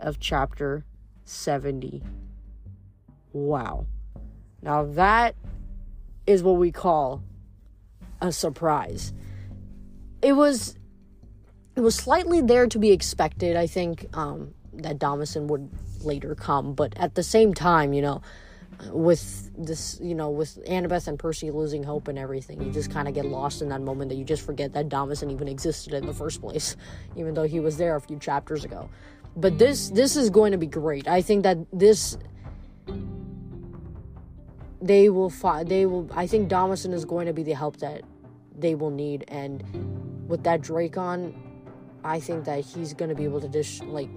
of 0.00 0.18
chapter 0.18 0.86
70. 1.26 2.02
Wow. 3.34 3.86
Now 4.62 4.84
that 4.84 5.34
is 6.26 6.42
what 6.42 6.56
we 6.56 6.72
call 6.72 7.22
a 8.22 8.32
surprise. 8.32 9.12
It 10.22 10.32
was 10.32 10.74
it 11.76 11.80
was 11.80 11.94
slightly 11.94 12.40
there 12.40 12.66
to 12.66 12.78
be 12.78 12.92
expected. 12.92 13.56
I 13.56 13.66
think 13.66 14.06
um, 14.16 14.54
that 14.72 14.98
Damasen 14.98 15.46
would 15.48 15.68
later 16.02 16.34
come, 16.34 16.72
but 16.72 16.96
at 16.96 17.14
the 17.14 17.22
same 17.22 17.52
time, 17.52 17.92
you 17.92 18.02
know, 18.02 18.22
with 18.92 19.50
this, 19.56 19.98
you 20.00 20.14
know, 20.14 20.30
with 20.30 20.58
Annabeth 20.66 21.08
and 21.08 21.18
Percy 21.18 21.50
losing 21.50 21.82
hope 21.82 22.08
and 22.08 22.18
everything, 22.18 22.62
you 22.62 22.70
just 22.70 22.90
kind 22.90 23.08
of 23.08 23.14
get 23.14 23.26
lost 23.26 23.62
in 23.62 23.68
that 23.70 23.80
moment 23.80 24.08
that 24.10 24.16
you 24.16 24.24
just 24.24 24.44
forget 24.44 24.72
that 24.74 24.88
Damasen 24.88 25.32
even 25.32 25.48
existed 25.48 25.94
in 25.94 26.06
the 26.06 26.14
first 26.14 26.40
place, 26.40 26.76
even 27.16 27.34
though 27.34 27.44
he 27.44 27.60
was 27.60 27.76
there 27.76 27.96
a 27.96 28.00
few 28.00 28.18
chapters 28.18 28.64
ago. 28.64 28.88
But 29.36 29.58
this 29.58 29.90
this 29.90 30.16
is 30.16 30.30
going 30.30 30.52
to 30.52 30.58
be 30.58 30.66
great. 30.66 31.06
I 31.06 31.22
think 31.22 31.42
that 31.44 31.58
this 31.72 32.18
they 34.80 35.08
will 35.08 35.30
find 35.30 35.68
they 35.68 35.86
will 35.86 36.08
I 36.14 36.26
think 36.26 36.48
Damasen 36.48 36.92
is 36.92 37.04
going 37.04 37.26
to 37.26 37.32
be 37.32 37.42
the 37.42 37.52
help 37.52 37.78
that 37.78 38.02
they 38.56 38.74
will 38.74 38.90
need 38.90 39.24
and 39.28 39.62
with 40.28 40.44
that 40.44 40.60
Drakon 40.60 41.34
I 42.04 42.20
think 42.20 42.44
that 42.44 42.64
he's 42.64 42.94
going 42.94 43.08
to 43.08 43.14
be 43.14 43.24
able 43.24 43.40
to 43.40 43.48
just 43.48 43.84
like 43.84 44.08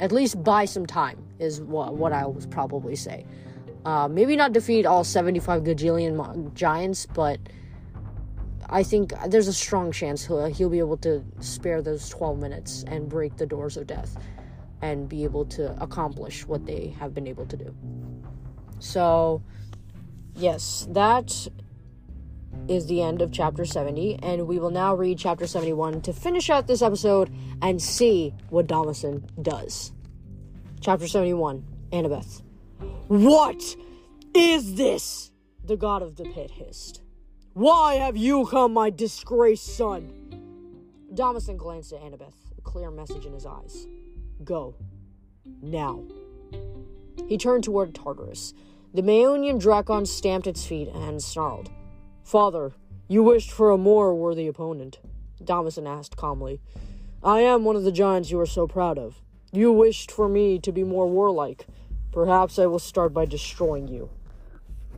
at 0.00 0.12
least 0.12 0.42
buy 0.42 0.64
some 0.64 0.86
time 0.86 1.22
is 1.38 1.60
what 1.60 1.94
what 1.94 2.12
I 2.12 2.26
would 2.26 2.50
probably 2.50 2.96
say. 2.96 3.26
Uh, 3.84 4.08
maybe 4.08 4.34
not 4.34 4.52
defeat 4.52 4.86
all 4.86 5.04
75 5.04 5.62
gajillion 5.62 6.54
giants, 6.54 7.06
but 7.06 7.38
I 8.68 8.82
think 8.82 9.12
there's 9.28 9.48
a 9.48 9.52
strong 9.52 9.92
chance 9.92 10.26
he'll, 10.26 10.46
he'll 10.46 10.70
be 10.70 10.78
able 10.78 10.96
to 10.98 11.22
spare 11.40 11.82
those 11.82 12.08
12 12.08 12.38
minutes 12.38 12.84
and 12.86 13.08
break 13.08 13.36
the 13.36 13.46
doors 13.46 13.76
of 13.76 13.86
death 13.86 14.16
and 14.80 15.08
be 15.08 15.24
able 15.24 15.44
to 15.46 15.80
accomplish 15.82 16.46
what 16.46 16.64
they 16.66 16.94
have 16.98 17.14
been 17.14 17.26
able 17.26 17.46
to 17.46 17.56
do. 17.56 17.74
So, 18.78 19.42
yes, 20.34 20.86
that 20.90 21.48
is 22.68 22.86
the 22.86 23.02
end 23.02 23.20
of 23.20 23.32
chapter 23.32 23.64
70, 23.64 24.18
and 24.22 24.46
we 24.46 24.58
will 24.58 24.70
now 24.70 24.94
read 24.94 25.18
chapter 25.18 25.46
71 25.46 26.00
to 26.02 26.12
finish 26.12 26.48
out 26.48 26.66
this 26.66 26.82
episode 26.82 27.30
and 27.60 27.80
see 27.80 28.34
what 28.48 28.66
Damasen 28.66 29.22
does. 29.42 29.92
Chapter 30.80 31.06
71 31.06 31.64
Annabeth. 31.92 32.42
What 33.08 33.76
is 34.34 34.76
this? 34.76 35.30
The 35.62 35.76
god 35.76 36.02
of 36.02 36.16
the 36.16 36.24
pit 36.24 36.50
hissed. 36.50 37.02
Why 37.52 37.94
have 37.96 38.16
you 38.16 38.46
come, 38.46 38.72
my 38.72 38.88
disgraced 38.88 39.76
son? 39.76 40.10
Damasen 41.12 41.58
glanced 41.58 41.92
at 41.92 42.00
Annabeth, 42.00 42.34
a 42.56 42.62
clear 42.62 42.90
message 42.90 43.26
in 43.26 43.34
his 43.34 43.44
eyes. 43.44 43.86
Go. 44.42 44.74
Now. 45.60 46.02
He 47.28 47.36
turned 47.36 47.64
toward 47.64 47.94
Tartarus. 47.94 48.54
The 48.94 49.02
Maeonian 49.02 49.60
Drakon 49.60 50.06
stamped 50.06 50.46
its 50.46 50.66
feet 50.66 50.88
and 50.88 51.22
snarled. 51.22 51.70
Father, 52.24 52.72
you 53.06 53.22
wished 53.22 53.52
for 53.52 53.70
a 53.70 53.76
more 53.76 54.14
worthy 54.14 54.46
opponent, 54.46 54.98
Damasen 55.42 55.86
asked 55.86 56.16
calmly. 56.16 56.60
I 57.22 57.40
am 57.40 57.64
one 57.64 57.76
of 57.76 57.84
the 57.84 57.92
giants 57.92 58.30
you 58.30 58.40
are 58.40 58.46
so 58.46 58.66
proud 58.66 58.98
of. 58.98 59.20
You 59.52 59.72
wished 59.72 60.10
for 60.10 60.28
me 60.28 60.58
to 60.60 60.72
be 60.72 60.84
more 60.84 61.06
warlike. 61.06 61.66
Perhaps 62.14 62.60
I 62.60 62.66
will 62.66 62.78
start 62.78 63.12
by 63.12 63.24
destroying 63.24 63.88
you. 63.88 64.08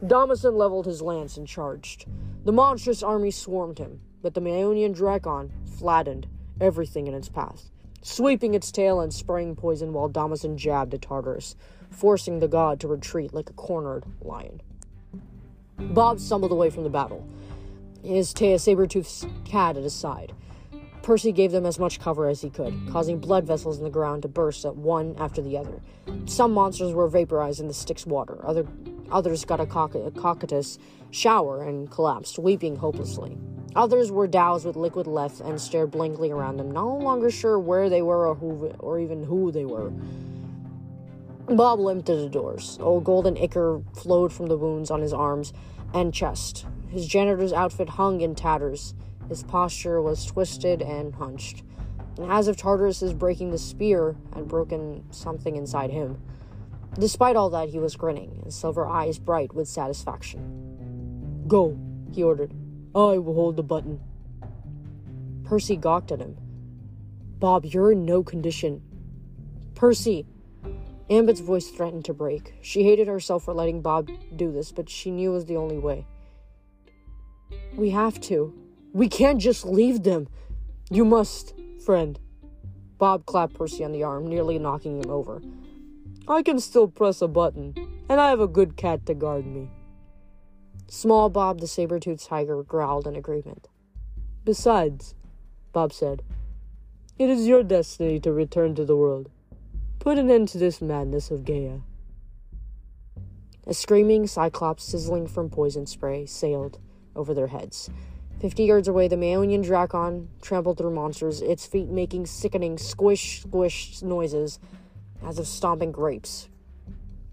Damasen 0.07 0.55
leveled 0.55 0.85
his 0.85 1.01
lance 1.01 1.39
and 1.39 1.49
charged. 1.49 2.05
The 2.45 2.53
monstrous 2.53 3.03
army 3.03 3.31
swarmed 3.31 3.79
him, 3.79 4.01
but 4.21 4.35
the 4.35 4.43
Maeonian 4.43 4.95
Drakon 4.95 5.51
flattened 5.79 6.27
everything 6.61 7.07
in 7.07 7.15
its 7.15 7.31
path, 7.31 7.71
sweeping 8.03 8.53
its 8.53 8.71
tail 8.71 9.01
and 9.01 9.15
spraying 9.15 9.57
poison 9.57 9.95
while 9.95 10.11
Damasen 10.11 10.59
jabbed 10.59 10.93
at 10.93 11.01
Tartarus, 11.01 11.57
forcing 11.91 12.39
the 12.39 12.49
god 12.49 12.81
to 12.81 12.89
retreat 12.89 13.33
like 13.33 13.49
a 13.49 13.55
cornered 13.55 14.05
lion. 14.21 14.61
Bob 15.79 16.21
stumbled 16.21 16.53
away 16.53 16.69
from 16.69 16.85
the 16.85 16.91
battle, 16.91 17.27
his 18.03 18.35
saber-toothed 18.59 19.27
cat 19.47 19.79
at 19.79 19.83
his 19.83 19.95
side. 19.95 20.35
Percy 21.07 21.31
gave 21.31 21.53
them 21.53 21.65
as 21.65 21.79
much 21.79 22.01
cover 22.01 22.27
as 22.27 22.43
he 22.43 22.51
could, 22.51 22.75
causing 22.91 23.21
blood 23.21 23.47
vessels 23.47 23.79
in 23.79 23.85
the 23.85 23.91
ground 23.91 24.23
to 24.23 24.29
burst 24.29 24.65
at 24.65 24.75
one 24.75 25.15
after 25.21 25.41
the 25.41 25.57
other. 25.57 25.81
Some 26.25 26.53
monsters 26.53 26.93
were 26.93 27.07
vaporized 27.07 27.61
in 27.61 27.69
the 27.69 27.75
Styx 27.75 28.05
water, 28.05 28.45
other, 28.45 28.67
others 29.13 29.45
got 29.45 29.61
a, 29.61 29.67
cock- 29.67 29.95
a 29.95 30.65
shower 31.13 31.63
and 31.63 31.89
collapsed, 31.93 32.41
weeping 32.41 32.75
hopelessly. 32.75 33.39
Others 33.77 34.11
were 34.11 34.27
doused 34.27 34.67
with 34.67 34.75
liquid 34.75 35.07
Lethe 35.07 35.41
and 35.43 35.61
stared 35.61 35.93
blankly 35.93 36.33
around 36.33 36.57
them, 36.57 36.73
no 36.73 36.97
longer 36.97 37.31
sure 37.31 37.57
where 37.57 37.89
they 37.89 38.03
were 38.03 38.27
or, 38.27 38.35
who, 38.35 38.75
or 38.81 38.99
even 38.99 39.23
who 39.23 39.53
they 39.53 39.65
were. 39.65 39.93
Bob 41.55 41.79
limped 41.79 42.07
to 42.07 42.17
the 42.17 42.29
doors. 42.29 42.79
Old 42.81 43.05
golden 43.05 43.37
ichor 43.37 43.81
flowed 43.95 44.33
from 44.33 44.47
the 44.47 44.57
wounds 44.57 44.91
on 44.91 45.03
his 45.03 45.13
arms 45.13 45.53
and 45.95 46.13
chest. 46.13 46.67
His 46.89 47.07
janitor's 47.07 47.53
outfit 47.53 47.91
hung 47.91 48.23
in 48.23 48.35
tatters. 48.35 48.93
His 49.29 49.43
posture 49.43 50.01
was 50.01 50.25
twisted 50.25 50.83
and 50.83 51.15
hunched, 51.15 51.63
and 52.17 52.31
as 52.31 52.49
if 52.49 52.57
Tartarus's 52.57 53.13
breaking 53.13 53.51
the 53.51 53.59
spear 53.59 54.17
had 54.35 54.49
broken 54.49 55.05
something 55.11 55.57
inside 55.57 55.91
him. 55.91 56.21
Despite 56.99 57.37
all 57.37 57.51
that, 57.51 57.69
he 57.69 57.79
was 57.79 57.97
grinning, 57.97 58.43
his 58.45 58.55
silver 58.55 58.87
eyes 58.87 59.19
bright 59.19 59.55
with 59.55 59.69
satisfaction. 59.69 61.45
Go, 61.47 61.79
he 62.13 62.23
ordered. 62.23 62.53
I 62.95 63.19
will 63.19 63.35
hold 63.35 63.57
the 63.57 63.63
button. 63.63 64.01
Percy 65.45 65.77
gawked 65.77 66.11
at 66.11 66.21
him. 66.21 66.37
Bob, 67.39 67.67
you're 67.67 67.93
in 67.93 68.05
no 68.07 68.23
condition. 68.23 68.83
Percy! 69.75 70.27
Annabeth's 71.11 71.41
voice 71.41 71.69
threatened 71.69 72.05
to 72.07 72.15
break. 72.15 72.55
She 72.63 72.83
hated 72.83 73.07
herself 73.07 73.45
for 73.45 73.55
letting 73.55 73.83
Bob 73.83 74.09
do 74.35 74.51
this, 74.51 74.73
but 74.73 74.89
she 74.89 75.11
knew 75.11 75.33
it 75.33 75.35
was 75.35 75.45
the 75.45 75.57
only 75.57 75.79
way. 75.79 76.07
We 77.77 77.91
have 77.91 78.21
to. 78.23 78.55
We 78.97 79.11
can't 79.11 79.39
just 79.39 79.67
leave 79.67 80.05
them. 80.05 80.27
You 80.89 81.05
must, 81.05 81.53
friend. 81.85 82.19
Bob 82.97 83.27
clapped 83.27 83.53
Percy 83.53 83.85
on 83.85 83.93
the 83.93 84.03
arm, 84.03 84.27
nearly 84.27 84.59
knocking 84.59 85.03
him 85.03 85.11
over. 85.11 85.43
I 86.27 86.43
can 86.43 86.59
still 86.59 86.89
press 86.89 87.21
a 87.21 87.29
button, 87.29 87.75
and 88.09 88.19
I 88.19 88.31
have 88.31 88.41
a 88.41 88.49
good 88.49 88.79
cat 88.79 89.05
to 89.05 89.13
guard 89.13 89.45
me. 89.45 89.69
Small 90.89 91.29
Bob 91.29 91.61
the 91.61 91.67
saber-toothed 91.67 92.25
tiger 92.25 92.63
growled 92.63 93.07
in 93.07 93.17
agreement. 93.17 93.69
Besides, 94.45 95.15
Bob 95.75 95.93
said, 95.93 96.23
it 97.19 97.29
is 97.29 97.47
your 97.47 97.63
destiny 97.63 98.19
to 98.21 98.33
return 98.33 98.75
to 98.77 98.87
the 98.87 98.97
world. 98.97 99.29
Put 99.99 100.17
an 100.17 100.31
end 100.31 100.49
to 100.49 100.59
this 100.59 100.81
madness 100.81 101.31
of 101.31 101.45
Gaia. 101.45 101.81
A 103.67 103.75
screaming 103.75 104.27
cyclops 104.27 104.85
sizzling 104.85 105.27
from 105.27 105.51
poison 105.51 105.85
spray 105.85 106.25
sailed 106.25 106.79
over 107.15 107.35
their 107.35 107.49
heads. 107.49 107.91
Fifty 108.41 108.65
yards 108.65 108.87
away, 108.87 109.09
the 109.09 109.17
Maeonian 109.17 109.65
Drakon 109.65 110.27
trampled 110.43 110.77
through 110.77 110.95
monsters, 110.95 111.41
its 111.41 111.65
feet 111.65 111.89
making 111.89 112.27
sickening 112.27 112.77
squish 112.77 113.41
squish 113.41 114.03
noises 114.03 114.59
as 115.25 115.39
of 115.39 115.47
stomping 115.47 115.91
grapes. 115.91 116.49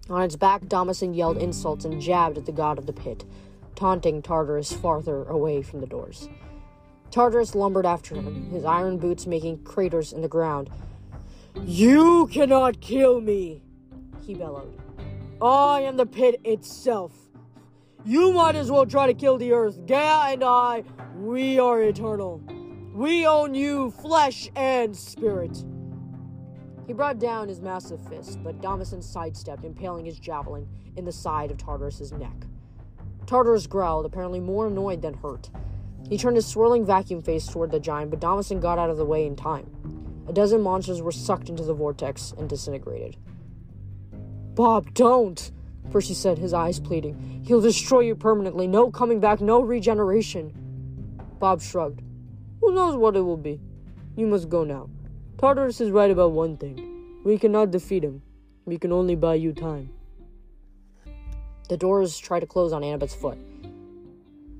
On 0.10 0.22
its 0.22 0.38
back, 0.38 0.62
Damasen 0.64 1.14
yelled 1.14 1.38
insults 1.38 1.84
and 1.84 2.02
jabbed 2.02 2.38
at 2.38 2.46
the 2.46 2.54
god 2.54 2.78
of 2.78 2.86
the 2.86 2.94
pit, 2.94 3.26
taunting 3.76 4.22
Tartarus 4.22 4.72
farther 4.72 5.24
away 5.26 5.62
from 5.62 5.82
the 5.82 5.88
doors. 5.88 6.30
Tartarus 7.12 7.54
lumbered 7.54 7.86
after 7.86 8.16
him, 8.16 8.50
his 8.50 8.64
iron 8.64 8.98
boots 8.98 9.28
making 9.28 9.64
craters 9.64 10.14
in 10.14 10.22
the 10.22 10.28
ground. 10.30 10.70
You 11.66 12.28
cannot 12.28 12.80
kill 12.80 13.20
me, 13.20 13.62
he 14.26 14.36
bellowed. 14.36 14.80
I 15.42 15.82
am 15.82 15.98
the 15.98 16.06
pit 16.06 16.40
itself. 16.46 17.12
You 18.06 18.34
might 18.34 18.56
as 18.56 18.70
well 18.70 18.86
try 18.86 19.08
to 19.08 19.14
kill 19.14 19.38
the 19.38 19.54
earth. 19.54 19.86
Gaia 19.86 20.34
and 20.34 20.44
I, 20.44 20.84
we 21.16 21.58
are 21.58 21.82
eternal. 21.82 22.42
We 22.94 23.26
own 23.26 23.56
you, 23.56 23.92
flesh 23.92 24.50
and 24.56 24.96
spirit. 24.96 25.64
He 26.86 26.92
brought 26.92 27.18
down 27.18 27.48
his 27.48 27.62
massive 27.62 28.06
fist, 28.10 28.44
but 28.44 28.62
Damasen 28.62 29.02
sidestepped, 29.02 29.64
impaling 29.64 30.06
his 30.06 30.20
javelin 30.20 30.68
in 30.98 31.06
the 31.06 31.12
side 31.14 31.50
of 31.50 31.58
Tartarus's 31.58 32.12
neck. 32.12 32.36
Tartarus 33.26 33.68
growled, 33.68 34.06
apparently 34.06 34.42
more 34.42 34.68
annoyed 34.68 35.02
than 35.02 35.14
hurt. 35.14 35.50
He 36.10 36.18
turned 36.18 36.36
his 36.36 36.46
swirling 36.46 36.86
vacuum 36.86 37.22
face 37.22 37.48
toward 37.48 37.72
the 37.72 37.80
giant, 37.80 38.12
but 38.12 38.20
Damasen 38.20 38.60
got 38.60 38.78
out 38.78 38.90
of 38.90 38.98
the 38.98 39.06
way 39.06 39.26
in 39.26 39.38
time. 39.38 39.70
A 40.28 40.34
dozen 40.34 40.60
monsters 40.62 41.02
were 41.02 41.14
sucked 41.14 41.48
into 41.48 41.64
the 41.64 41.74
vortex 41.74 42.34
and 42.38 42.50
disintegrated. 42.50 43.16
Bob, 44.56 44.94
don't! 44.94 45.52
Percy 45.92 46.14
said, 46.14 46.38
his 46.38 46.54
eyes 46.54 46.80
pleading. 46.80 47.44
He'll 47.46 47.62
destroy 47.62 48.02
you 48.02 48.16
permanently. 48.16 48.68
No 48.68 48.90
coming 48.90 49.20
back, 49.20 49.42
no 49.42 49.62
regeneration. 49.62 50.52
Bob 51.40 51.62
shrugged. 51.62 52.02
Who 52.62 52.74
knows 52.74 52.96
what 52.96 53.16
it 53.16 53.22
will 53.22 53.38
be? 53.38 53.60
You 54.16 54.28
must 54.28 54.50
go 54.50 54.64
now. 54.64 54.90
Tartarus 55.38 55.82
is 55.82 55.92
right 55.92 56.10
about 56.10 56.32
one 56.32 56.58
thing. 56.58 57.22
We 57.24 57.38
cannot 57.38 57.72
defeat 57.72 58.04
him. 58.04 58.22
We 58.66 58.78
can 58.78 58.92
only 58.92 59.16
buy 59.16 59.36
you 59.36 59.54
time. 59.54 59.92
The 61.70 61.78
doors 61.78 62.18
tried 62.18 62.42
to 62.42 62.46
close 62.46 62.74
on 62.74 62.82
Annabeth's 62.82 63.16
foot. 63.16 63.38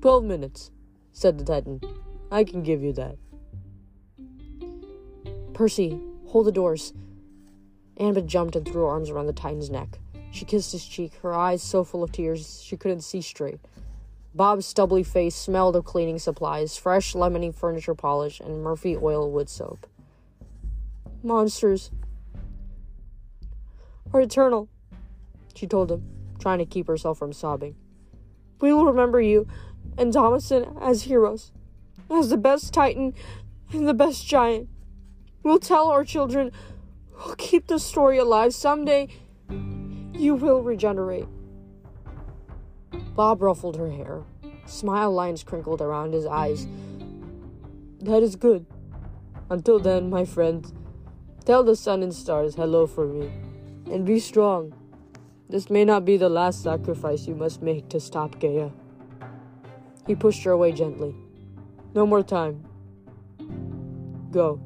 Twelve 0.00 0.24
minutes, 0.24 0.70
said 1.12 1.38
the 1.38 1.44
Titan. 1.44 1.80
I 2.30 2.44
can 2.44 2.62
give 2.62 2.82
you 2.82 2.92
that. 2.92 3.16
Percy, 5.54 6.00
hold 6.26 6.46
the 6.46 6.52
doors. 6.52 6.92
Annabeth 7.98 8.26
jumped 8.26 8.56
and 8.56 8.66
threw 8.66 8.82
her 8.82 8.88
arms 8.88 9.08
around 9.08 9.26
the 9.26 9.32
Titan's 9.32 9.70
neck. 9.70 9.98
She 10.34 10.44
kissed 10.44 10.72
his 10.72 10.84
cheek, 10.84 11.14
her 11.22 11.32
eyes 11.32 11.62
so 11.62 11.84
full 11.84 12.02
of 12.02 12.10
tears 12.10 12.60
she 12.60 12.76
couldn't 12.76 13.02
see 13.02 13.22
straight. 13.22 13.60
Bob's 14.34 14.66
stubbly 14.66 15.04
face 15.04 15.36
smelled 15.36 15.76
of 15.76 15.84
cleaning 15.84 16.18
supplies, 16.18 16.76
fresh 16.76 17.12
lemony 17.12 17.54
furniture 17.54 17.94
polish, 17.94 18.40
and 18.40 18.60
Murphy 18.60 18.96
oil 18.96 19.30
wood 19.30 19.48
soap. 19.48 19.86
Monsters 21.22 21.92
are 24.12 24.20
eternal, 24.20 24.68
she 25.54 25.68
told 25.68 25.92
him, 25.92 26.02
trying 26.40 26.58
to 26.58 26.66
keep 26.66 26.88
herself 26.88 27.16
from 27.16 27.32
sobbing. 27.32 27.76
We 28.60 28.72
will 28.72 28.86
remember 28.86 29.20
you 29.20 29.46
and 29.96 30.12
Damasen 30.12 30.76
as 30.82 31.02
heroes, 31.02 31.52
as 32.10 32.30
the 32.30 32.36
best 32.36 32.74
Titan 32.74 33.14
and 33.72 33.86
the 33.86 33.94
best 33.94 34.26
giant. 34.26 34.68
We'll 35.44 35.60
tell 35.60 35.90
our 35.90 36.04
children, 36.04 36.50
we'll 37.24 37.36
keep 37.36 37.68
the 37.68 37.78
story 37.78 38.18
alive 38.18 38.52
someday 38.52 39.10
you 40.14 40.34
will 40.34 40.62
regenerate. 40.62 41.26
Bob 43.14 43.42
ruffled 43.42 43.76
her 43.76 43.90
hair. 43.90 44.22
Smile 44.66 45.12
lines 45.12 45.42
crinkled 45.42 45.80
around 45.80 46.14
his 46.14 46.26
eyes. 46.26 46.66
That 48.00 48.22
is 48.22 48.36
good. 48.36 48.66
Until 49.50 49.78
then, 49.78 50.10
my 50.10 50.24
friend, 50.24 50.70
tell 51.44 51.62
the 51.62 51.76
sun 51.76 52.02
and 52.02 52.14
stars 52.14 52.54
hello 52.54 52.86
for 52.86 53.06
me. 53.06 53.30
And 53.90 54.06
be 54.06 54.18
strong. 54.18 54.74
This 55.48 55.68
may 55.68 55.84
not 55.84 56.04
be 56.04 56.16
the 56.16 56.28
last 56.28 56.62
sacrifice 56.62 57.26
you 57.26 57.34
must 57.34 57.62
make 57.62 57.88
to 57.90 58.00
stop 58.00 58.40
Gaia. 58.40 58.70
He 60.06 60.14
pushed 60.14 60.42
her 60.44 60.52
away 60.52 60.72
gently. 60.72 61.14
No 61.94 62.06
more 62.06 62.22
time. 62.22 62.64
Go. 64.30 64.60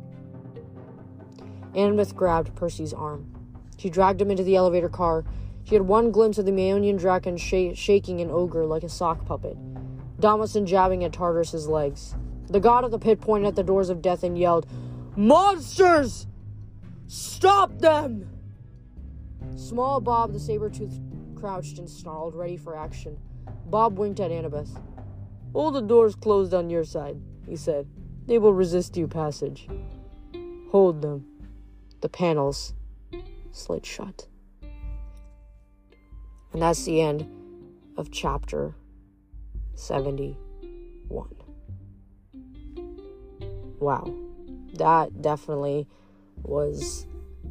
Annabeth 1.75 2.15
grabbed 2.15 2.55
Percy's 2.55 2.95
arm. 2.95 3.38
She 3.79 3.89
dragged 3.89 4.21
him 4.21 4.31
into 4.31 4.43
the 4.43 4.57
elevator 4.57 4.89
car. 4.89 5.25
She 5.65 5.75
had 5.75 5.83
one 5.83 6.11
glimpse 6.11 6.37
of 6.39 6.47
the 6.47 6.53
Maeonian 6.53 6.99
dragon 6.99 7.37
sh- 7.37 7.79
shaking 7.79 8.21
an 8.21 8.31
ogre 8.31 8.67
like 8.67 8.83
a 8.83 8.89
sock 8.89 9.25
puppet. 9.25 9.57
Damasen 10.21 10.67
jabbing 10.67 11.05
at 11.05 11.13
Tartarus's 11.13 11.69
legs. 11.69 12.17
The 12.49 12.61
god 12.61 12.83
of 12.85 12.91
the 12.91 12.99
pit 12.99 13.21
pointed 13.21 13.47
at 13.47 13.57
the 13.57 13.63
doors 13.63 13.89
of 13.89 14.03
death 14.03 14.25
and 14.25 14.37
yelled, 14.37 14.67
Monsters! 15.17 16.27
Stop 17.07 17.79
them! 17.79 18.29
Small 19.57 20.01
Bob 20.01 20.33
the 20.33 20.41
saber-toothed 20.41 21.01
crouched 21.37 21.79
and 21.79 21.89
snarled, 21.89 22.35
ready 22.35 22.57
for 22.57 22.77
action. 22.77 23.17
Bob 23.67 23.99
winked 23.99 24.19
at 24.19 24.33
Annabeth. 24.33 24.81
All 25.55 25.71
the 25.71 25.81
doors 25.81 26.17
closed 26.17 26.53
on 26.53 26.69
your 26.69 26.85
side, 26.85 27.21
he 27.47 27.55
said. 27.55 27.87
They 28.27 28.39
will 28.39 28.53
resist 28.53 28.97
you 28.97 29.07
passage. 29.07 29.69
Hold 30.71 31.01
them. 31.01 31.25
The 32.01 32.09
panels 32.09 32.75
slid 33.53 33.85
shut. 33.85 34.27
And 36.53 36.63
that's 36.63 36.85
the 36.85 37.01
end 37.01 37.29
of 37.97 38.11
chapter 38.11 38.75
71. 39.75 41.29
Wow. 43.81 44.13
That 44.75 45.23
definitely 45.23 45.87
was 46.43 47.07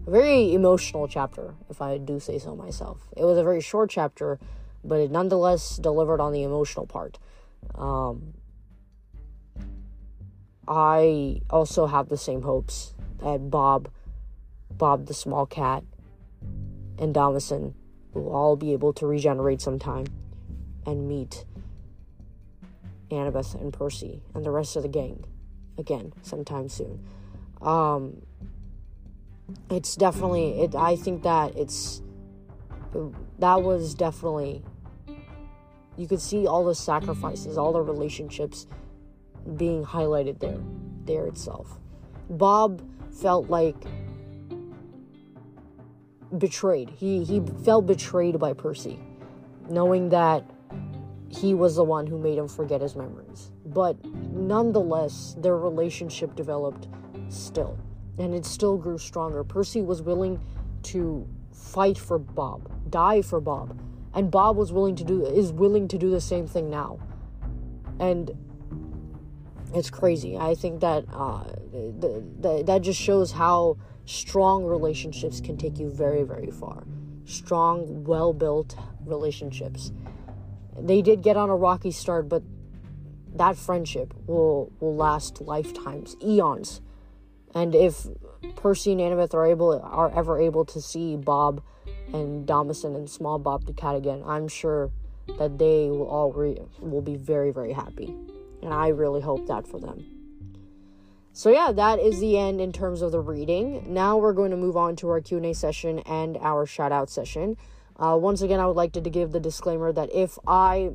a 0.05 0.09
very 0.09 0.53
emotional 0.53 1.07
chapter, 1.07 1.55
if 1.69 1.81
I 1.81 1.97
do 1.97 2.19
say 2.19 2.39
so 2.39 2.55
myself. 2.55 3.07
It 3.15 3.23
was 3.23 3.37
a 3.37 3.43
very 3.43 3.61
short 3.61 3.89
chapter, 3.89 4.39
but 4.83 4.99
it 4.99 5.11
nonetheless 5.11 5.77
delivered 5.77 6.21
on 6.21 6.33
the 6.33 6.43
emotional 6.43 6.85
part. 6.85 7.19
Um, 7.75 8.33
I 10.67 11.41
also 11.49 11.87
have 11.87 12.09
the 12.09 12.17
same 12.17 12.41
hopes 12.41 12.93
that 13.19 13.49
Bob, 13.49 13.89
Bob 14.77 15.07
the 15.07 15.13
small 15.13 15.45
cat, 15.45 15.83
and 16.99 17.13
Damasen 17.13 17.73
will 18.13 18.29
all 18.29 18.55
be 18.55 18.73
able 18.73 18.93
to 18.93 19.05
regenerate 19.05 19.61
sometime 19.61 20.05
and 20.85 21.07
meet 21.07 21.45
Annabeth 23.11 23.59
and 23.59 23.71
Percy 23.73 24.21
and 24.33 24.45
the 24.45 24.51
rest 24.51 24.75
of 24.75 24.83
the 24.83 24.89
gang 24.89 25.23
again 25.77 26.13
sometime 26.21 26.69
soon. 26.69 27.03
Um, 27.61 28.21
it's 29.69 29.95
definitely 29.95 30.61
it. 30.61 30.75
I 30.75 30.95
think 30.95 31.23
that 31.23 31.55
it's 31.55 32.01
that 33.39 33.61
was 33.61 33.93
definitely 33.93 34.63
you 35.97 36.07
could 36.07 36.21
see 36.21 36.45
all 36.45 36.63
the 36.63 36.75
sacrifices, 36.75 37.57
all 37.57 37.73
the 37.73 37.81
relationships 37.81 38.67
being 39.55 39.83
highlighted 39.83 40.39
there, 40.39 40.59
there 41.05 41.25
itself. 41.25 41.79
Bob 42.29 42.81
felt 43.11 43.49
like 43.49 43.75
betrayed. 46.37 46.89
He 46.89 47.23
he 47.23 47.41
felt 47.63 47.85
betrayed 47.85 48.39
by 48.39 48.53
Percy, 48.53 48.99
knowing 49.69 50.09
that 50.09 50.43
he 51.29 51.53
was 51.53 51.75
the 51.75 51.83
one 51.83 52.07
who 52.07 52.17
made 52.17 52.37
him 52.37 52.47
forget 52.47 52.81
his 52.81 52.95
memories. 52.95 53.51
But 53.65 54.03
nonetheless, 54.05 55.35
their 55.39 55.57
relationship 55.57 56.35
developed 56.35 56.87
still, 57.29 57.77
and 58.17 58.33
it 58.33 58.45
still 58.45 58.77
grew 58.77 58.97
stronger. 58.97 59.43
Percy 59.43 59.81
was 59.81 60.01
willing 60.01 60.39
to 60.83 61.27
fight 61.51 61.97
for 61.97 62.17
Bob, 62.17 62.71
die 62.89 63.21
for 63.21 63.41
Bob, 63.41 63.79
and 64.13 64.31
Bob 64.31 64.55
was 64.55 64.71
willing 64.71 64.95
to 64.95 65.03
do 65.03 65.25
is 65.25 65.51
willing 65.51 65.87
to 65.87 65.97
do 65.97 66.09
the 66.09 66.21
same 66.21 66.47
thing 66.47 66.69
now. 66.69 66.99
And 67.99 68.31
it's 69.73 69.89
crazy. 69.89 70.37
I 70.37 70.55
think 70.55 70.81
that 70.81 71.05
uh, 71.11 71.43
the, 71.71 72.23
the, 72.39 72.63
that 72.65 72.81
just 72.81 72.99
shows 72.99 73.31
how 73.31 73.77
strong 74.07 74.63
relationships 74.63 75.41
can 75.41 75.57
take 75.57 75.77
you 75.77 75.89
very, 75.91 76.23
very 76.23 76.49
far. 76.49 76.83
Strong, 77.25 78.05
well 78.05 78.33
built 78.33 78.75
relationships. 79.05 79.91
They 80.79 81.01
did 81.01 81.21
get 81.21 81.37
on 81.37 81.49
a 81.49 81.55
rocky 81.55 81.91
start, 81.91 82.29
but 82.29 82.41
that 83.35 83.57
friendship 83.57 84.13
will 84.25 84.71
will 84.79 84.95
last 84.95 85.41
lifetimes, 85.41 86.15
eons. 86.23 86.81
And 87.53 87.75
if 87.75 88.07
Percy 88.55 88.93
and 88.93 89.01
Annabeth 89.01 89.33
are 89.33 89.45
able 89.45 89.79
are 89.83 90.11
ever 90.15 90.39
able 90.39 90.63
to 90.65 90.81
see 90.81 91.17
Bob 91.17 91.61
and 92.13 92.47
Damasen 92.47 92.95
and 92.95 93.09
Small 93.09 93.37
Bob 93.39 93.65
the 93.65 93.73
cat 93.73 93.95
again, 93.95 94.23
I'm 94.25 94.47
sure 94.47 94.91
that 95.37 95.57
they 95.57 95.89
will 95.89 96.07
all 96.07 96.31
re- 96.31 96.61
will 96.79 97.01
be 97.01 97.17
very 97.17 97.51
very 97.51 97.73
happy, 97.73 98.15
and 98.61 98.73
I 98.73 98.87
really 98.87 99.21
hope 99.21 99.47
that 99.47 99.67
for 99.67 99.79
them. 99.79 100.16
So 101.37 101.51
yeah, 101.51 101.71
that 101.71 101.99
is 101.99 102.19
the 102.19 102.35
end 102.35 102.59
in 102.59 102.71
terms 102.71 103.03
of 103.03 103.11
the 103.11 103.19
reading. 103.19 103.93
Now 103.93 104.17
we're 104.17 104.33
going 104.33 104.49
to 104.49 104.57
move 104.57 104.75
on 104.75 104.95
to 104.95 105.09
our 105.09 105.21
Q 105.21 105.37
and 105.37 105.45
A 105.45 105.53
session 105.53 105.99
and 105.99 106.35
our 106.37 106.65
shout 106.65 106.91
out 106.91 107.11
session. 107.11 107.57
Uh, 107.95 108.17
once 108.19 108.41
again, 108.41 108.59
I 108.59 108.65
would 108.65 108.75
like 108.75 108.93
to, 108.93 109.01
to 109.01 109.09
give 109.11 109.33
the 109.33 109.39
disclaimer 109.39 109.93
that 109.93 110.09
if 110.11 110.39
I 110.47 110.93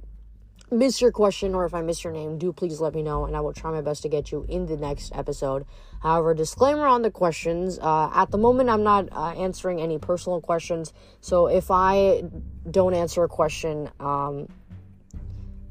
miss 0.68 1.00
your 1.00 1.12
question 1.12 1.54
or 1.54 1.64
if 1.64 1.74
I 1.74 1.82
miss 1.82 2.02
your 2.02 2.12
name, 2.12 2.38
do 2.38 2.52
please 2.52 2.80
let 2.80 2.92
me 2.92 3.04
know 3.04 3.24
and 3.24 3.36
I 3.36 3.40
will 3.40 3.52
try 3.52 3.70
my 3.70 3.82
best 3.82 4.02
to 4.02 4.08
get 4.08 4.32
you 4.32 4.44
in 4.48 4.66
the 4.66 4.76
next 4.76 5.14
episode. 5.14 5.64
However, 6.02 6.34
disclaimer 6.34 6.86
on 6.86 7.02
the 7.02 7.10
questions 7.12 7.78
uh, 7.78 8.10
at 8.12 8.32
the 8.32 8.38
moment, 8.38 8.68
I'm 8.68 8.82
not 8.82 9.12
uh, 9.12 9.34
answering 9.34 9.80
any 9.80 9.98
personal 9.98 10.40
questions. 10.40 10.92
So 11.20 11.46
if 11.46 11.70
I 11.70 12.24
don't 12.68 12.94
answer 12.94 13.22
a 13.22 13.28
question 13.28 13.90
um, 14.00 14.48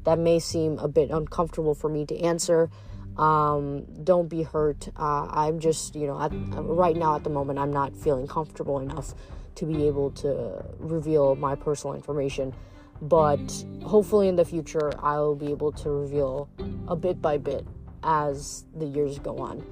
that 0.04 0.18
may 0.18 0.38
seem 0.38 0.78
a 0.78 0.88
bit 0.88 1.10
uncomfortable 1.10 1.74
for 1.74 1.90
me 1.90 2.06
to 2.06 2.18
answer, 2.20 2.70
um, 3.16 3.84
don't 4.04 4.28
be 4.28 4.42
hurt. 4.42 4.88
Uh, 4.96 5.26
I'm 5.30 5.60
just, 5.60 5.94
you 5.94 6.06
know, 6.06 6.20
at, 6.20 6.32
right 6.32 6.96
now 6.96 7.16
at 7.16 7.24
the 7.24 7.30
moment, 7.30 7.58
I'm 7.58 7.72
not 7.72 7.94
feeling 7.96 8.26
comfortable 8.26 8.78
enough 8.78 9.14
to 9.56 9.66
be 9.66 9.86
able 9.86 10.10
to 10.12 10.64
reveal 10.78 11.36
my 11.36 11.54
personal 11.54 11.94
information. 11.94 12.54
But 13.02 13.64
hopefully, 13.84 14.28
in 14.28 14.36
the 14.36 14.44
future, 14.44 14.92
I'll 15.00 15.34
be 15.34 15.50
able 15.50 15.72
to 15.72 15.90
reveal 15.90 16.48
a 16.86 16.96
bit 16.96 17.20
by 17.20 17.36
bit 17.38 17.66
as 18.02 18.64
the 18.74 18.86
years 18.86 19.18
go 19.18 19.38
on. 19.38 19.64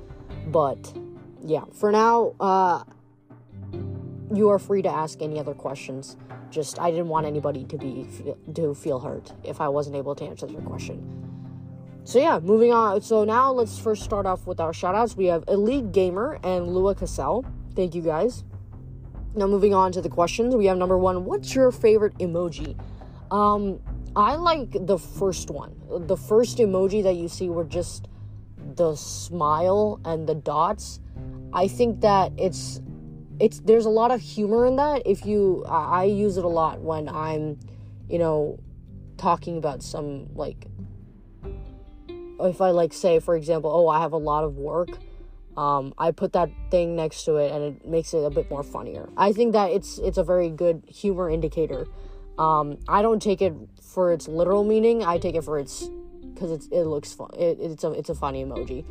But 0.48 0.92
yeah, 1.44 1.64
for 1.72 1.92
now, 1.92 2.34
uh, 2.40 2.84
you 4.34 4.48
are 4.50 4.58
free 4.58 4.82
to 4.82 4.88
ask 4.88 5.22
any 5.22 5.38
other 5.38 5.54
questions. 5.54 6.16
Just 6.50 6.80
I 6.80 6.90
didn't 6.90 7.08
want 7.08 7.26
anybody 7.26 7.64
to 7.64 7.78
be 7.78 8.06
to 8.54 8.74
feel 8.74 8.98
hurt 8.98 9.32
if 9.44 9.60
I 9.60 9.68
wasn't 9.68 9.96
able 9.96 10.14
to 10.16 10.24
answer 10.24 10.46
their 10.46 10.60
question. 10.62 11.29
So 12.04 12.18
yeah, 12.18 12.40
moving 12.40 12.72
on. 12.72 13.00
So 13.02 13.24
now 13.24 13.52
let's 13.52 13.78
first 13.78 14.02
start 14.02 14.26
off 14.26 14.46
with 14.46 14.60
our 14.60 14.72
shoutouts. 14.72 15.16
We 15.16 15.26
have 15.26 15.44
Elite 15.48 15.92
Gamer 15.92 16.38
and 16.42 16.68
Lua 16.68 16.94
Cassell. 16.94 17.44
Thank 17.76 17.94
you 17.94 18.02
guys. 18.02 18.44
Now 19.34 19.46
moving 19.46 19.74
on 19.74 19.92
to 19.92 20.02
the 20.02 20.08
questions, 20.08 20.56
we 20.56 20.66
have 20.66 20.76
number 20.76 20.98
one. 20.98 21.24
What's 21.24 21.54
your 21.54 21.70
favorite 21.70 22.18
emoji? 22.18 22.76
Um, 23.30 23.78
I 24.16 24.34
like 24.34 24.86
the 24.86 24.98
first 24.98 25.50
one. 25.50 25.76
The 25.88 26.16
first 26.16 26.58
emoji 26.58 27.02
that 27.04 27.14
you 27.14 27.28
see 27.28 27.48
were 27.48 27.64
just 27.64 28.08
the 28.74 28.96
smile 28.96 30.00
and 30.04 30.28
the 30.28 30.34
dots. 30.34 31.00
I 31.52 31.68
think 31.68 32.00
that 32.00 32.32
it's 32.36 32.80
it's 33.38 33.60
there's 33.60 33.86
a 33.86 33.90
lot 33.90 34.10
of 34.10 34.20
humor 34.20 34.66
in 34.66 34.76
that. 34.76 35.02
If 35.06 35.24
you, 35.24 35.64
I, 35.66 36.02
I 36.02 36.04
use 36.04 36.36
it 36.36 36.44
a 36.44 36.48
lot 36.48 36.80
when 36.80 37.08
I'm, 37.08 37.58
you 38.08 38.18
know, 38.18 38.58
talking 39.16 39.58
about 39.58 39.82
some 39.82 40.26
like 40.34 40.66
if 42.44 42.60
I 42.60 42.70
like 42.70 42.92
say 42.92 43.18
for 43.20 43.36
example, 43.36 43.70
oh, 43.70 43.88
I 43.88 44.00
have 44.00 44.12
a 44.12 44.18
lot 44.18 44.44
of 44.44 44.56
work 44.56 44.90
um, 45.56 45.92
I 45.98 46.10
put 46.12 46.32
that 46.32 46.50
thing 46.70 46.96
next 46.96 47.24
to 47.24 47.36
it 47.36 47.52
and 47.52 47.62
it 47.62 47.86
makes 47.86 48.14
it 48.14 48.24
a 48.24 48.30
bit 48.30 48.50
more 48.50 48.62
funnier. 48.62 49.08
I 49.16 49.32
think 49.32 49.52
that 49.52 49.70
it's 49.70 49.98
it's 49.98 50.18
a 50.18 50.24
very 50.24 50.48
good 50.48 50.82
humor 50.86 51.28
indicator. 51.28 51.86
Um, 52.38 52.78
I 52.88 53.02
don't 53.02 53.20
take 53.20 53.42
it 53.42 53.52
for 53.82 54.12
its 54.12 54.28
literal 54.28 54.64
meaning. 54.64 55.04
I 55.04 55.18
take 55.18 55.34
it 55.34 55.44
for 55.44 55.58
its 55.58 55.90
because 56.32 56.50
it's 56.52 56.66
it 56.68 56.84
looks 56.84 57.12
fun. 57.12 57.30
It, 57.36 57.58
it's 57.60 57.84
a 57.84 57.90
it's 57.90 58.08
a 58.08 58.14
funny 58.14 58.44
emoji. 58.44 58.84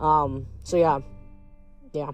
Um, 0.00 0.46
so 0.62 0.76
yeah, 0.76 1.00
yeah. 1.92 2.12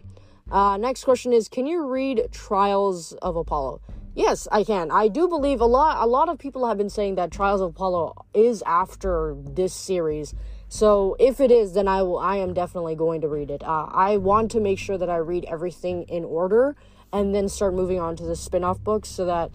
Uh, 0.51 0.77
next 0.79 1.05
question 1.05 1.33
is: 1.33 1.49
Can 1.49 1.67
you 1.67 1.87
read 1.87 2.29
Trials 2.33 3.13
of 3.23 3.37
Apollo? 3.37 3.83
Yes, 4.15 4.49
I 4.51 4.65
can. 4.65 4.91
I 4.91 5.07
do 5.07 5.29
believe 5.29 5.61
a 5.61 5.67
lot. 5.67 6.03
A 6.03 6.07
lot 6.07 6.29
of 6.29 6.39
people 6.39 6.67
have 6.67 6.77
been 6.77 6.91
saying 6.91 7.15
that 7.15 7.31
Trials 7.31 7.61
of 7.61 7.71
Apollo 7.71 8.27
is 8.35 8.63
after 8.67 9.37
this 9.39 9.73
series 9.73 10.35
so 10.73 11.17
if 11.19 11.41
it 11.41 11.51
is, 11.51 11.73
then 11.73 11.89
I 11.89 12.03
will. 12.03 12.21
I 12.21 12.37
am 12.37 12.55
definitely 12.55 12.95
going 12.95 13.23
to 13.23 13.29
read 13.29 13.51
it. 13.51 13.61
Uh, 13.65 13.89
I 13.91 14.19
want 14.19 14.53
to 14.53 14.61
make 14.61 14.79
sure 14.79 14.97
that 14.97 15.11
I 15.11 15.17
read 15.17 15.45
everything 15.47 16.05
in 16.05 16.25
order 16.25 16.77
and 17.13 17.35
then 17.35 17.49
start 17.49 17.75
moving 17.75 17.99
on 17.99 18.15
to 18.15 18.25
the 18.25 18.37
spin-off 18.37 18.79
books 18.79 19.09
so 19.09 19.25
that 19.25 19.51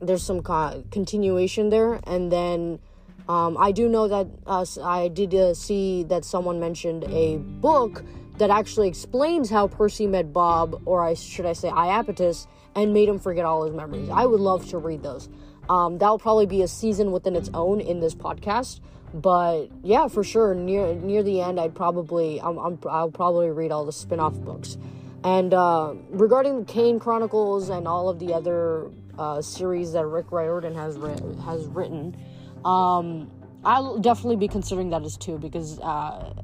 there's 0.00 0.24
some 0.24 0.42
co- 0.42 0.82
continuation 0.90 1.70
there. 1.70 2.00
And 2.02 2.32
then 2.32 2.80
um, 3.28 3.56
I 3.56 3.70
do 3.70 3.88
know 3.88 4.08
that 4.08 4.26
uh, 4.44 4.66
I 4.82 5.06
did 5.06 5.32
uh, 5.32 5.54
see 5.54 6.02
that 6.08 6.24
someone 6.24 6.58
mentioned 6.58 7.04
a 7.04 7.36
book 7.36 8.02
that 8.38 8.50
actually 8.50 8.88
explains 8.88 9.50
how 9.50 9.68
Percy 9.68 10.08
met 10.08 10.32
Bob, 10.32 10.82
or 10.84 11.04
I 11.04 11.14
should 11.14 11.46
I 11.46 11.52
say 11.52 11.68
Iapetus, 11.68 12.48
and 12.74 12.92
made 12.92 13.08
him 13.08 13.20
forget 13.20 13.44
all 13.44 13.64
his 13.64 13.72
memories. 13.72 14.10
I 14.10 14.26
would 14.26 14.40
love 14.40 14.68
to 14.70 14.78
read 14.78 15.04
those. 15.04 15.28
Um, 15.68 15.98
that'll 15.98 16.18
probably 16.18 16.46
be 16.46 16.62
a 16.62 16.68
season 16.68 17.12
within 17.12 17.36
its 17.36 17.50
own 17.54 17.80
in 17.80 18.00
this 18.00 18.16
podcast 18.16 18.80
but 19.14 19.68
yeah 19.82 20.08
for 20.08 20.22
sure 20.24 20.54
near 20.54 20.94
near 20.94 21.22
the 21.22 21.40
end 21.40 21.58
i'd 21.60 21.74
probably 21.74 22.40
I'm, 22.40 22.58
I'm, 22.58 22.78
i'll 22.88 23.10
probably 23.10 23.50
read 23.50 23.72
all 23.72 23.84
the 23.84 23.92
spin-off 23.92 24.34
books. 24.34 24.76
And 25.24 25.54
uh, 25.54 25.94
regarding 26.10 26.60
the 26.60 26.64
kane 26.64 27.00
chronicles 27.00 27.68
and 27.68 27.88
all 27.88 28.08
of 28.08 28.20
the 28.20 28.32
other 28.32 28.90
uh, 29.18 29.42
series 29.42 29.92
that 29.92 30.06
rick 30.06 30.30
riordan 30.30 30.74
has 30.74 30.96
ri- 30.98 31.34
has 31.44 31.66
written 31.66 32.16
um, 32.64 33.30
i'll 33.64 33.98
definitely 33.98 34.36
be 34.36 34.48
considering 34.48 34.90
that 34.90 35.02
as 35.02 35.16
too 35.16 35.38
because 35.38 35.80
uh, 35.80 36.34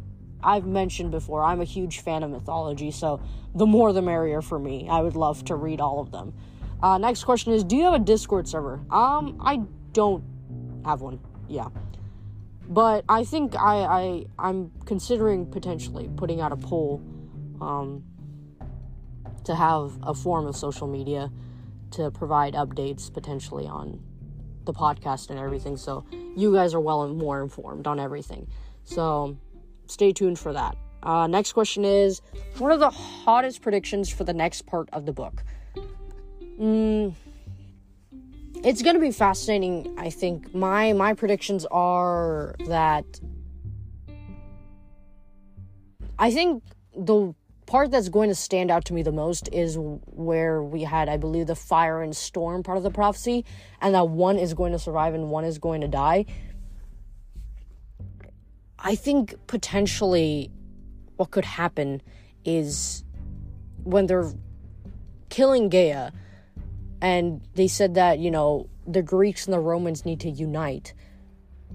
i've 0.42 0.66
mentioned 0.66 1.10
before 1.10 1.44
i'm 1.44 1.60
a 1.60 1.64
huge 1.64 2.00
fan 2.00 2.22
of 2.22 2.30
mythology 2.30 2.90
so 2.90 3.20
the 3.54 3.66
more 3.66 3.92
the 3.92 4.02
merrier 4.02 4.40
for 4.40 4.58
me. 4.58 4.88
I 4.88 5.00
would 5.00 5.16
love 5.16 5.44
to 5.44 5.56
read 5.56 5.80
all 5.80 6.00
of 6.00 6.10
them. 6.10 6.32
Uh, 6.82 6.98
next 6.98 7.24
question 7.24 7.52
is 7.52 7.62
do 7.64 7.76
you 7.76 7.84
have 7.84 7.94
a 7.94 7.98
discord 7.98 8.48
server? 8.48 8.80
Um 8.90 9.38
i 9.40 9.60
don't 9.92 10.24
have 10.84 11.02
one. 11.02 11.20
Yeah 11.48 11.68
but 12.72 13.04
I 13.06 13.24
think 13.24 13.54
I, 13.54 13.84
I 13.84 14.24
I'm 14.38 14.70
considering 14.86 15.44
potentially 15.44 16.08
putting 16.16 16.40
out 16.40 16.52
a 16.52 16.56
poll 16.56 17.02
um, 17.60 18.02
to 19.44 19.54
have 19.54 19.98
a 20.02 20.14
form 20.14 20.46
of 20.46 20.56
social 20.56 20.86
media 20.86 21.30
to 21.92 22.10
provide 22.10 22.54
updates 22.54 23.12
potentially 23.12 23.66
on 23.66 24.00
the 24.64 24.72
podcast 24.72 25.28
and 25.28 25.38
everything. 25.38 25.76
So 25.76 26.06
you 26.34 26.54
guys 26.54 26.72
are 26.72 26.80
well 26.80 27.02
and 27.02 27.18
more 27.18 27.42
informed 27.42 27.86
on 27.86 28.00
everything. 28.00 28.48
So 28.84 29.36
stay 29.86 30.12
tuned 30.14 30.38
for 30.38 30.54
that. 30.54 30.74
Uh, 31.02 31.26
next 31.26 31.52
question 31.52 31.84
is 31.84 32.22
What 32.56 32.72
are 32.72 32.78
the 32.78 32.90
hottest 32.90 33.60
predictions 33.60 34.08
for 34.08 34.24
the 34.24 34.32
next 34.32 34.62
part 34.62 34.88
of 34.94 35.04
the 35.04 35.12
book? 35.12 35.42
Mm, 36.58 37.12
it's 38.64 38.82
going 38.82 38.94
to 38.94 39.00
be 39.00 39.10
fascinating, 39.10 39.94
I 39.98 40.10
think. 40.10 40.54
My 40.54 40.92
my 40.92 41.14
predictions 41.14 41.66
are 41.70 42.54
that 42.66 43.04
I 46.18 46.30
think 46.30 46.62
the 46.96 47.34
part 47.66 47.90
that's 47.90 48.08
going 48.08 48.28
to 48.28 48.34
stand 48.34 48.70
out 48.70 48.84
to 48.84 48.94
me 48.94 49.02
the 49.02 49.12
most 49.12 49.48
is 49.52 49.76
where 49.78 50.62
we 50.62 50.82
had, 50.82 51.08
I 51.08 51.16
believe, 51.16 51.46
the 51.46 51.54
fire 51.54 52.02
and 52.02 52.14
storm 52.14 52.62
part 52.62 52.76
of 52.76 52.84
the 52.84 52.90
prophecy, 52.90 53.44
and 53.80 53.94
that 53.94 54.08
one 54.08 54.38
is 54.38 54.54
going 54.54 54.72
to 54.72 54.78
survive 54.78 55.14
and 55.14 55.30
one 55.30 55.44
is 55.44 55.58
going 55.58 55.80
to 55.80 55.88
die. 55.88 56.26
I 58.78 58.94
think 58.94 59.34
potentially 59.46 60.50
what 61.16 61.30
could 61.30 61.44
happen 61.44 62.02
is 62.44 63.04
when 63.84 64.06
they're 64.06 64.32
killing 65.28 65.68
Gaia, 65.68 66.10
and 67.02 67.42
they 67.56 67.66
said 67.66 67.94
that, 67.96 68.20
you 68.20 68.30
know, 68.30 68.68
the 68.86 69.02
Greeks 69.02 69.46
and 69.46 69.52
the 69.52 69.58
Romans 69.58 70.06
need 70.06 70.20
to 70.20 70.30
unite. 70.30 70.94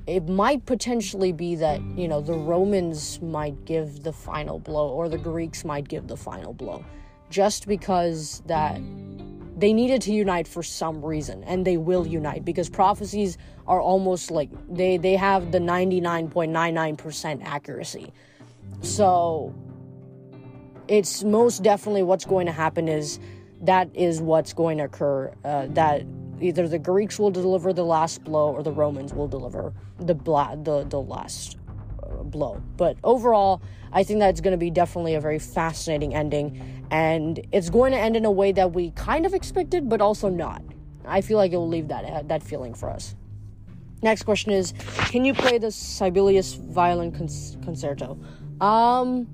It 0.07 0.29
might 0.29 0.65
potentially 0.65 1.33
be 1.33 1.55
that 1.55 1.81
you 1.97 2.07
know 2.07 2.21
the 2.21 2.33
romans 2.33 3.19
might 3.21 3.65
give 3.65 4.03
the 4.03 4.13
final 4.13 4.59
blow 4.59 4.87
or 4.87 5.09
the 5.09 5.17
greeks 5.17 5.65
might 5.65 5.89
give 5.89 6.07
the 6.07 6.15
final 6.15 6.53
blow 6.53 6.85
just 7.31 7.67
because 7.67 8.41
that 8.45 8.79
they 9.57 9.73
needed 9.73 10.01
to 10.03 10.13
unite 10.13 10.47
for 10.47 10.61
some 10.61 11.03
reason 11.03 11.43
and 11.43 11.65
they 11.65 11.77
will 11.77 12.05
unite 12.05 12.45
because 12.45 12.69
prophecies 12.69 13.39
are 13.65 13.81
almost 13.81 14.29
like 14.29 14.49
they 14.69 14.97
they 14.97 15.15
have 15.15 15.51
the 15.51 15.59
99.99% 15.59 17.43
accuracy. 17.43 18.13
So 18.81 19.53
it's 20.87 21.23
most 21.23 21.63
definitely 21.63 22.03
what's 22.03 22.25
going 22.25 22.45
to 22.45 22.51
happen 22.53 22.87
is 22.87 23.19
that 23.61 23.89
is 23.95 24.21
what's 24.21 24.53
going 24.53 24.77
to 24.77 24.85
occur 24.85 25.33
uh, 25.43 25.67
that 25.69 26.03
either 26.39 26.67
the 26.67 26.79
Greeks 26.79 27.17
will 27.17 27.31
deliver 27.31 27.73
the 27.73 27.83
last 27.83 28.23
blow 28.23 28.51
or 28.51 28.63
the 28.63 28.71
Romans 28.71 29.13
will 29.13 29.27
deliver 29.27 29.73
the 29.99 30.13
bla- 30.13 30.57
the 30.61 30.83
the 30.83 31.01
last 31.01 31.57
uh, 32.03 32.23
blow. 32.23 32.61
But 32.77 32.97
overall, 33.03 33.61
I 33.91 34.03
think 34.03 34.19
that's 34.19 34.41
going 34.41 34.51
to 34.51 34.57
be 34.57 34.69
definitely 34.69 35.15
a 35.15 35.21
very 35.21 35.39
fascinating 35.39 36.13
ending, 36.13 36.85
and 36.91 37.39
it's 37.51 37.69
going 37.69 37.91
to 37.93 37.97
end 37.97 38.15
in 38.15 38.25
a 38.25 38.31
way 38.31 38.51
that 38.51 38.73
we 38.73 38.91
kind 38.91 39.25
of 39.25 39.33
expected, 39.33 39.89
but 39.89 40.01
also 40.01 40.29
not. 40.29 40.61
I 41.05 41.21
feel 41.21 41.37
like 41.37 41.53
it 41.53 41.57
will 41.57 41.69
leave 41.69 41.87
that 41.87 42.05
uh, 42.05 42.21
that 42.23 42.43
feeling 42.43 42.73
for 42.73 42.89
us. 42.89 43.15
Next 44.03 44.23
question 44.23 44.51
is, 44.51 44.73
can 45.09 45.25
you 45.25 45.33
play 45.33 45.57
the 45.57 45.71
Sibelius 45.71 46.53
violin 46.53 47.11
con- 47.11 47.63
concerto? 47.63 48.19
Um, 48.61 49.27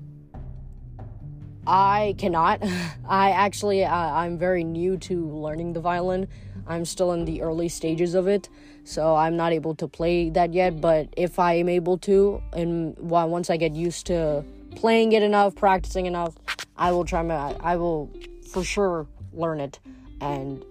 I 1.66 2.14
cannot. 2.18 2.62
I 3.08 3.30
actually, 3.30 3.84
uh, 3.84 3.94
I'm 3.94 4.38
very 4.38 4.64
new 4.64 4.96
to 4.98 5.26
learning 5.28 5.72
the 5.72 5.80
violin. 5.80 6.28
I'm 6.66 6.84
still 6.84 7.12
in 7.12 7.24
the 7.24 7.42
early 7.42 7.68
stages 7.68 8.14
of 8.14 8.26
it, 8.26 8.48
so 8.84 9.14
I'm 9.14 9.36
not 9.36 9.52
able 9.52 9.74
to 9.76 9.88
play 9.88 10.30
that 10.30 10.54
yet. 10.54 10.80
But 10.80 11.08
if 11.16 11.38
I 11.38 11.54
am 11.54 11.68
able 11.68 11.98
to, 11.98 12.42
and 12.52 12.96
once 12.98 13.50
I 13.50 13.56
get 13.56 13.74
used 13.74 14.06
to 14.06 14.44
playing 14.74 15.12
it 15.12 15.22
enough, 15.22 15.54
practicing 15.54 16.06
enough, 16.06 16.34
I 16.76 16.90
will 16.92 17.04
try 17.04 17.22
my, 17.22 17.54
I 17.60 17.76
will 17.76 18.10
for 18.50 18.64
sure 18.64 19.06
learn 19.32 19.60
it 19.60 19.78
and 20.20 20.64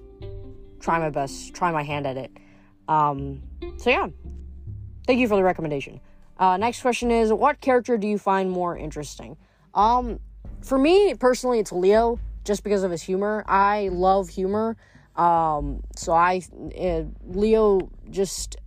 try 0.80 1.00
my 1.00 1.10
best, 1.10 1.54
try 1.54 1.72
my 1.72 1.84
hand 1.84 2.08
at 2.08 2.18
it. 2.18 2.32
Um, 2.88 3.42
so 3.78 3.90
yeah, 3.90 4.08
thank 5.06 5.20
you 5.20 5.28
for 5.28 5.36
the 5.36 5.44
recommendation. 5.44 6.00
Uh, 6.38 6.58
next 6.58 6.82
question 6.82 7.12
is, 7.12 7.32
what 7.32 7.62
character 7.62 7.98
do 7.98 8.08
you 8.08 8.18
find 8.18 8.50
more 8.50 8.76
interesting? 8.76 9.38
Um, 9.74 10.20
for 10.64 10.78
me 10.78 11.14
personally, 11.16 11.60
it's 11.60 11.72
Leo, 11.72 12.20
just 12.44 12.64
because 12.64 12.84
of 12.84 12.92
his 12.92 13.02
humor. 13.02 13.44
I 13.48 13.90
love 13.92 14.30
humor 14.30 14.78
um, 15.16 15.84
so 15.96 16.14
I, 16.14 16.42
Leo 17.26 17.90
just, 18.10 18.58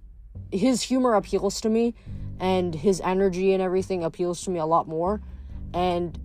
his 0.52 0.82
humor 0.82 1.14
appeals 1.14 1.60
to 1.62 1.68
me 1.68 1.94
and 2.38 2.74
his 2.74 3.00
energy 3.00 3.52
and 3.52 3.62
everything 3.62 4.04
appeals 4.04 4.42
to 4.42 4.50
me 4.50 4.60
a 4.60 4.66
lot 4.66 4.86
more. 4.86 5.20
And 5.74 6.18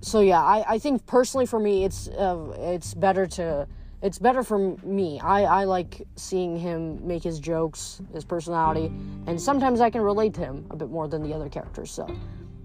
so 0.00 0.20
yeah, 0.20 0.42
I, 0.42 0.74
I 0.74 0.78
think 0.78 1.06
personally 1.06 1.46
for 1.46 1.58
me, 1.58 1.84
it's, 1.84 2.08
uh, 2.08 2.54
it's 2.58 2.92
better 2.92 3.26
to, 3.26 3.66
it's 4.02 4.18
better 4.18 4.42
for 4.42 4.76
me. 4.82 5.18
I, 5.20 5.60
I 5.60 5.64
like 5.64 6.06
seeing 6.16 6.58
him 6.58 7.06
make 7.06 7.22
his 7.22 7.38
jokes, 7.38 8.02
his 8.12 8.24
personality, 8.24 8.86
and 9.26 9.40
sometimes 9.40 9.80
I 9.80 9.90
can 9.90 10.02
relate 10.02 10.34
to 10.34 10.40
him 10.40 10.66
a 10.70 10.76
bit 10.76 10.90
more 10.90 11.08
than 11.08 11.22
the 11.22 11.32
other 11.32 11.48
characters. 11.48 11.90
So 11.90 12.12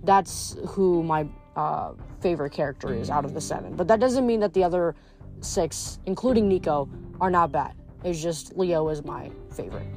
that's 0.03 0.57
who 0.67 1.03
my 1.03 1.27
uh, 1.57 1.93
favorite 2.21 2.51
character 2.51 2.93
is 2.93 3.09
out 3.09 3.25
of 3.25 3.33
the 3.33 3.41
seven. 3.41 3.75
But 3.75 3.87
that 3.87 3.99
doesn't 3.99 4.25
mean 4.25 4.39
that 4.41 4.53
the 4.53 4.63
other 4.63 4.95
six, 5.41 5.99
including 6.05 6.47
Nico, 6.47 6.87
are 7.19 7.31
not 7.31 7.51
bad. 7.51 7.73
It's 8.03 8.21
just 8.21 8.55
Leo 8.55 8.87
is 8.89 9.03
my 9.03 9.31
favorite. 9.51 9.87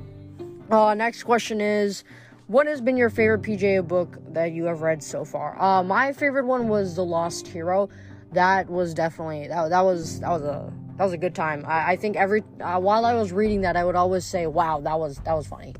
Uh, 0.70 0.94
next 0.94 1.24
question 1.24 1.61
is 1.61 2.02
What 2.46 2.66
has 2.66 2.80
been 2.80 2.96
your 2.96 3.11
favorite 3.11 3.42
PJA 3.42 3.86
book 3.86 4.16
that 4.32 4.52
you 4.52 4.64
have 4.64 4.80
read 4.80 5.02
so 5.02 5.24
far? 5.24 5.61
Uh, 5.61 5.82
my 5.82 6.12
favorite 6.12 6.46
one 6.46 6.68
was 6.68 6.96
The 6.96 7.04
Lost 7.04 7.46
Hero. 7.46 7.90
That 8.32 8.70
was 8.70 8.94
definitely 8.94 9.48
that, 9.48 9.68
that 9.68 9.82
was 9.82 10.20
that 10.20 10.30
was 10.30 10.42
a 10.42 10.72
that 10.96 11.04
was 11.04 11.12
a 11.12 11.18
good 11.18 11.34
time. 11.34 11.64
I, 11.66 11.92
I 11.92 11.96
think 11.96 12.16
every 12.16 12.42
uh, 12.61 12.80
while 12.80 13.04
I 13.04 13.14
was 13.14 13.32
reading 13.32 13.61
that, 13.62 13.76
I 13.76 13.84
would 13.84 13.96
always 13.96 14.24
say, 14.24 14.46
"Wow, 14.46 14.80
that 14.80 14.98
was 14.98 15.18
that 15.18 15.34
was 15.34 15.46
funny." 15.46 15.74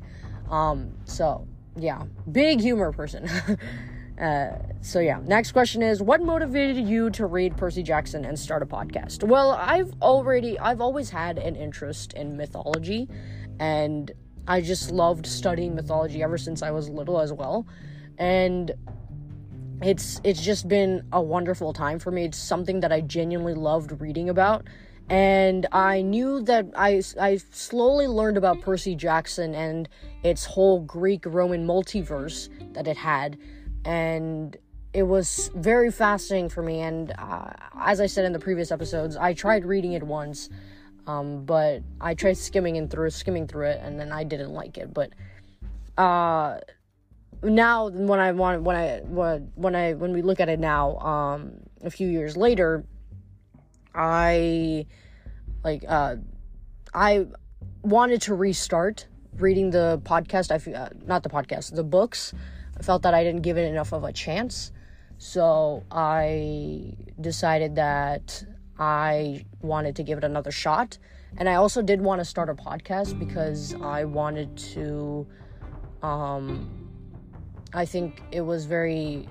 Um, 0.49 0.91
so 1.05 1.47
yeah, 1.75 2.03
big 2.31 2.59
humor 2.59 2.91
person. 2.91 3.27
Uh, 4.21 4.51
so 4.81 4.99
yeah, 4.99 5.19
next 5.25 5.51
question 5.51 5.81
is 5.81 5.99
what 5.99 6.21
motivated 6.21 6.77
you 6.77 7.09
to 7.09 7.25
read 7.25 7.57
Percy 7.57 7.81
Jackson 7.81 8.23
and 8.23 8.37
start 8.37 8.61
a 8.61 8.67
podcast? 8.67 9.23
Well, 9.23 9.51
I've 9.51 9.91
already 9.99 10.59
I've 10.59 10.79
always 10.79 11.09
had 11.09 11.39
an 11.39 11.55
interest 11.55 12.13
in 12.13 12.37
mythology 12.37 13.09
and 13.59 14.11
I 14.47 14.61
just 14.61 14.91
loved 14.91 15.25
studying 15.25 15.73
mythology 15.73 16.21
ever 16.21 16.37
since 16.37 16.61
I 16.61 16.69
was 16.69 16.87
little 16.87 17.19
as 17.19 17.33
well. 17.33 17.65
And 18.19 18.71
it's 19.81 20.21
it's 20.23 20.41
just 20.41 20.67
been 20.67 21.03
a 21.11 21.21
wonderful 21.21 21.73
time 21.73 21.97
for 21.97 22.11
me. 22.11 22.25
It's 22.25 22.37
something 22.37 22.79
that 22.81 22.91
I 22.91 23.01
genuinely 23.01 23.55
loved 23.55 23.99
reading 23.99 24.29
about. 24.29 24.67
And 25.09 25.65
I 25.71 26.03
knew 26.03 26.41
that 26.43 26.67
I, 26.75 27.01
I 27.19 27.37
slowly 27.51 28.07
learned 28.07 28.37
about 28.37 28.61
Percy 28.61 28.95
Jackson 28.95 29.53
and 29.53 29.89
its 30.23 30.45
whole 30.45 30.79
Greek 30.81 31.25
Roman 31.25 31.67
multiverse 31.67 32.49
that 32.73 32.87
it 32.87 32.95
had 32.95 33.37
and 33.85 34.57
it 34.93 35.03
was 35.03 35.49
very 35.55 35.91
fascinating 35.91 36.49
for 36.49 36.61
me. 36.61 36.81
And 36.81 37.13
uh, 37.17 37.51
as 37.79 38.01
I 38.01 38.07
said 38.07 38.25
in 38.25 38.33
the 38.33 38.39
previous 38.39 38.71
episodes, 38.71 39.15
I 39.15 39.33
tried 39.33 39.65
reading 39.65 39.93
it 39.93 40.03
once, 40.03 40.49
um, 41.07 41.45
but 41.45 41.81
I 41.99 42.13
tried 42.13 42.37
skimming 42.37 42.77
and 42.77 42.89
through 42.89 43.09
skimming 43.11 43.47
through 43.47 43.67
it, 43.67 43.79
and 43.81 43.99
then 43.99 44.11
I 44.11 44.23
didn't 44.23 44.51
like 44.51 44.77
it. 44.77 44.93
But 44.93 45.11
uh, 45.97 46.59
now, 47.43 47.89
when 47.89 48.19
I 48.19 48.31
want 48.33 48.63
when 48.63 48.75
I 48.75 48.99
when 48.99 49.75
I 49.75 49.93
when 49.93 50.13
we 50.13 50.21
look 50.21 50.39
at 50.39 50.49
it 50.49 50.59
now, 50.59 50.97
um, 50.99 51.53
a 51.81 51.89
few 51.89 52.07
years 52.07 52.35
later, 52.35 52.83
I 53.95 54.85
like 55.63 55.85
uh, 55.87 56.17
I 56.93 57.27
wanted 57.81 58.21
to 58.23 58.35
restart 58.35 59.07
reading 59.37 59.71
the 59.71 60.01
podcast. 60.03 60.51
I 60.51 60.73
uh, 60.73 60.89
not 61.05 61.23
the 61.23 61.29
podcast, 61.29 61.73
the 61.75 61.83
books 61.83 62.33
I 62.77 62.83
felt 62.83 63.03
that 63.03 63.13
I 63.13 63.23
didn't 63.23 63.41
give 63.41 63.57
it 63.57 63.65
enough 63.69 63.93
of 63.93 64.03
a 64.03 64.11
chance. 64.13 64.71
So 65.17 65.83
I 65.91 66.93
decided 67.19 67.75
that 67.75 68.43
I 68.79 69.45
wanted 69.61 69.95
to 69.97 70.03
give 70.03 70.17
it 70.17 70.23
another 70.23 70.51
shot. 70.51 70.97
And 71.37 71.47
I 71.47 71.55
also 71.55 71.81
did 71.81 72.01
want 72.01 72.19
to 72.19 72.25
start 72.25 72.49
a 72.49 72.55
podcast 72.55 73.17
because 73.19 73.75
I 73.81 74.05
wanted 74.05 74.57
to 74.73 75.27
um 76.01 76.69
I 77.73 77.85
think 77.85 78.21
it 78.31 78.41
was 78.41 78.65
very 78.65 79.29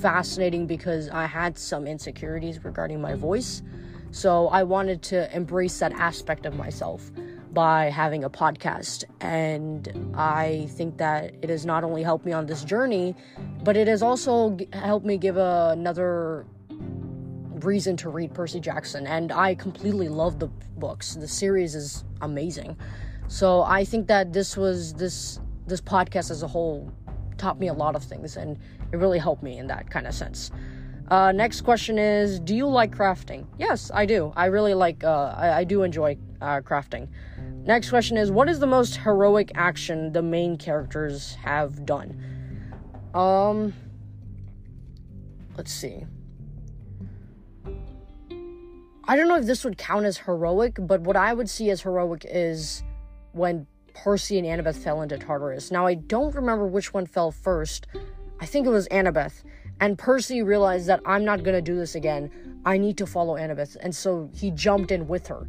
fascinating 0.00 0.66
because 0.66 1.08
I 1.10 1.26
had 1.26 1.58
some 1.58 1.86
insecurities 1.86 2.64
regarding 2.64 3.00
my 3.00 3.14
voice. 3.14 3.62
So 4.10 4.48
I 4.48 4.62
wanted 4.62 5.02
to 5.04 5.34
embrace 5.36 5.78
that 5.80 5.92
aspect 5.92 6.46
of 6.46 6.56
myself 6.56 7.10
by 7.56 7.88
having 7.88 8.22
a 8.22 8.28
podcast. 8.28 9.04
And 9.22 10.12
I 10.14 10.68
think 10.72 10.98
that 10.98 11.34
it 11.40 11.48
has 11.48 11.64
not 11.64 11.84
only 11.84 12.02
helped 12.02 12.26
me 12.26 12.32
on 12.32 12.44
this 12.44 12.62
journey, 12.62 13.16
but 13.64 13.78
it 13.78 13.88
has 13.88 14.02
also 14.02 14.50
g- 14.50 14.68
helped 14.74 15.06
me 15.06 15.16
give 15.16 15.38
a, 15.38 15.70
another 15.72 16.44
reason 17.64 17.96
to 17.96 18.10
read 18.10 18.34
Percy 18.34 18.60
Jackson. 18.60 19.06
And 19.06 19.32
I 19.32 19.54
completely 19.54 20.10
love 20.10 20.38
the 20.38 20.48
books. 20.76 21.14
The 21.14 21.26
series 21.26 21.74
is 21.74 22.04
amazing. 22.20 22.76
So 23.26 23.62
I 23.62 23.86
think 23.86 24.06
that 24.08 24.34
this 24.34 24.54
was 24.58 24.92
this 24.92 25.40
this 25.66 25.80
podcast 25.80 26.30
as 26.30 26.42
a 26.42 26.46
whole 26.46 26.92
taught 27.38 27.58
me 27.58 27.68
a 27.68 27.72
lot 27.72 27.96
of 27.96 28.04
things 28.04 28.36
and 28.36 28.58
it 28.92 28.98
really 28.98 29.18
helped 29.18 29.42
me 29.42 29.56
in 29.56 29.66
that 29.68 29.90
kind 29.90 30.06
of 30.06 30.14
sense. 30.14 30.50
Uh, 31.08 31.32
next 31.32 31.62
question 31.62 31.98
is 31.98 32.38
Do 32.38 32.54
you 32.54 32.66
like 32.66 32.94
crafting? 32.94 33.46
Yes, 33.58 33.90
I 33.94 34.04
do. 34.04 34.32
I 34.36 34.46
really 34.46 34.74
like, 34.74 35.04
uh, 35.04 35.34
I, 35.36 35.58
I 35.58 35.64
do 35.64 35.82
enjoy 35.82 36.18
uh, 36.40 36.60
crafting. 36.60 37.08
Next 37.66 37.90
question 37.90 38.16
is 38.16 38.30
What 38.30 38.48
is 38.48 38.60
the 38.60 38.66
most 38.66 38.96
heroic 38.96 39.50
action 39.56 40.12
the 40.12 40.22
main 40.22 40.56
characters 40.56 41.34
have 41.42 41.84
done? 41.84 42.22
Um, 43.12 43.74
let's 45.56 45.72
see. 45.72 46.04
I 49.08 49.16
don't 49.16 49.28
know 49.28 49.36
if 49.36 49.46
this 49.46 49.64
would 49.64 49.78
count 49.78 50.04
as 50.04 50.18
heroic, 50.18 50.78
but 50.80 51.00
what 51.02 51.16
I 51.16 51.32
would 51.34 51.50
see 51.50 51.70
as 51.70 51.82
heroic 51.82 52.24
is 52.28 52.82
when 53.32 53.66
Percy 53.94 54.38
and 54.38 54.46
Annabeth 54.46 54.76
fell 54.76 55.02
into 55.02 55.16
Tartarus. 55.16 55.70
Now, 55.70 55.86
I 55.86 55.94
don't 55.94 56.34
remember 56.34 56.66
which 56.66 56.92
one 56.92 57.06
fell 57.06 57.30
first. 57.30 57.86
I 58.40 58.46
think 58.46 58.66
it 58.66 58.70
was 58.70 58.88
Annabeth. 58.88 59.42
And 59.80 59.98
Percy 59.98 60.42
realized 60.42 60.86
that 60.88 61.00
I'm 61.06 61.24
not 61.24 61.42
going 61.42 61.54
to 61.54 61.62
do 61.62 61.76
this 61.76 61.94
again. 61.94 62.60
I 62.64 62.78
need 62.78 62.98
to 62.98 63.06
follow 63.06 63.36
Annabeth. 63.36 63.76
And 63.80 63.94
so 63.94 64.28
he 64.34 64.50
jumped 64.50 64.90
in 64.90 65.06
with 65.06 65.28
her. 65.28 65.46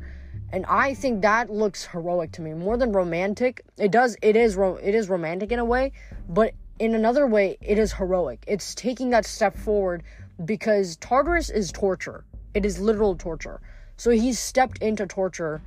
And 0.52 0.66
I 0.68 0.93
think 0.93 1.22
that 1.22 1.50
looks 1.50 1.86
heroic 1.86 2.32
to 2.34 2.41
me 2.41 2.54
more 2.54 2.78
than 2.78 2.91
romantic. 2.91 3.62
It 3.78 3.91
does 3.91 4.16
it 4.22 4.36
is 4.36 4.56
ro- 4.56 4.80
it 4.82 4.95
is 4.95 5.10
romantic 5.10 5.52
in 5.52 5.60
a 5.60 5.66
way, 5.66 5.91
but 6.30 6.54
in 6.80 6.95
another 6.95 7.28
way 7.28 7.58
it 7.62 7.78
is 7.78 7.93
heroic. 7.93 8.43
It's 8.48 8.74
taking 8.74 9.10
that 9.10 9.26
step 9.26 9.56
forward 9.58 10.04
because 10.45 10.95
Tartarus 10.98 11.50
is 11.50 11.72
torture. 11.72 12.24
It 12.54 12.66
is 12.66 12.80
literal 12.80 13.16
torture. 13.16 13.60
So 13.98 14.12
he 14.12 14.32
stepped 14.34 14.78
into 14.80 15.06
torture 15.06 15.62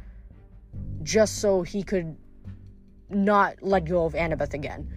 just 1.02 1.40
so 1.40 1.62
he 1.62 1.82
could 1.82 2.16
not 3.10 3.56
let 3.60 3.84
go 3.84 4.04
of 4.04 4.14
Annabeth 4.14 4.54
again. 4.54 4.88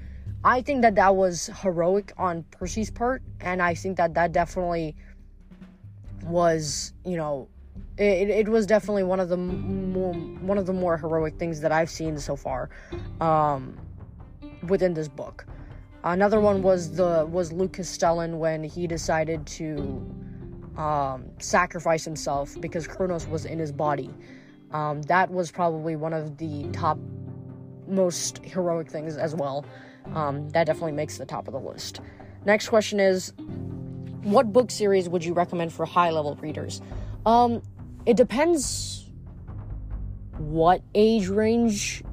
I 0.43 0.61
think 0.61 0.81
that 0.81 0.95
that 0.95 1.15
was 1.15 1.49
heroic 1.61 2.13
on 2.17 2.43
Percy's 2.51 2.91
part, 2.91 3.23
and 3.39 3.61
I 3.61 3.73
think 3.73 3.97
that 3.97 4.13
that 4.15 4.33
definitely 4.33 4.95
was, 6.25 6.93
you 7.05 7.15
know, 7.17 7.47
it, 7.97 8.29
it 8.29 8.49
was 8.49 8.65
definitely 8.65 9.03
one 9.03 9.19
of 9.19 9.29
the 9.29 9.37
more 9.37 10.13
one 10.13 10.57
of 10.57 10.65
the 10.65 10.73
more 10.73 10.97
heroic 10.97 11.37
things 11.37 11.61
that 11.61 11.71
I've 11.71 11.89
seen 11.89 12.17
so 12.17 12.35
far 12.35 12.69
um, 13.21 13.77
within 14.67 14.93
this 14.93 15.07
book. 15.07 15.45
Another 16.03 16.39
one 16.39 16.61
was 16.61 16.95
the 16.95 17.25
was 17.29 17.51
Luke 17.51 17.73
Castellan 17.73 18.39
when 18.39 18.63
he 18.63 18.87
decided 18.87 19.45
to 19.47 20.05
um, 20.77 21.25
sacrifice 21.39 22.03
himself 22.03 22.59
because 22.59 22.87
Kronos 22.87 23.27
was 23.27 23.45
in 23.45 23.59
his 23.59 23.71
body. 23.71 24.09
Um, 24.71 25.03
that 25.03 25.31
was 25.31 25.51
probably 25.51 25.95
one 25.95 26.13
of 26.13 26.37
the 26.37 26.67
top 26.71 26.97
most 27.87 28.39
heroic 28.39 28.89
things 28.89 29.17
as 29.17 29.35
well. 29.35 29.65
Um, 30.15 30.49
that 30.49 30.65
definitely 30.65 30.93
makes 30.93 31.17
the 31.17 31.25
top 31.25 31.47
of 31.47 31.53
the 31.53 31.59
list. 31.59 32.01
Next 32.45 32.69
question 32.69 32.99
is 32.99 33.33
What 34.23 34.51
book 34.51 34.71
series 34.71 35.07
would 35.07 35.23
you 35.23 35.33
recommend 35.33 35.71
for 35.71 35.85
high 35.85 36.09
level 36.09 36.35
readers? 36.35 36.81
Um, 37.25 37.61
it 38.05 38.17
depends 38.17 39.05
what 40.37 40.81
age 40.93 41.27
range 41.27 42.03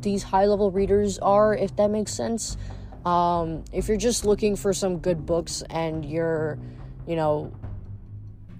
these 0.00 0.22
high 0.22 0.46
level 0.46 0.70
readers 0.70 1.18
are, 1.18 1.54
if 1.54 1.74
that 1.76 1.90
makes 1.90 2.12
sense. 2.12 2.56
Um, 3.04 3.64
if 3.72 3.88
you're 3.88 3.96
just 3.96 4.24
looking 4.24 4.56
for 4.56 4.72
some 4.72 4.98
good 4.98 5.26
books 5.26 5.62
and 5.70 6.04
you're, 6.04 6.58
you 7.06 7.16
know, 7.16 7.52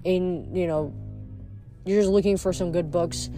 in, 0.03 0.55
you 0.55 0.67
know, 0.67 0.93
you're 1.85 2.01
just 2.01 2.11
looking 2.11 2.37
for 2.37 2.53
some 2.53 2.71
good 2.71 2.91
books, 2.91 3.29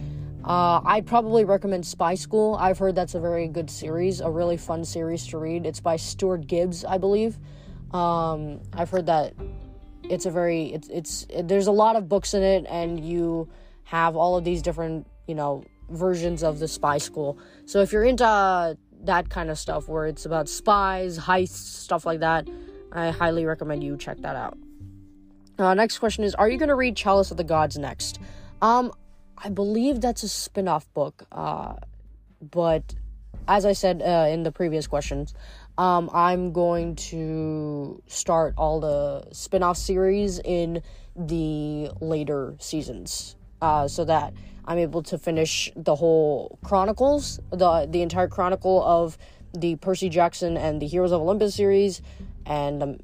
uh, 0.44 0.80
I'd 0.84 1.06
probably 1.06 1.44
recommend 1.44 1.86
Spy 1.86 2.14
School. 2.14 2.56
I've 2.60 2.78
heard 2.78 2.94
that's 2.94 3.14
a 3.14 3.20
very 3.20 3.48
good 3.48 3.70
series, 3.70 4.20
a 4.20 4.30
really 4.30 4.56
fun 4.56 4.84
series 4.84 5.26
to 5.28 5.38
read. 5.38 5.66
It's 5.66 5.80
by 5.80 5.96
Stuart 5.96 6.46
Gibbs, 6.46 6.84
I 6.84 6.98
believe. 6.98 7.38
Um, 7.92 8.60
I've 8.74 8.90
heard 8.90 9.06
that 9.06 9.34
it's 10.08 10.26
a 10.26 10.30
very 10.30 10.72
it's 10.72 10.88
it's 10.88 11.26
it, 11.28 11.48
there's 11.48 11.66
a 11.66 11.72
lot 11.72 11.96
of 11.96 12.08
books 12.08 12.34
in 12.34 12.42
it, 12.42 12.66
and 12.68 12.98
you 13.04 13.48
have 13.84 14.16
all 14.16 14.36
of 14.36 14.44
these 14.44 14.62
different 14.62 15.06
you 15.26 15.34
know 15.34 15.64
versions 15.90 16.42
of 16.42 16.58
the 16.58 16.68
Spy 16.68 16.98
School. 16.98 17.38
So 17.66 17.80
if 17.80 17.92
you're 17.92 18.04
into 18.04 18.76
that 19.04 19.28
kind 19.30 19.50
of 19.50 19.58
stuff, 19.58 19.88
where 19.88 20.06
it's 20.06 20.26
about 20.26 20.48
spies, 20.48 21.18
heists, 21.18 21.82
stuff 21.84 22.04
like 22.04 22.20
that, 22.20 22.48
I 22.92 23.10
highly 23.10 23.44
recommend 23.44 23.84
you 23.84 23.96
check 23.96 24.18
that 24.18 24.36
out. 24.36 24.58
Uh, 25.58 25.74
next 25.74 25.98
question 25.98 26.24
is: 26.24 26.34
Are 26.34 26.48
you 26.48 26.58
going 26.58 26.68
to 26.68 26.74
read 26.74 26.96
Chalice 26.96 27.30
of 27.30 27.36
the 27.36 27.44
Gods 27.44 27.78
next? 27.78 28.20
Um, 28.62 28.92
I 29.36 29.50
believe 29.50 30.00
that's 30.00 30.22
a 30.22 30.28
spin-off 30.28 30.92
book. 30.94 31.24
Uh, 31.30 31.74
but 32.40 32.94
as 33.46 33.64
I 33.64 33.72
said 33.72 34.02
uh, 34.02 34.28
in 34.30 34.42
the 34.42 34.52
previous 34.52 34.86
questions, 34.86 35.34
um, 35.78 36.10
I'm 36.12 36.52
going 36.52 36.96
to 36.96 38.02
start 38.08 38.54
all 38.58 38.80
the 38.80 39.32
spin-off 39.32 39.76
series 39.76 40.40
in 40.40 40.82
the 41.14 41.90
later 42.00 42.56
seasons, 42.58 43.36
uh, 43.62 43.86
so 43.86 44.04
that 44.04 44.34
I'm 44.64 44.78
able 44.78 45.04
to 45.04 45.18
finish 45.18 45.70
the 45.76 45.94
whole 45.94 46.58
chronicles, 46.64 47.40
the 47.50 47.86
the 47.88 48.02
entire 48.02 48.26
chronicle 48.26 48.82
of 48.84 49.16
the 49.56 49.76
Percy 49.76 50.08
Jackson 50.08 50.56
and 50.56 50.82
the 50.82 50.86
Heroes 50.86 51.12
of 51.12 51.20
Olympus 51.22 51.54
series, 51.54 52.02
and 52.44 52.82
um, 52.82 52.98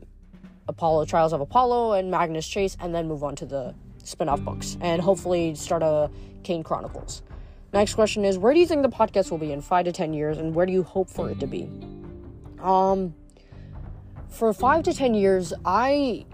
Apollo 0.66 1.06
Trials 1.06 1.32
of 1.32 1.40
Apollo 1.40 1.92
and 1.92 2.10
Magnus 2.10 2.46
Chase, 2.46 2.76
and 2.80 2.92
then 2.92 3.06
move 3.06 3.22
on 3.22 3.36
to 3.36 3.46
the 3.46 3.72
spin-off 4.02 4.40
books 4.42 4.76
and 4.80 5.00
hopefully 5.00 5.54
start 5.54 5.82
a 5.82 6.10
Kane 6.42 6.62
Chronicles. 6.62 7.22
Next 7.72 7.94
question 7.94 8.24
is 8.24 8.36
where 8.36 8.52
do 8.52 8.60
you 8.60 8.66
think 8.66 8.82
the 8.82 8.88
podcast 8.88 9.30
will 9.30 9.38
be 9.38 9.52
in 9.52 9.60
5 9.60 9.86
to 9.86 9.92
10 9.92 10.12
years 10.12 10.38
and 10.38 10.54
where 10.54 10.66
do 10.66 10.72
you 10.72 10.82
hope 10.82 11.08
for 11.08 11.30
it 11.30 11.40
to 11.40 11.46
be? 11.46 11.68
Um 12.64 13.14
for 14.28 14.52
5 14.52 14.82
to 14.84 14.92
10 14.92 15.14
years, 15.14 15.52
I 15.64 16.26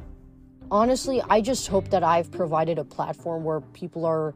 honestly 0.71 1.23
I 1.29 1.43
just 1.43 1.69
hope 1.69 1.91
that 1.91 2.03
I've 2.03 2.31
provided 2.31 2.79
a 2.79 2.85
platform 2.85 3.45
where 3.45 3.61
people 3.61 4.07
are 4.07 4.35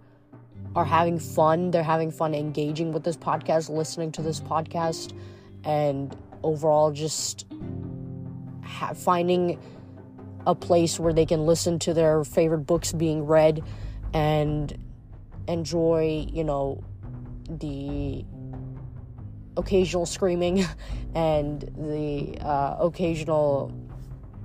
are 0.74 0.84
having 0.84 1.18
fun, 1.18 1.70
they're 1.70 1.82
having 1.82 2.10
fun 2.10 2.34
engaging 2.34 2.92
with 2.92 3.04
this 3.04 3.16
podcast, 3.16 3.70
listening 3.70 4.12
to 4.12 4.22
this 4.22 4.40
podcast 4.40 5.16
and 5.64 6.16
overall 6.42 6.90
just 6.90 7.46
ha- 8.62 8.92
finding 8.92 9.58
a 10.46 10.54
place 10.54 10.98
where 11.00 11.12
they 11.12 11.24
can 11.24 11.46
listen 11.46 11.78
to 11.78 11.94
their 11.94 12.24
favorite 12.24 12.66
books 12.66 12.92
being 12.92 13.24
read 13.24 13.62
and 14.12 14.76
enjoy, 15.48 16.26
you 16.30 16.44
know, 16.44 16.82
the 17.48 18.24
occasional 19.56 20.06
screaming 20.06 20.64
and 21.14 21.60
the 21.76 22.38
uh, 22.40 22.76
occasional 22.80 23.72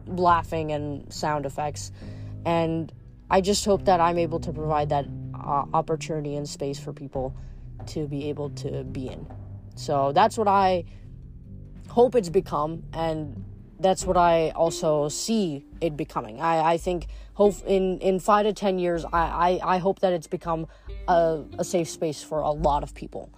laughing 0.07 0.71
and 0.71 1.11
sound 1.13 1.45
effects. 1.45 1.91
And 2.45 2.91
I 3.29 3.41
just 3.41 3.65
hope 3.65 3.85
that 3.85 3.99
I'm 3.99 4.17
able 4.17 4.39
to 4.39 4.51
provide 4.51 4.89
that 4.89 5.05
uh, 5.33 5.65
opportunity 5.73 6.35
and 6.35 6.47
space 6.47 6.79
for 6.79 6.93
people 6.93 7.35
to 7.87 8.07
be 8.07 8.29
able 8.29 8.49
to 8.51 8.83
be 8.83 9.07
in. 9.07 9.27
So 9.75 10.11
that's 10.11 10.37
what 10.37 10.47
I 10.47 10.85
hope 11.89 12.15
it's 12.15 12.29
become. 12.29 12.83
And 12.93 13.45
that's 13.79 14.05
what 14.05 14.17
I 14.17 14.49
also 14.51 15.09
see 15.09 15.65
it 15.79 15.95
becoming. 15.95 16.41
I, 16.41 16.73
I 16.73 16.77
think 16.77 17.07
hope 17.33 17.55
in, 17.65 17.99
in 17.99 18.19
five 18.19 18.45
to 18.45 18.53
ten 18.53 18.79
years 18.79 19.05
I, 19.05 19.59
I, 19.63 19.75
I 19.75 19.77
hope 19.77 19.99
that 19.99 20.11
it's 20.11 20.27
become 20.27 20.67
a, 21.07 21.43
a 21.57 21.63
safe 21.63 21.89
space 21.89 22.21
for 22.21 22.39
a 22.39 22.51
lot 22.51 22.83
of 22.83 22.93
people. 22.93 23.31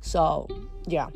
So 0.00 0.48
yeah. 0.86 1.08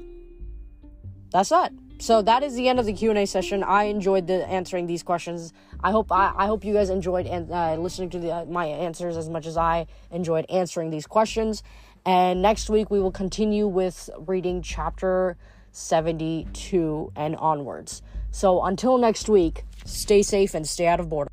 That's 1.33 1.49
that. 1.49 1.73
So 1.99 2.21
that 2.23 2.43
is 2.43 2.55
the 2.55 2.69
end 2.69 2.81
of 2.81 2.87
the 2.87 2.93
Q 2.93 3.11
and 3.11 3.19
A 3.19 3.27
session. 3.27 3.63
I 3.63 3.85
enjoyed 3.85 4.27
the 4.27 4.45
answering 4.49 4.87
these 4.87 5.03
questions. 5.03 5.53
I 5.85 5.93
hope 5.93 6.11
I, 6.11 6.33
I 6.37 6.47
hope 6.47 6.65
you 6.65 6.75
guys 6.75 6.91
enjoyed 6.91 7.27
uh, 7.29 7.77
listening 7.77 8.11
to 8.11 8.19
the, 8.19 8.35
uh, 8.35 8.45
my 8.47 8.67
answers 8.67 9.17
as 9.17 9.29
much 9.29 9.47
as 9.47 9.57
I 9.57 9.87
enjoyed 10.11 10.45
answering 10.51 10.91
these 10.91 11.07
questions. 11.07 11.63
And 12.05 12.43
next 12.43 12.69
week 12.69 12.91
we 12.91 12.99
will 12.99 13.13
continue 13.13 13.69
with 13.69 14.11
reading 14.27 14.63
chapter 14.63 15.37
72 15.71 17.13
and 17.15 17.37
onwards. 17.37 18.03
So 18.33 18.63
until 18.65 18.99
next 18.99 19.29
week, 19.29 19.65
stay 19.85 20.23
safe 20.23 20.55
and 20.55 20.69
stay 20.69 20.87
out 20.87 21.01
of 21.01 21.09
boredom. 21.09 21.33